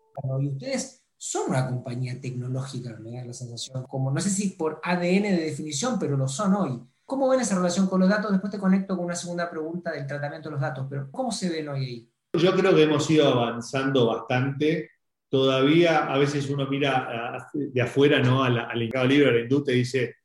Y 0.41 0.47
ustedes 0.49 1.01
son 1.21 1.49
una 1.51 1.67
compañía 1.67 2.19
tecnológica, 2.19 2.97
me 2.99 3.17
da 3.17 3.25
la 3.25 3.33
sensación, 3.33 3.83
como 3.87 4.09
no 4.09 4.21
sé 4.21 4.29
si 4.29 4.51
por 4.51 4.79
ADN 4.81 5.23
de 5.23 5.43
definición, 5.43 5.99
pero 5.99 6.15
lo 6.15 6.27
son 6.27 6.55
hoy. 6.55 6.81
¿Cómo 7.05 7.27
ven 7.27 7.41
esa 7.41 7.55
relación 7.55 7.87
con 7.87 7.99
los 7.99 8.09
datos? 8.09 8.31
Después 8.31 8.51
te 8.51 8.57
conecto 8.57 8.95
con 8.95 9.05
una 9.05 9.15
segunda 9.15 9.49
pregunta 9.49 9.91
del 9.91 10.07
tratamiento 10.07 10.47
de 10.47 10.53
los 10.53 10.61
datos, 10.61 10.87
pero 10.89 11.11
¿cómo 11.11 11.31
se 11.31 11.49
ven 11.49 11.67
hoy 11.67 11.85
ahí? 11.85 12.09
Yo 12.33 12.55
creo 12.55 12.73
que 12.73 12.83
hemos 12.83 13.09
ido 13.09 13.27
avanzando 13.27 14.07
bastante. 14.07 14.91
Todavía 15.27 16.05
a 16.05 16.17
veces 16.17 16.49
uno 16.49 16.67
mira 16.67 17.49
de 17.53 17.81
afuera 17.81 18.19
¿no? 18.19 18.43
al, 18.43 18.57
al 18.57 18.79
mercado 18.79 19.05
libre, 19.05 19.29
a 19.29 19.33
la 19.33 19.41
industria 19.41 19.75
y 19.75 19.79
dice, 19.79 20.15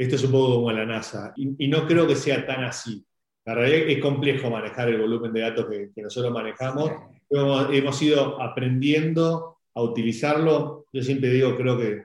esto 0.00 0.16
es 0.16 0.24
un 0.24 0.32
poco 0.32 0.54
como 0.54 0.72
la 0.72 0.86
NASA. 0.86 1.34
Y, 1.36 1.68
no 1.68 1.86
creo 1.86 2.06
que 2.06 2.16
sea 2.16 2.46
tan 2.46 2.64
así. 2.64 3.04
La 3.44 3.54
realidad 3.54 3.80
es 3.80 3.86
que 3.86 3.92
es 3.92 4.02
complejo 4.02 4.48
manejar 4.48 4.88
el 4.88 4.98
volumen 4.98 5.30
de 5.30 5.40
datos 5.42 5.66
que, 5.68 6.02
nosotros 6.02 6.32
manejamos. 6.32 6.90
Hemos, 7.28 8.00
ido 8.00 8.40
aprendiendo 8.40 9.58
a 9.74 9.82
utilizarlo. 9.82 10.86
Yo 10.92 11.02
siempre 11.02 11.30
digo, 11.30 11.56
creo 11.56 11.78
que 11.78 12.02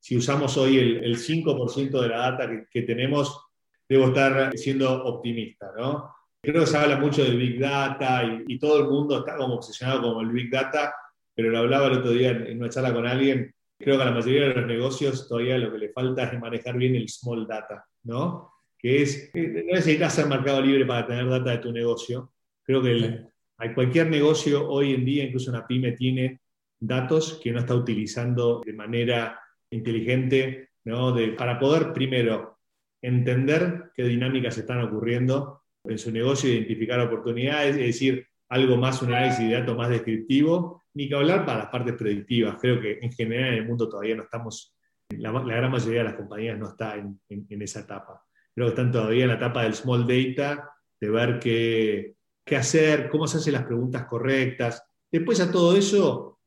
si 0.00 0.16
usamos 0.16 0.56
hoy 0.56 0.78
el, 0.78 1.16
5% 1.16 2.00
de 2.00 2.08
la 2.08 2.18
data 2.18 2.48
que, 2.48 2.66
que, 2.70 2.82
tenemos, 2.82 3.46
debo 3.88 4.08
estar 4.08 4.56
siendo 4.56 5.04
optimista, 5.04 5.72
¿no? 5.76 6.12
Creo 6.40 6.60
que 6.60 6.66
se 6.66 6.78
habla 6.78 6.96
mucho 6.96 7.24
del 7.24 7.36
Big 7.36 7.58
Data 7.58 8.22
y, 8.46 8.58
todo 8.58 8.78
el 8.78 8.88
mundo 8.88 9.18
está 9.18 9.36
como 9.36 9.54
obsesionado 9.54 10.14
con 10.14 10.26
el 10.26 10.32
Big 10.32 10.50
Data, 10.50 10.94
pero 11.34 11.50
lo 11.50 11.58
hablaba 11.58 11.88
el 11.88 11.98
otro 11.98 12.12
día 12.12 12.30
en, 12.30 12.58
una 12.58 12.68
charla 12.68 12.94
con 12.94 13.06
alguien. 13.06 13.52
Creo 13.76 13.96
que 13.96 14.02
a 14.02 14.06
la 14.06 14.12
mayoría 14.12 14.48
de 14.48 14.54
los 14.54 14.66
negocios 14.66 15.28
todavía 15.28 15.58
lo 15.58 15.72
que 15.72 15.78
le 15.78 15.88
falta 15.90 16.24
es 16.24 16.38
manejar 16.38 16.76
bien 16.76 16.94
el 16.94 17.08
small 17.08 17.46
data, 17.46 17.84
¿no? 18.04 18.52
Que 18.78 19.02
es, 19.02 19.30
no 19.34 19.74
necesitas 19.74 20.14
ser 20.14 20.26
mercado 20.26 20.60
libre 20.62 20.86
para 20.86 21.06
tener 21.06 21.28
data 21.28 21.50
de 21.50 21.58
tu 21.58 21.72
negocio. 21.72 22.32
Creo 22.62 22.82
que 22.82 23.24
hay 23.56 23.74
cualquier 23.74 24.08
negocio 24.08 24.68
hoy 24.68 24.94
en 24.94 25.04
día, 25.04 25.24
incluso 25.24 25.50
una 25.50 25.66
pyme, 25.66 25.92
tiene 25.92 26.40
datos 26.80 27.40
que 27.42 27.52
no 27.52 27.60
está 27.60 27.74
utilizando 27.74 28.60
de 28.64 28.72
manera 28.72 29.40
inteligente, 29.70 30.70
¿no? 30.84 31.12
De, 31.12 31.28
para 31.28 31.58
poder 31.58 31.92
primero 31.92 32.58
entender 33.02 33.90
qué 33.94 34.04
dinámicas 34.04 34.58
están 34.58 34.80
ocurriendo 34.82 35.62
en 35.84 35.98
su 35.98 36.10
negocio, 36.10 36.50
identificar 36.50 37.00
oportunidades, 37.00 37.76
es 37.76 37.86
decir, 37.86 38.26
algo 38.48 38.76
más, 38.76 39.02
un 39.02 39.12
análisis 39.12 39.46
de 39.46 39.54
datos 39.54 39.76
más 39.76 39.90
descriptivo, 39.90 40.82
ni 40.94 41.08
que 41.08 41.14
hablar 41.14 41.44
para 41.44 41.58
las 41.58 41.68
partes 41.68 41.94
predictivas. 41.94 42.56
Creo 42.60 42.80
que 42.80 42.98
en 43.00 43.12
general 43.12 43.48
en 43.48 43.54
el 43.54 43.66
mundo 43.66 43.88
todavía 43.88 44.16
no 44.16 44.22
estamos, 44.24 44.74
la, 45.10 45.30
gran 45.30 45.70
mayoría 45.70 46.00
de 46.00 46.04
las 46.04 46.14
compañías 46.14 46.58
no 46.58 46.68
está 46.68 46.96
en, 46.96 47.20
esa 47.62 47.80
etapa. 47.80 48.24
Creo 48.54 48.66
que 48.66 48.70
están 48.70 48.90
todavía 48.90 49.24
en 49.24 49.28
la 49.28 49.36
etapa 49.36 49.62
del 49.62 49.74
small 49.74 50.06
data, 50.06 50.70
de 51.00 51.10
ver 51.10 51.38
qué, 51.38 52.14
qué 52.44 52.56
hacer, 52.56 53.08
cómo 53.08 53.26
se 53.26 53.38
hacen 53.38 53.52
las 53.52 53.64
preguntas 53.64 54.06
correctas. 54.06 54.82
Después 55.10 55.40
a 55.40 55.52
todo 55.52 55.76
eso, 55.76 56.37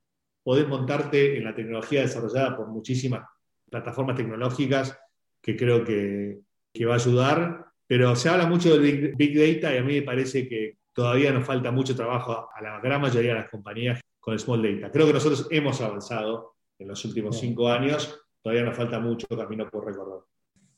podés 0.43 0.67
montarte 0.67 1.37
en 1.37 1.43
la 1.43 1.55
tecnología 1.55 2.01
desarrollada 2.01 2.55
por 2.57 2.67
muchísimas 2.67 3.27
plataformas 3.69 4.15
tecnológicas 4.15 4.97
que 5.41 5.55
creo 5.55 5.83
que, 5.83 6.39
que 6.73 6.85
va 6.85 6.93
a 6.93 6.97
ayudar 6.97 7.71
pero 7.91 8.15
se 8.15 8.29
habla 8.29 8.47
mucho 8.47 8.77
del 8.77 9.13
big, 9.17 9.37
Data 9.37 9.75
y 9.75 9.77
a 9.77 9.83
mí 9.83 9.95
me 9.95 10.01
parece 10.03 10.47
que 10.47 10.77
todavía 10.93 11.33
nos 11.33 11.45
falta 11.45 11.71
mucho 11.71 11.93
trabajo 11.93 12.47
a 12.55 12.61
la 12.61 12.79
gran 12.79 13.01
mayoría 13.01 13.33
de 13.33 13.39
las 13.41 13.49
compañías 13.49 13.99
con 14.17 14.33
el 14.33 14.39
Small 14.39 14.63
Data. 14.63 14.89
Creo 14.93 15.07
que 15.07 15.11
nosotros 15.11 15.45
hemos 15.51 15.81
avanzado 15.81 16.53
en 16.79 16.87
los 16.87 17.03
últimos 17.03 17.37
cinco 17.37 17.67
años, 17.67 18.17
todavía 18.41 18.63
nos 18.63 18.77
falta 18.77 18.97
mucho 19.01 19.27
camino 19.27 19.69
por 19.69 19.85
recorrer. 19.85 20.21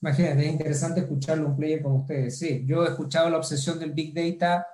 Imagínate, 0.02 0.42
es 0.44 0.54
interesante 0.54 1.02
escucharlo 1.02 1.50
un 1.50 1.56
player 1.56 1.84
como 1.84 1.98
ustedes. 1.98 2.40
Sí, 2.40 2.64
yo 2.66 2.84
he 2.84 2.90
escuchado 2.90 3.30
la 3.30 3.38
obsesión 3.38 3.78
del 3.78 3.92
Big 3.92 4.12
Data, 4.12 4.66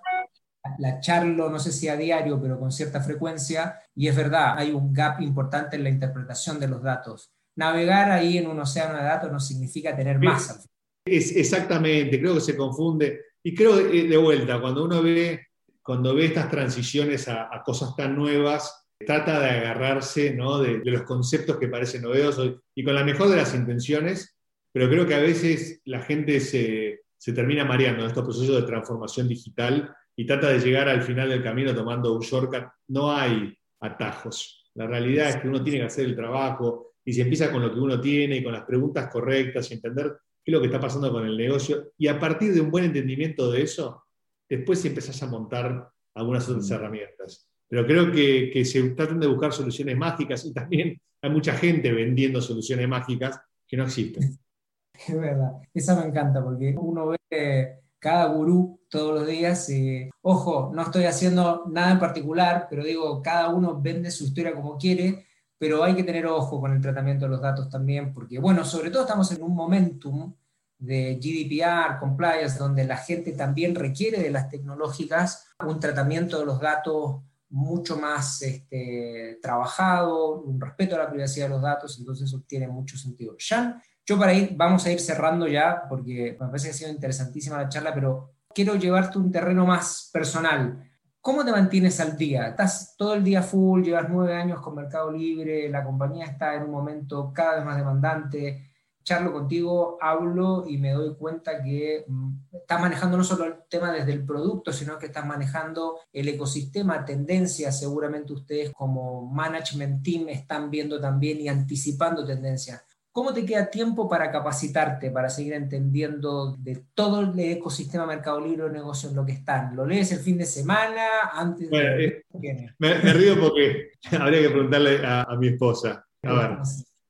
la 0.77 0.99
charlo, 0.99 1.49
no 1.49 1.59
sé 1.59 1.71
si 1.71 1.87
a 1.87 1.95
diario, 1.95 2.39
pero 2.41 2.59
con 2.59 2.71
cierta 2.71 3.01
frecuencia, 3.01 3.79
y 3.95 4.07
es 4.07 4.15
verdad, 4.15 4.57
hay 4.57 4.71
un 4.71 4.93
gap 4.93 5.21
importante 5.21 5.75
en 5.75 5.83
la 5.83 5.89
interpretación 5.89 6.59
de 6.59 6.67
los 6.67 6.83
datos. 6.83 7.31
Navegar 7.55 8.11
ahí 8.11 8.37
en 8.37 8.47
un 8.47 8.59
océano 8.59 8.97
de 8.97 9.03
datos 9.03 9.31
no 9.31 9.39
significa 9.39 9.95
tener 9.95 10.19
más. 10.19 10.67
Es, 11.05 11.35
exactamente, 11.35 12.19
creo 12.19 12.35
que 12.35 12.41
se 12.41 12.55
confunde. 12.55 13.21
Y 13.43 13.55
creo 13.55 13.79
eh, 13.79 14.07
de, 14.07 14.17
vuelta, 14.17 14.61
cuando 14.61 14.83
uno 14.85 15.01
ve, 15.01 15.47
cuando 15.81 16.13
ve 16.13 16.25
estas 16.25 16.49
transiciones 16.49 17.27
a, 17.27 17.49
cosas 17.65 17.95
tan 17.95 18.15
nuevas, 18.15 18.85
trata 18.97 19.39
de 19.39 19.49
agarrarse 19.49 20.33
¿no? 20.33 20.59
de, 20.59 20.81
los 20.83 21.03
conceptos 21.03 21.57
que 21.57 21.67
parecen 21.67 22.01
novedosos 22.01 22.57
y 22.75 22.83
con 22.83 22.95
la 22.95 23.03
mejor 23.03 23.29
de 23.29 23.37
las 23.37 23.55
intenciones, 23.55 24.37
pero 24.71 24.89
creo 24.89 25.07
que 25.07 25.15
a 25.15 25.19
veces 25.19 25.81
la 25.85 26.01
gente 26.01 26.39
se, 26.39 27.01
se 27.17 27.33
termina 27.33 27.65
mareando 27.65 28.03
en 28.03 28.07
estos 28.07 28.23
procesos 28.23 28.55
de 28.55 28.67
transformación 28.67 29.27
digital 29.27 29.93
y 30.19 30.25
trata 30.25 30.49
de 30.49 30.59
llegar 30.59 30.89
al 30.89 31.01
final 31.01 31.29
del 31.29 31.41
camino 31.41 31.73
tomando 31.73 32.13
un 32.13 32.19
shortcut. 32.19 32.65
No 32.89 33.09
hay 33.09 33.57
atajos. 33.79 34.69
La 34.73 34.85
realidad 34.85 35.29
es 35.29 35.37
que 35.37 35.47
uno 35.47 35.63
tiene 35.63 35.79
que 35.79 35.85
hacer 35.85 36.07
el 36.07 36.15
trabajo 36.17 36.95
y 37.05 37.13
se 37.13 37.21
empieza 37.21 37.49
con 37.49 37.61
lo 37.61 37.73
que 37.73 37.79
uno 37.79 38.01
tiene 38.01 38.35
y 38.35 38.43
con 38.43 38.51
las 38.51 38.65
preguntas 38.65 39.09
correctas 39.09 39.71
y 39.71 39.75
entender 39.75 40.17
qué 40.43 40.51
es 40.51 40.53
lo 40.53 40.59
que 40.59 40.65
está 40.65 40.77
pasando 40.77 41.09
con 41.09 41.25
el 41.25 41.37
negocio, 41.37 41.93
y 41.97 42.07
a 42.07 42.19
partir 42.19 42.53
de 42.53 42.59
un 42.59 42.69
buen 42.69 42.83
entendimiento 42.83 43.49
de 43.49 43.61
eso, 43.61 44.03
después 44.49 44.83
empezás 44.83 45.23
a 45.23 45.27
montar 45.27 45.89
algunas 46.13 46.49
otras 46.49 46.69
herramientas. 46.69 47.49
Pero 47.69 47.87
creo 47.87 48.11
que, 48.11 48.49
que 48.51 48.65
se 48.65 48.89
tratan 48.89 49.21
de 49.21 49.27
buscar 49.27 49.53
soluciones 49.53 49.95
mágicas 49.95 50.43
y 50.43 50.53
también 50.53 50.99
hay 51.21 51.29
mucha 51.29 51.53
gente 51.53 51.93
vendiendo 51.93 52.41
soluciones 52.41 52.89
mágicas 52.89 53.39
que 53.65 53.77
no 53.77 53.85
existen. 53.85 54.37
Es 55.07 55.17
verdad, 55.17 55.53
esa 55.73 55.97
me 55.97 56.09
encanta 56.09 56.43
porque 56.43 56.75
uno 56.77 57.07
ve 57.07 57.77
cada 57.99 58.33
gurú 58.33 58.78
todos 58.89 59.13
los 59.13 59.27
días 59.27 59.69
y, 59.69 60.09
ojo, 60.21 60.71
no 60.73 60.81
estoy 60.81 61.05
haciendo 61.05 61.65
nada 61.67 61.91
en 61.91 61.99
particular, 61.99 62.67
pero 62.69 62.83
digo, 62.83 63.21
cada 63.21 63.49
uno 63.49 63.79
vende 63.79 64.11
su 64.11 64.25
historia 64.25 64.53
como 64.53 64.77
quiere 64.77 65.25
pero 65.59 65.83
hay 65.83 65.93
que 65.93 66.03
tener 66.03 66.25
ojo 66.25 66.61
con 66.61 66.71
el 66.71 66.81
tratamiento 66.81 67.25
de 67.25 67.31
los 67.31 67.41
datos 67.41 67.69
también, 67.69 68.13
porque, 68.13 68.39
bueno, 68.39 68.63
sobre 68.63 68.89
todo 68.89 69.03
estamos 69.03 69.29
en 69.33 69.43
un 69.43 69.53
momentum 69.53 70.33
de 70.77 71.19
GDPR, 71.21 71.99
compliance, 71.99 72.57
donde 72.57 72.85
la 72.85 72.95
gente 72.95 73.33
también 73.33 73.75
requiere 73.75 74.23
de 74.23 74.31
las 74.31 74.49
tecnológicas 74.49 75.49
un 75.67 75.77
tratamiento 75.77 76.39
de 76.39 76.45
los 76.45 76.61
datos 76.61 77.17
mucho 77.49 77.97
más 77.97 78.41
este, 78.41 79.37
trabajado, 79.41 80.39
un 80.39 80.61
respeto 80.61 80.95
a 80.95 80.99
la 80.99 81.09
privacidad 81.09 81.47
de 81.47 81.53
los 81.55 81.61
datos, 81.61 81.99
entonces 81.99 82.29
eso 82.29 82.41
tiene 82.47 82.69
mucho 82.69 82.97
sentido. 82.97 83.35
Jan, 83.37 83.81
yo 84.05 84.17
para 84.17 84.33
ir, 84.33 84.53
vamos 84.55 84.85
a 84.85 84.91
ir 84.93 85.01
cerrando 85.01 85.45
ya, 85.45 85.83
porque 85.89 86.37
me 86.39 86.47
parece 86.47 86.67
que 86.67 86.71
ha 86.71 86.77
sido 86.77 86.91
interesantísima 86.91 87.57
la 87.57 87.67
charla, 87.67 87.93
pero 87.93 88.31
quiero 88.53 88.75
llevarte 88.75 89.17
un 89.17 89.31
terreno 89.31 89.65
más 89.65 90.09
personal. 90.11 90.83
¿Cómo 91.21 91.43
te 91.43 91.51
mantienes 91.51 91.99
al 91.99 92.17
día? 92.17 92.47
¿Estás 92.47 92.95
todo 92.97 93.13
el 93.13 93.23
día 93.23 93.43
full? 93.43 93.83
¿Llevas 93.83 94.09
nueve 94.09 94.33
años 94.33 94.61
con 94.61 94.75
Mercado 94.75 95.11
Libre? 95.11 95.69
¿La 95.69 95.83
compañía 95.83 96.25
está 96.25 96.55
en 96.55 96.63
un 96.63 96.71
momento 96.71 97.31
cada 97.33 97.55
vez 97.55 97.65
más 97.65 97.77
demandante? 97.77 98.69
charlo 99.09 99.33
contigo, 99.33 99.97
hablo 100.01 100.65
y 100.67 100.77
me 100.77 100.91
doy 100.91 101.15
cuenta 101.15 101.63
que 101.63 102.05
mm, 102.07 102.31
estás 102.53 102.79
manejando 102.79 103.17
no 103.17 103.23
solo 103.23 103.45
el 103.45 103.55
tema 103.67 103.91
desde 103.91 104.11
el 104.11 104.23
producto, 104.23 104.71
sino 104.71 104.99
que 104.99 105.07
estás 105.07 105.25
manejando 105.25 105.97
el 106.13 106.27
ecosistema, 106.27 107.05
tendencias, 107.05 107.79
seguramente 107.79 108.33
ustedes 108.33 108.71
como 108.71 109.25
management 109.25 110.03
team 110.03 110.29
están 110.29 110.69
viendo 110.69 110.99
también 111.01 111.41
y 111.41 111.47
anticipando 111.47 112.23
tendencias. 112.23 112.83
¿Cómo 113.11 113.33
te 113.33 113.45
queda 113.45 113.69
tiempo 113.69 114.07
para 114.07 114.31
capacitarte, 114.31 115.09
para 115.11 115.29
seguir 115.29 115.53
entendiendo 115.53 116.55
de 116.59 116.83
todo 116.93 117.21
el 117.21 117.39
ecosistema 117.39 118.05
Mercado 118.05 118.39
Libre 118.39 118.65
de 118.65 118.71
negocios 118.71 119.11
en 119.11 119.17
lo 119.17 119.25
que 119.25 119.31
están? 119.31 119.75
¿Lo 119.75 119.85
lees 119.85 120.11
el 120.11 120.19
fin 120.19 120.37
de 120.37 120.45
semana? 120.45 121.05
Antes 121.33 121.69
de... 121.69 122.05
Eh, 122.43 122.69
me, 122.77 122.93
río 123.13 123.39
porque 123.39 123.91
habría 124.19 124.41
que 124.41 124.49
preguntarle 124.49 125.05
a, 125.05 125.23
a 125.23 125.35
mi 125.37 125.47
esposa. 125.47 126.05
A 126.23 126.33
ver, 126.33 126.57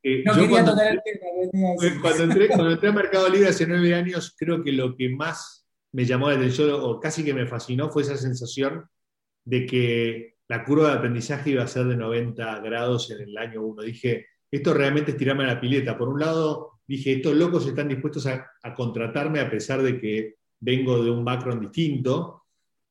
eh, 0.03 0.23
no 0.25 0.33
quería 0.33 0.49
cuando, 0.49 0.71
tocar 0.71 0.87
el 0.93 1.01
tema. 1.03 2.01
Cuando 2.01 2.23
entré, 2.23 2.47
cuando 2.47 2.71
entré 2.71 2.89
a 2.89 2.93
Mercado 2.93 3.29
Libre 3.29 3.49
hace 3.49 3.67
nueve 3.67 3.93
años, 3.93 4.35
creo 4.37 4.63
que 4.63 4.71
lo 4.71 4.95
que 4.95 5.09
más 5.09 5.67
me 5.91 6.05
llamó 6.05 6.29
la 6.29 6.35
atención 6.35 6.69
o 6.71 6.99
casi 6.99 7.23
que 7.23 7.33
me 7.33 7.47
fascinó 7.47 7.89
fue 7.89 8.03
esa 8.03 8.15
sensación 8.15 8.85
de 9.43 9.65
que 9.65 10.35
la 10.47 10.63
curva 10.63 10.91
de 10.91 10.97
aprendizaje 10.97 11.51
iba 11.51 11.63
a 11.63 11.67
ser 11.67 11.85
de 11.85 11.97
90 11.97 12.59
grados 12.61 13.11
en 13.11 13.21
el 13.21 13.37
año 13.37 13.61
1. 13.63 13.83
Dije, 13.83 14.27
esto 14.51 14.73
realmente 14.73 15.11
es 15.11 15.17
tirarme 15.17 15.43
a 15.43 15.53
la 15.53 15.61
pileta. 15.61 15.97
Por 15.97 16.09
un 16.09 16.19
lado, 16.19 16.79
dije, 16.87 17.13
estos 17.13 17.35
locos 17.35 17.65
están 17.67 17.87
dispuestos 17.87 18.25
a, 18.27 18.51
a 18.63 18.73
contratarme 18.73 19.39
a 19.39 19.49
pesar 19.49 19.81
de 19.81 19.99
que 19.99 20.35
vengo 20.59 21.03
de 21.03 21.09
un 21.11 21.23
background 21.23 21.61
distinto 21.61 22.39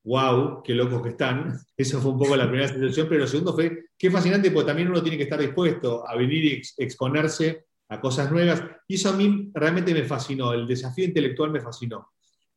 wow, 0.08 0.62
qué 0.62 0.74
locos 0.74 1.02
que 1.02 1.10
están. 1.10 1.58
Eso 1.76 2.00
fue 2.00 2.12
un 2.12 2.18
poco 2.18 2.36
la 2.36 2.48
primera 2.48 2.68
sensación, 2.72 3.06
pero 3.08 3.20
lo 3.20 3.26
segundo 3.26 3.54
fue, 3.54 3.90
qué 3.96 4.10
fascinante, 4.10 4.50
porque 4.50 4.68
también 4.68 4.88
uno 4.88 5.02
tiene 5.02 5.16
que 5.16 5.24
estar 5.24 5.38
dispuesto 5.38 6.08
a 6.08 6.16
venir 6.16 6.44
y 6.44 6.62
exponerse 6.78 7.66
a 7.88 8.00
cosas 8.00 8.30
nuevas. 8.30 8.62
Y 8.86 8.94
eso 8.94 9.10
a 9.10 9.12
mí 9.12 9.50
realmente 9.54 9.94
me 9.94 10.04
fascinó, 10.04 10.52
el 10.52 10.66
desafío 10.66 11.04
intelectual 11.04 11.50
me 11.50 11.60
fascinó. 11.60 12.10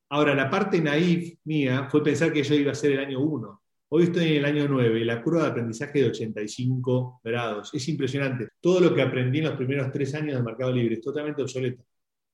Ahora, 0.09 0.35
la 0.35 0.49
parte 0.49 0.81
naif 0.81 1.37
mía 1.45 1.87
fue 1.89 2.03
pensar 2.03 2.33
que 2.33 2.43
yo 2.43 2.55
iba 2.55 2.71
a 2.71 2.75
ser 2.75 2.91
el 2.93 2.99
año 2.99 3.21
1. 3.21 3.60
Hoy 3.93 4.03
estoy 4.03 4.23
en 4.23 4.37
el 4.37 4.45
año 4.45 4.67
9 4.69 5.01
y 5.01 5.03
la 5.03 5.21
curva 5.21 5.43
de 5.43 5.49
aprendizaje 5.49 5.99
de 5.99 6.07
85 6.07 7.19
grados. 7.25 7.73
Es 7.73 7.89
impresionante. 7.89 8.47
Todo 8.61 8.79
lo 8.79 8.95
que 8.95 9.01
aprendí 9.01 9.39
en 9.39 9.45
los 9.45 9.55
primeros 9.55 9.91
tres 9.91 10.15
años 10.15 10.37
de 10.37 10.41
Mercado 10.41 10.71
Libre 10.71 10.95
es 10.95 11.01
totalmente 11.01 11.41
obsoleto. 11.41 11.83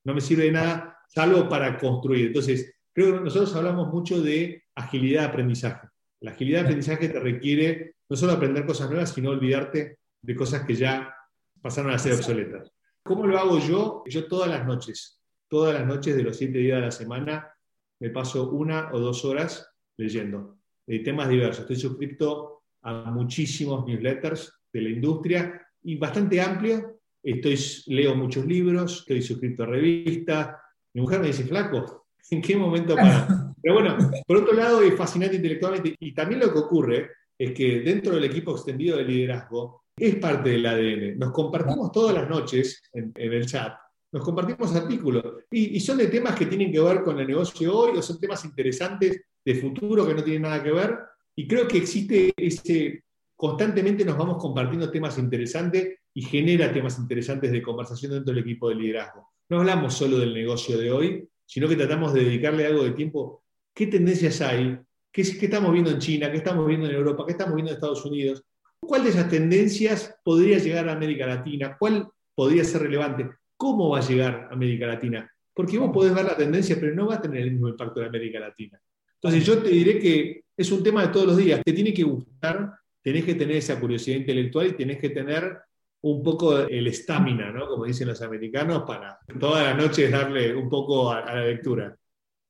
No 0.03 0.14
me 0.14 0.22
sirve 0.22 0.43
de 0.43 0.51
nada, 0.51 0.99
salvo 1.08 1.49
para 1.49 1.76
construir. 1.80 2.28
Entonces, 2.28 2.76
creo 2.93 3.16
que 3.16 3.22
nosotros 3.22 3.55
hablamos 3.55 3.91
mucho 3.91 4.22
de 4.22 4.66
agilidad 4.76 5.22
de 5.22 5.28
aprendizaje. 5.30 5.88
La 6.20 6.30
agilidad 6.30 6.60
de 6.60 6.66
aprendizaje 6.66 7.10
te 7.10 7.20
requiere 7.20 7.95
no 8.08 8.16
solo 8.16 8.34
aprender 8.34 8.64
cosas 8.64 8.91
nuevas, 8.91 9.12
sino 9.12 9.32
olvidarte 9.32 9.97
de 10.22 10.36
cosas 10.36 10.64
que 10.64 10.76
ya 10.76 11.12
pasaron 11.60 11.91
a 11.91 11.97
ser 11.97 12.14
obsoletas. 12.14 12.72
¿Cómo 13.01 13.26
lo 13.26 13.39
hago 13.39 13.58
yo? 13.58 14.03
Yo 14.05 14.28
todas 14.28 14.47
las 14.47 14.64
noches, 14.64 15.20
todas 15.47 15.74
las 15.74 15.88
noches 15.88 16.16
de 16.16 16.22
los 16.22 16.38
siete 16.38 16.60
días 16.60 16.78
de 16.78 16.86
la 16.86 16.91
semana, 16.91 17.51
me 17.99 18.12
paso 18.12 18.51
una 18.51 18.91
o 18.93 18.99
dos 18.99 19.26
horas 19.26 19.68
leyendo 19.97 20.57
de 20.88 21.00
temas 21.00 21.30
diversos. 21.30 21.60
Estoy 21.60 21.76
suscrito 21.76 22.64
a 22.82 23.12
muchísimos 23.12 23.86
newsletters 23.86 24.52
de 24.72 24.82
la 24.82 24.90
industria 24.90 25.68
y 25.84 25.98
bastante 25.98 26.42
amplio. 26.42 27.02
Estoy, 27.22 27.60
leo 27.88 28.16
muchos 28.16 28.46
libros, 28.46 29.00
estoy 29.00 29.22
suscrito 29.22 29.64
a 29.64 29.68
revistas. 29.68 30.56
Mi 30.94 31.02
mujer 31.02 31.20
me 31.20 31.28
dice, 31.28 31.44
flaco, 31.44 32.08
¿en 32.32 32.42
qué 32.42 32.56
momento 32.56 32.96
para? 32.96 33.54
Pero 33.62 33.74
bueno, 33.74 33.98
por 34.26 34.38
otro 34.38 34.54
lado 34.54 34.82
es 34.82 34.96
fascinante 34.96 35.36
intelectualmente 35.36 35.96
y 36.00 36.14
también 36.14 36.40
lo 36.40 36.54
que 36.54 36.60
ocurre 36.60 37.12
es 37.38 37.52
que 37.52 37.82
dentro 37.82 38.16
del 38.16 38.24
equipo 38.24 38.52
extendido 38.52 38.98
de 38.98 39.04
liderazgo 39.04 39.84
es 39.98 40.16
parte 40.16 40.52
del 40.52 40.66
ADN. 40.66 41.20
Nos 41.20 41.32
compartimos 41.32 41.92
todas 41.92 42.16
las 42.16 42.30
noches 42.30 42.82
en, 42.94 43.12
el 43.16 43.46
chat, 43.46 43.74
nos 44.12 44.24
compartimos 44.24 44.74
artículos 44.76 45.24
y, 45.52 45.80
son 45.80 45.98
de 45.98 46.08
temas 46.08 46.36
que 46.36 46.46
tienen 46.46 46.72
que 46.72 46.80
ver 46.80 47.04
con 47.04 47.20
el 47.20 47.28
negocio 47.28 47.76
hoy 47.76 47.98
o 47.98 48.02
son 48.02 48.20
temas 48.20 48.46
interesantes 48.46 49.22
de 49.48 49.56
futuro 49.56 50.06
que 50.06 50.14
no 50.14 50.22
tienen 50.26 50.41
nada 50.41 50.62
que 50.62 50.74
ver. 50.74 50.98
Y 51.34 51.48
creo 51.48 51.70
que 51.70 51.78
existe 51.78 52.34
ese, 52.36 53.06
constantemente 53.34 54.04
nos 54.04 54.18
vamos 54.18 54.41
compartiendo 54.41 54.91
temas 54.91 55.18
interesantes 55.18 56.00
y 56.14 56.22
genera 56.22 56.74
temas 56.74 57.00
interesantes 57.00 57.50
de 57.54 57.62
conversación 57.62 58.12
dentro 58.12 58.34
del 58.34 58.43
equipo 58.43 58.68
de 58.68 58.76
liderazgo. 58.76 59.30
No 59.48 59.60
hablamos 59.60 59.93
solo 59.93 60.20
del 60.20 60.34
negocio 60.34 60.78
de 60.78 60.91
hoy, 60.91 61.30
sino 61.45 61.70
que 61.70 61.78
tratamos 61.78 62.14
de 62.14 62.26
dedicarle 62.26 62.66
algo 62.66 62.84
de 62.84 62.91
tiempo 62.91 63.45
qué 63.74 63.88
tendencias 63.88 64.41
hay, 64.41 64.78
qué, 65.14 65.22
estamos 65.22 65.72
viendo 65.72 65.91
en 65.91 66.00
China, 66.00 66.30
qué 66.30 66.38
estamos 66.38 66.68
viendo 66.68 66.89
en 66.89 66.95
Europa, 66.95 67.24
qué 67.26 67.32
estamos 67.32 67.56
viendo 67.56 67.72
en 67.72 67.76
Estados 67.76 68.04
Unidos. 68.04 68.43
¿Cuál 68.82 69.06
de 69.06 69.12
esas 69.12 69.30
tendencias 69.30 70.14
podría 70.26 70.58
llegar 70.58 70.89
a 70.89 70.91
América 70.91 71.26
Latina? 71.26 71.78
¿Cuál 71.80 72.10
podría 72.36 72.66
ser 72.66 72.82
relevante? 72.82 73.30
¿Cómo 73.56 73.91
va 73.91 74.00
a 74.00 74.08
llegar 74.08 74.50
a 74.50 74.54
América 74.54 74.88
Latina? 74.88 75.32
Porque 75.54 75.78
vos 75.78 75.91
podés 75.93 76.14
ver 76.14 76.26
la 76.26 76.36
tendencia, 76.36 76.76
pero 76.78 76.93
no 76.93 77.08
va 77.08 77.16
a 77.16 77.22
tener 77.22 77.43
el 77.43 77.52
mismo 77.52 77.70
impacto 77.70 78.02
en 78.02 78.08
América 78.08 78.41
Latina. 78.41 78.78
Entonces 79.22 79.45
yo 79.45 79.61
te 79.61 79.70
diré 79.70 79.99
que 79.99 80.43
es 80.55 80.72
un 80.72 80.84
tema 80.84 81.01
de 81.03 81.09
todos 81.09 81.28
los 81.28 81.38
días. 81.38 81.61
Te 81.63 81.74
tiene 81.74 81.93
que 81.93 82.03
gustar, 82.03 82.74
tenés 83.01 83.26
que 83.26 83.36
tener 83.36 83.57
esa 83.57 83.80
curiosidad 83.80 84.18
intelectual 84.18 84.68
y 84.68 84.74
tenés 84.74 84.99
que 84.99 85.09
tener 85.09 85.57
un 86.01 86.24
poco 86.24 86.57
el 86.57 86.88
estamina, 86.88 87.51
¿no? 87.51 87.68
Como 87.68 87.86
dicen 87.86 88.07
los 88.07 88.22
americanos, 88.22 88.84
para 88.86 89.20
todas 89.39 89.65
las 89.65 89.78
noches 89.78 90.11
darle 90.11 90.55
un 90.55 90.70
poco 90.70 91.11
a 91.11 91.26
la 91.26 91.45
lectura 91.45 91.97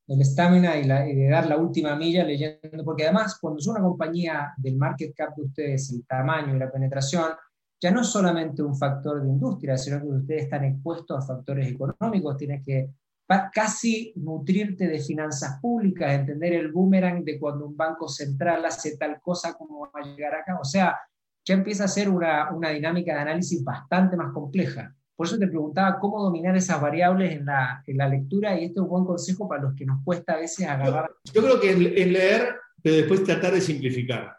el 0.07 0.21
estamina 0.21 0.77
y, 0.77 0.87
de 0.87 1.29
dar 1.29 1.47
la 1.47 1.57
última 1.57 1.95
milla 1.95 2.23
leyendo, 2.23 2.83
porque 2.83 3.03
además 3.03 3.37
cuando 3.39 3.59
es 3.59 3.67
una 3.67 3.81
compañía 3.81 4.53
del 4.57 4.77
market 4.77 5.13
cap 5.13 5.35
de 5.35 5.43
ustedes, 5.43 5.91
el 5.91 6.05
tamaño 6.05 6.55
y 6.55 6.59
la 6.59 6.71
penetración, 6.71 7.31
ya 7.79 7.91
no 7.91 8.01
es 8.01 8.07
solamente 8.07 8.63
un 8.63 8.75
factor 8.75 9.21
de 9.21 9.27
industria, 9.27 9.77
sino 9.77 10.01
que 10.01 10.07
ustedes 10.07 10.43
están 10.43 10.63
expuestos 10.63 11.17
a 11.17 11.27
factores 11.27 11.67
económicos, 11.67 12.37
tienes 12.37 12.65
que 12.65 12.89
casi 13.53 14.13
nutrirte 14.15 14.87
de 14.87 14.99
finanzas 14.99 15.59
públicas, 15.61 16.13
entender 16.13 16.53
el 16.53 16.71
boomerang 16.71 17.23
de 17.23 17.37
cuando 17.37 17.67
un 17.67 17.75
banco 17.75 18.07
central 18.07 18.65
hace 18.65 18.97
tal 18.97 19.19
cosa, 19.21 19.55
cómo 19.57 19.81
va 19.81 20.01
a 20.01 20.05
llegar 20.05 20.35
acá. 20.35 20.57
O 20.59 20.65
sea, 20.65 20.97
ya 21.43 21.53
empieza 21.53 21.85
a 21.85 21.89
ser 21.89 22.09
una, 22.09 22.51
una 22.51 22.69
dinámica 22.69 23.13
de 23.13 23.21
análisis 23.21 23.63
bastante 23.63 24.15
más 24.15 24.33
compleja. 24.33 24.93
Por 25.15 25.25
eso 25.25 25.39
te 25.39 25.47
preguntaba 25.47 25.99
cómo 25.99 26.21
dominar 26.21 26.55
esas 26.55 26.79
variables 26.79 27.31
en 27.31 27.45
la, 27.45 27.83
en 27.87 27.97
la 27.97 28.07
lectura 28.07 28.53
y 28.53 28.65
este 28.65 28.79
es 28.79 28.83
un 28.83 28.89
buen 28.89 29.03
consejo 29.03 29.49
para 29.49 29.63
los 29.63 29.73
que 29.73 29.85
nos 29.85 30.03
cuesta 30.03 30.33
a 30.33 30.37
veces 30.37 30.67
agarrar. 30.67 31.09
Yo, 31.33 31.41
creo 31.41 31.59
que 31.59 31.71
es 31.71 32.07
leer, 32.07 32.55
pero 32.83 32.97
después 32.97 33.23
tratar 33.23 33.53
de 33.53 33.61
simplificar. 33.61 34.37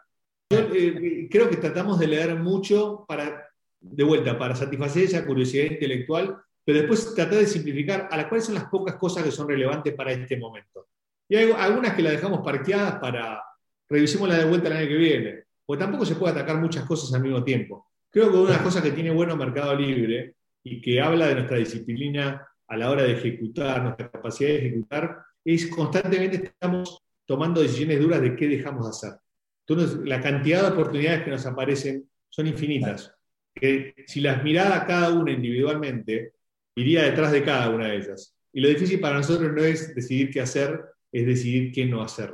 Yo 0.49 0.59
eh, 0.73 1.27
creo 1.29 1.49
que 1.49 1.57
tratamos 1.57 1.99
de 1.99 2.07
leer 2.07 2.35
mucho 2.37 3.05
para, 3.07 3.49
de 3.81 4.03
vuelta, 4.03 4.39
para 4.39 4.55
satisfacer 4.55 5.03
esa 5.03 5.25
curiosidad 5.25 5.65
intelectual, 5.65 6.37
pero 6.69 6.81
después 6.81 7.15
tratar 7.15 7.39
de 7.39 7.47
simplificar 7.47 8.07
a 8.11 8.15
las 8.15 8.27
cuales 8.27 8.45
son 8.45 8.53
las 8.53 8.65
pocas 8.65 8.93
cosas 8.93 9.23
que 9.23 9.31
son 9.31 9.49
relevantes 9.49 9.91
para 9.95 10.11
este 10.11 10.37
momento. 10.37 10.89
Y 11.27 11.35
hay 11.35 11.51
algunas 11.51 11.95
que 11.95 12.03
las 12.03 12.11
dejamos 12.11 12.41
parqueadas 12.41 12.99
para 12.99 13.41
revisémosla 13.89 14.37
de 14.37 14.45
vuelta 14.45 14.67
el 14.67 14.77
año 14.77 14.87
que 14.87 14.97
viene, 14.97 15.43
porque 15.65 15.81
tampoco 15.81 16.05
se 16.05 16.13
puede 16.13 16.33
atacar 16.33 16.57
muchas 16.57 16.85
cosas 16.85 17.11
al 17.15 17.23
mismo 17.23 17.43
tiempo. 17.43 17.87
Creo 18.11 18.31
que 18.31 18.37
una 18.37 18.61
cosas 18.61 18.83
que 18.83 18.91
tiene 18.91 19.09
bueno 19.09 19.35
Mercado 19.35 19.73
Libre 19.73 20.35
y 20.63 20.79
que 20.79 21.01
habla 21.01 21.29
de 21.29 21.33
nuestra 21.33 21.57
disciplina 21.57 22.47
a 22.67 22.77
la 22.77 22.91
hora 22.91 23.01
de 23.01 23.13
ejecutar, 23.13 23.81
nuestra 23.81 24.11
capacidad 24.11 24.49
de 24.49 24.57
ejecutar, 24.57 25.23
es 25.43 25.65
constantemente 25.65 26.37
estamos 26.37 27.01
tomando 27.25 27.63
decisiones 27.63 27.99
duras 27.99 28.21
de 28.21 28.35
qué 28.35 28.47
dejamos 28.47 28.85
de 28.85 28.89
hacer. 28.91 29.19
Entonces, 29.67 30.07
la 30.07 30.21
cantidad 30.21 30.61
de 30.61 30.73
oportunidades 30.73 31.23
que 31.23 31.31
nos 31.31 31.47
aparecen 31.47 32.07
son 32.29 32.45
infinitas. 32.45 33.11
Que 33.55 33.95
si 34.05 34.21
las 34.21 34.43
mirara 34.43 34.85
cada 34.85 35.11
una 35.11 35.31
individualmente, 35.31 36.33
iría 36.79 37.03
detrás 37.03 37.31
de 37.31 37.43
cada 37.43 37.69
una 37.69 37.87
de 37.87 37.97
ellas. 37.97 38.35
Y 38.53 38.61
lo 38.61 38.69
difícil 38.69 38.99
para 38.99 39.17
nosotros 39.17 39.51
no 39.53 39.63
es 39.63 39.93
decidir 39.93 40.31
qué 40.31 40.41
hacer, 40.41 40.81
es 41.11 41.25
decidir 41.25 41.71
qué 41.71 41.85
no 41.85 42.01
hacer. 42.01 42.33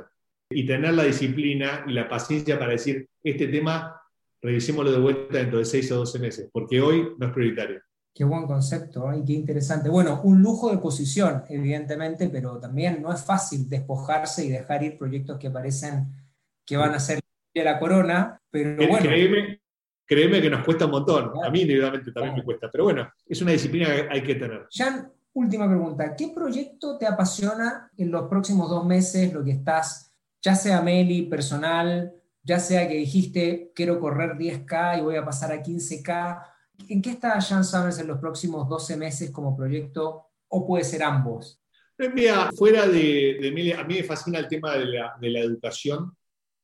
Y 0.50 0.66
tener 0.66 0.94
la 0.94 1.04
disciplina 1.04 1.84
y 1.86 1.92
la 1.92 2.08
paciencia 2.08 2.58
para 2.58 2.72
decir, 2.72 3.08
este 3.22 3.48
tema, 3.48 4.00
revisémoslo 4.40 4.92
de 4.92 4.98
vuelta 4.98 5.38
dentro 5.38 5.58
de 5.58 5.64
6 5.64 5.92
o 5.92 5.96
12 5.96 6.18
meses, 6.20 6.48
porque 6.52 6.80
hoy 6.80 7.08
no 7.18 7.26
es 7.26 7.32
prioritario. 7.32 7.80
Qué 8.14 8.24
buen 8.24 8.46
concepto 8.46 9.12
¿eh? 9.12 9.18
y 9.18 9.24
qué 9.24 9.32
interesante. 9.34 9.90
Bueno, 9.90 10.22
un 10.22 10.40
lujo 10.40 10.70
de 10.70 10.78
posición, 10.78 11.42
evidentemente, 11.50 12.28
pero 12.30 12.58
también 12.58 13.02
no 13.02 13.12
es 13.12 13.22
fácil 13.22 13.68
despojarse 13.68 14.44
y 14.46 14.50
dejar 14.50 14.82
ir 14.84 14.96
proyectos 14.96 15.38
que 15.38 15.50
parecen 15.50 16.06
que 16.64 16.76
van 16.76 16.94
a 16.94 16.98
ser 16.98 17.20
de 17.54 17.64
la 17.64 17.78
corona, 17.78 18.40
pero 18.50 18.88
bueno. 18.88 19.10
Créeme 20.06 20.40
que 20.40 20.48
nos 20.48 20.64
cuesta 20.64 20.86
un 20.86 20.92
montón. 20.92 21.32
A 21.44 21.50
mí 21.50 21.62
individualmente 21.62 22.12
también 22.12 22.36
me 22.36 22.44
cuesta, 22.44 22.70
pero 22.70 22.84
bueno, 22.84 23.10
es 23.26 23.42
una 23.42 23.52
disciplina 23.52 23.86
que 23.86 24.08
hay 24.10 24.22
que 24.22 24.36
tener. 24.36 24.66
Jan, 24.70 25.12
última 25.34 25.68
pregunta. 25.68 26.14
¿Qué 26.16 26.32
proyecto 26.34 26.96
te 26.96 27.06
apasiona 27.06 27.90
en 27.96 28.10
los 28.10 28.28
próximos 28.28 28.70
dos 28.70 28.86
meses, 28.86 29.32
lo 29.32 29.44
que 29.44 29.52
estás, 29.52 30.14
ya 30.40 30.54
sea 30.54 30.80
Meli, 30.80 31.22
personal, 31.22 32.12
ya 32.42 32.60
sea 32.60 32.86
que 32.86 32.94
dijiste, 32.94 33.72
quiero 33.74 33.98
correr 33.98 34.36
10K 34.36 34.98
y 34.98 35.02
voy 35.02 35.16
a 35.16 35.24
pasar 35.24 35.52
a 35.52 35.62
15K, 35.62 36.46
¿en 36.88 37.02
qué 37.02 37.10
está 37.10 37.40
Jan 37.40 37.64
Summers 37.64 37.98
en 37.98 38.06
los 38.06 38.18
próximos 38.18 38.68
12 38.68 38.96
meses 38.96 39.30
como 39.30 39.56
proyecto? 39.56 40.28
¿O 40.48 40.64
puede 40.64 40.84
ser 40.84 41.02
ambos? 41.02 41.60
Eh, 41.98 42.08
mira, 42.08 42.50
fuera 42.56 42.86
de, 42.86 43.48
Emilia, 43.48 43.80
a 43.80 43.84
mí 43.84 43.94
me 43.94 44.04
fascina 44.04 44.38
el 44.38 44.46
tema 44.46 44.76
de 44.76 44.86
la, 44.86 45.40
educación, 45.40 46.16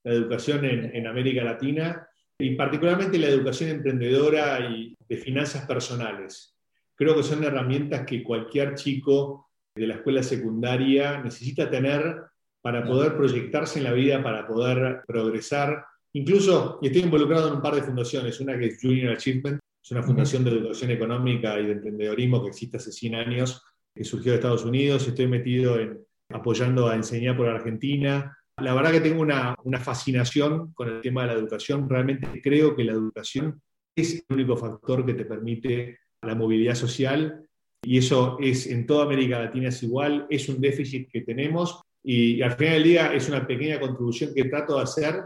la 0.04 0.12
educación 0.12 0.64
en, 0.64 0.94
en, 0.94 1.06
América 1.06 1.42
Latina 1.42 2.08
y 2.42 2.56
particularmente 2.56 3.18
la 3.18 3.28
educación 3.28 3.70
emprendedora 3.70 4.58
y 4.68 4.96
de 5.08 5.16
finanzas 5.16 5.64
personales. 5.64 6.56
Creo 6.94 7.14
que 7.14 7.22
son 7.22 7.44
herramientas 7.44 8.04
que 8.04 8.22
cualquier 8.22 8.74
chico 8.74 9.48
de 9.74 9.86
la 9.86 9.94
escuela 9.94 10.22
secundaria 10.24 11.22
necesita 11.22 11.70
tener 11.70 12.20
para 12.60 12.84
poder 12.84 13.16
proyectarse 13.16 13.78
en 13.78 13.84
la 13.84 13.92
vida, 13.92 14.22
para 14.22 14.46
poder 14.46 15.02
progresar. 15.06 15.84
Incluso 16.14 16.80
estoy 16.82 17.02
involucrado 17.02 17.48
en 17.48 17.54
un 17.54 17.62
par 17.62 17.76
de 17.76 17.82
fundaciones, 17.82 18.40
una 18.40 18.58
que 18.58 18.66
es 18.66 18.78
Junior 18.80 19.14
Achievement, 19.14 19.60
es 19.82 19.90
una 19.92 20.02
fundación 20.02 20.44
de 20.44 20.50
educación 20.50 20.90
económica 20.90 21.58
y 21.60 21.66
de 21.66 21.72
emprendedorismo 21.72 22.42
que 22.42 22.50
existe 22.50 22.76
hace 22.76 22.90
100 22.90 23.14
años, 23.14 23.62
que 23.94 24.04
surgió 24.04 24.32
de 24.32 24.38
Estados 24.38 24.64
Unidos. 24.64 25.06
Estoy 25.06 25.28
metido 25.28 25.78
en 25.78 26.04
apoyando 26.28 26.88
a 26.88 26.96
enseñar 26.96 27.36
por 27.36 27.48
Argentina. 27.48 28.36
La 28.58 28.74
verdad 28.74 28.92
que 28.92 29.00
tengo 29.00 29.22
una, 29.22 29.56
una 29.64 29.78
fascinación 29.78 30.72
con 30.72 30.88
el 30.88 31.00
tema 31.00 31.22
de 31.22 31.28
la 31.28 31.32
educación. 31.34 31.88
Realmente 31.88 32.28
creo 32.42 32.76
que 32.76 32.84
la 32.84 32.92
educación 32.92 33.60
es 33.96 34.14
el 34.14 34.34
único 34.34 34.56
factor 34.56 35.04
que 35.04 35.14
te 35.14 35.24
permite 35.24 35.98
la 36.22 36.34
movilidad 36.34 36.74
social 36.74 37.48
y 37.82 37.98
eso 37.98 38.38
es 38.40 38.66
en 38.68 38.86
toda 38.86 39.04
América 39.04 39.40
Latina 39.40 39.68
es 39.68 39.82
igual, 39.82 40.26
es 40.30 40.48
un 40.48 40.60
déficit 40.60 41.10
que 41.10 41.22
tenemos 41.22 41.82
y, 42.02 42.40
al 42.42 42.52
final 42.52 42.74
del 42.74 42.84
día 42.84 43.12
es 43.12 43.28
una 43.28 43.46
pequeña 43.46 43.80
contribución 43.80 44.32
que 44.34 44.44
trato 44.44 44.76
de 44.76 44.82
hacer 44.82 45.22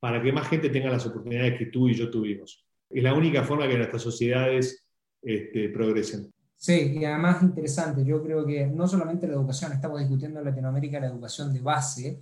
para 0.00 0.22
que 0.22 0.32
más 0.32 0.48
gente 0.48 0.70
tenga 0.70 0.90
las 0.90 1.06
oportunidades 1.06 1.58
que 1.58 1.66
tú 1.66 1.88
y 1.88 1.94
yo 1.94 2.10
tuvimos. 2.10 2.64
Es 2.88 3.02
la 3.02 3.14
única 3.14 3.42
forma 3.42 3.68
que 3.68 3.76
nuestras 3.76 4.02
sociedades 4.02 4.84
este, 5.22 5.68
progresen. 5.68 6.32
Sí, 6.56 6.98
y 6.98 7.04
además 7.04 7.42
interesante, 7.42 8.04
yo 8.04 8.22
creo 8.22 8.46
que 8.46 8.66
no 8.66 8.88
solamente 8.88 9.26
la 9.26 9.34
educación, 9.34 9.72
estamos 9.72 10.00
discutiendo 10.00 10.40
en 10.40 10.46
Latinoamérica 10.46 11.00
la 11.00 11.06
educación 11.08 11.52
de 11.52 11.60
base, 11.60 12.20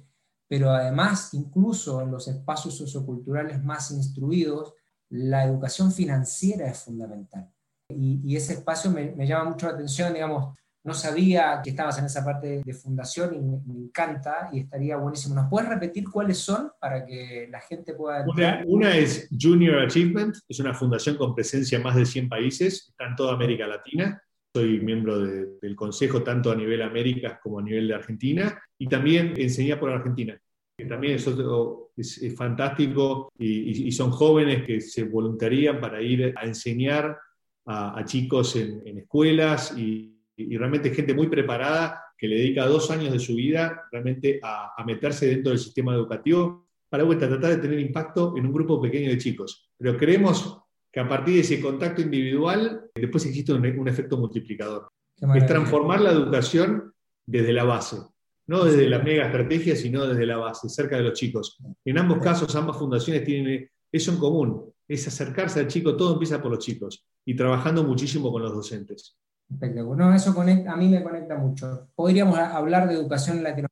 pero 0.49 0.71
además 0.71 1.35
incluso 1.35 2.01
en 2.01 2.11
los 2.11 2.29
espacios 2.29 2.77
socioculturales 2.77 3.63
más 3.63 3.91
instruidos, 3.91 4.75
la 5.11 5.45
educación 5.45 5.93
financiera 5.93 6.67
es 6.69 6.79
fundamental. 6.79 7.51
Y, 7.89 8.35
ese 8.35 8.55
espacio 8.55 8.91
me, 8.91 9.27
llama 9.27 9.51
mucho 9.51 9.67
la 9.67 9.75
atención, 9.75 10.13
digamos, 10.13 10.57
no 10.85 10.95
sabía 10.95 11.61
que 11.63 11.71
estabas 11.71 11.99
en 11.99 12.07
esa 12.07 12.25
parte 12.25 12.63
de 12.65 12.75
fundación 12.75 13.35
y 13.35 13.41
me, 13.41 13.75
encanta 13.75 14.51
y 14.53 14.61
estaría 14.61 14.97
buenísimo. 14.97 15.35
¿Nos 15.35 15.49
puedes 15.49 15.69
repetir 15.69 16.09
cuáles 16.09 16.39
son 16.39 16.71
para 16.81 17.05
que 17.05 17.49
la 17.51 17.61
gente 17.61 17.95
pueda... 17.95 18.25
Una, 18.27 18.63
una, 18.67 18.97
es 18.97 19.29
Junior 19.41 19.81
Achievement, 19.81 20.37
es 20.49 20.61
una 20.61 20.75
fundación 20.75 21.17
con 21.17 21.35
presencia 21.35 21.77
en 21.77 21.83
más 21.83 21.97
de 21.97 22.07
100 22.07 22.29
países, 22.29 22.89
está 22.89 23.07
en 23.07 23.17
toda 23.17 23.35
América 23.35 23.67
Latina. 23.67 24.21
Soy 24.57 24.81
miembro 24.81 25.19
del 25.19 25.77
consejo 25.77 26.23
tanto 26.23 26.51
a 26.51 26.57
nivel 26.57 26.81
Américas 26.81 27.39
como 27.43 27.59
a 27.59 27.63
nivel 27.63 27.89
de 27.89 27.95
Argentina 27.95 28.59
y 28.79 28.87
también 28.87 29.35
enseñé 29.37 29.77
por 29.77 29.91
Argentina 29.91 30.35
que 30.79 30.87
también 30.87 31.17
es, 31.17 32.19
es, 32.23 32.35
fantástico 32.35 33.31
y, 33.39 33.93
son 33.93 34.11
jóvenes 34.11 34.65
que 34.65 34.81
se 34.81 35.05
voluntarían 35.05 35.79
para 35.79 36.01
ir 36.01 36.33
a 36.35 36.47
enseñar 36.47 37.19
a, 37.67 38.03
chicos 38.07 38.57
en, 38.57 38.97
escuelas 38.97 39.77
y, 39.77 40.15
realmente 40.39 40.95
gente 40.95 41.13
muy 41.13 41.29
preparada 41.29 42.05
que 42.17 42.27
le 42.27 42.37
dedica 42.37 42.65
dos 42.65 42.91
años 42.91 43.13
de 43.13 43.19
su 43.19 43.35
vida 43.35 43.83
realmente 43.93 44.41
a, 44.43 44.83
meterse 44.87 45.27
dentro 45.27 45.51
del 45.51 45.59
sistema 45.59 45.93
educativo 45.93 46.67
para 46.89 47.07
tratar 47.07 47.51
de 47.51 47.59
tener 47.59 47.79
impacto 47.79 48.35
en 48.39 48.47
un 48.47 48.55
grupo 48.55 48.81
pequeño 48.81 49.11
de 49.11 49.19
chicos. 49.19 49.71
Pero 49.77 49.99
creemos 49.99 50.63
que 50.97 51.01
a 51.01 51.07
partir 51.07 51.35
de 51.35 51.41
ese 51.43 51.61
contacto 51.61 52.01
individual 52.01 52.89
después 52.95 53.27
existe 53.27 53.53
un, 53.53 53.87
efecto 53.87 54.17
multiplicador. 54.17 54.89
Es 55.35 55.45
transformar 55.45 56.01
la 56.01 56.11
educación 56.11 56.91
desde 57.27 57.53
la 57.53 57.65
base, 57.65 57.99
no 58.47 58.65
desde 58.65 58.89
la 58.89 59.01
mega 59.01 59.27
estrategia, 59.27 59.77
sino 59.77 60.07
desde 60.07 60.25
la 60.25 60.39
base, 60.39 60.71
cerca 60.71 60.97
de 60.97 61.03
los 61.03 61.13
chicos. 61.13 61.59
En 61.85 61.99
ambos 61.99 62.17
casos, 62.21 62.57
ambas 62.57 62.79
fundaciones 62.79 63.25
tienen 63.25 63.69
eso 63.93 64.11
en 64.11 64.17
común, 64.17 64.73
es 64.89 65.07
acercarse 65.07 65.61
al 65.61 65.69
chico, 65.69 65.99
todo 65.99 66.15
empieza 66.15 66.41
por 66.41 66.51
los 66.51 66.65
chicos 66.65 67.05
y 67.27 67.37
trabajando 67.37 67.85
muchísimo 67.85 68.33
con 68.33 68.41
los 68.41 68.55
docentes. 68.55 69.19
Espectacular. 69.51 69.99
No, 69.99 70.15
eso 70.15 70.31
a 70.31 70.77
mí 70.77 70.89
me 70.89 71.03
conecta 71.03 71.37
mucho. 71.37 71.91
Podríamos 71.95 72.39
hablar 72.39 72.89
de 72.89 72.95
educación 72.95 73.37
en 73.37 73.66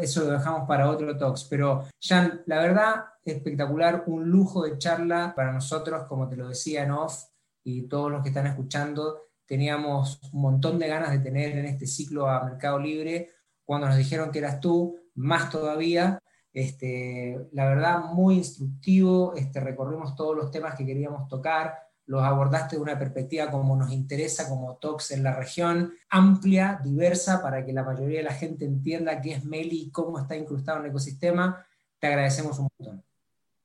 Eso 0.00 0.24
lo 0.24 0.30
dejamos 0.32 0.66
para 0.66 0.88
otro 0.88 1.16
talks, 1.16 1.44
pero 1.44 1.84
Jan, 2.00 2.42
la 2.46 2.60
verdad, 2.60 3.04
espectacular, 3.24 4.04
un 4.06 4.28
lujo 4.30 4.64
de 4.64 4.78
charla 4.78 5.32
para 5.34 5.52
nosotros, 5.52 6.04
como 6.04 6.28
te 6.28 6.36
lo 6.36 6.48
decía 6.48 6.84
en 6.84 6.92
off, 6.92 7.24
y 7.62 7.82
todos 7.82 8.10
los 8.10 8.22
que 8.22 8.28
están 8.28 8.46
escuchando, 8.46 9.28
teníamos 9.44 10.20
un 10.32 10.42
montón 10.42 10.78
de 10.78 10.88
ganas 10.88 11.10
de 11.10 11.18
tener 11.18 11.56
en 11.58 11.66
este 11.66 11.86
ciclo 11.86 12.28
a 12.28 12.44
Mercado 12.44 12.78
Libre, 12.78 13.30
cuando 13.64 13.88
nos 13.88 13.96
dijeron 13.96 14.30
que 14.30 14.38
eras 14.38 14.60
tú, 14.60 14.96
más 15.14 15.50
todavía, 15.50 16.18
este, 16.52 17.48
la 17.52 17.66
verdad, 17.66 18.04
muy 18.12 18.36
instructivo, 18.36 19.34
este, 19.36 19.60
recorrimos 19.60 20.16
todos 20.16 20.36
los 20.36 20.50
temas 20.50 20.74
que 20.74 20.86
queríamos 20.86 21.28
tocar, 21.28 21.89
los 22.10 22.24
abordaste 22.24 22.74
de 22.74 22.82
una 22.82 22.98
perspectiva 22.98 23.52
como 23.52 23.76
nos 23.76 23.92
interesa, 23.92 24.48
como 24.48 24.74
TOX 24.78 25.12
en 25.12 25.22
la 25.22 25.32
región, 25.32 25.92
amplia, 26.08 26.80
diversa, 26.82 27.40
para 27.40 27.64
que 27.64 27.72
la 27.72 27.84
mayoría 27.84 28.18
de 28.18 28.24
la 28.24 28.34
gente 28.34 28.64
entienda 28.64 29.20
qué 29.20 29.34
es 29.34 29.44
Meli 29.44 29.82
y 29.82 29.90
cómo 29.92 30.18
está 30.18 30.36
incrustado 30.36 30.78
en 30.78 30.86
el 30.86 30.90
ecosistema. 30.90 31.64
Te 32.00 32.08
agradecemos 32.08 32.58
un 32.58 32.68
montón. 32.76 33.04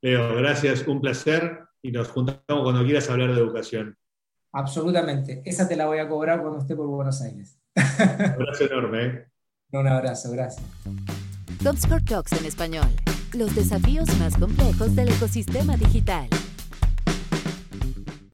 Leo, 0.00 0.36
gracias, 0.36 0.86
un 0.86 1.00
placer 1.00 1.64
y 1.82 1.90
nos 1.90 2.06
juntamos 2.06 2.62
cuando 2.62 2.84
quieras 2.84 3.10
hablar 3.10 3.34
de 3.34 3.40
educación. 3.40 3.98
Absolutamente, 4.52 5.42
esa 5.44 5.66
te 5.66 5.74
la 5.74 5.86
voy 5.86 5.98
a 5.98 6.08
cobrar 6.08 6.40
cuando 6.40 6.60
esté 6.60 6.76
por 6.76 6.86
Buenos 6.86 7.20
Aires. 7.22 7.58
Un 7.74 8.42
abrazo 8.42 8.64
enorme. 8.64 9.06
¿eh? 9.06 9.26
Un 9.72 9.88
abrazo, 9.88 10.30
gracias. 10.30 10.64
Comscore 11.64 12.04
Talks 12.04 12.32
en 12.34 12.46
español. 12.46 12.90
Los 13.34 13.56
desafíos 13.56 14.06
más 14.20 14.36
complejos 14.36 14.94
del 14.94 15.08
ecosistema 15.08 15.76
digital. 15.76 16.28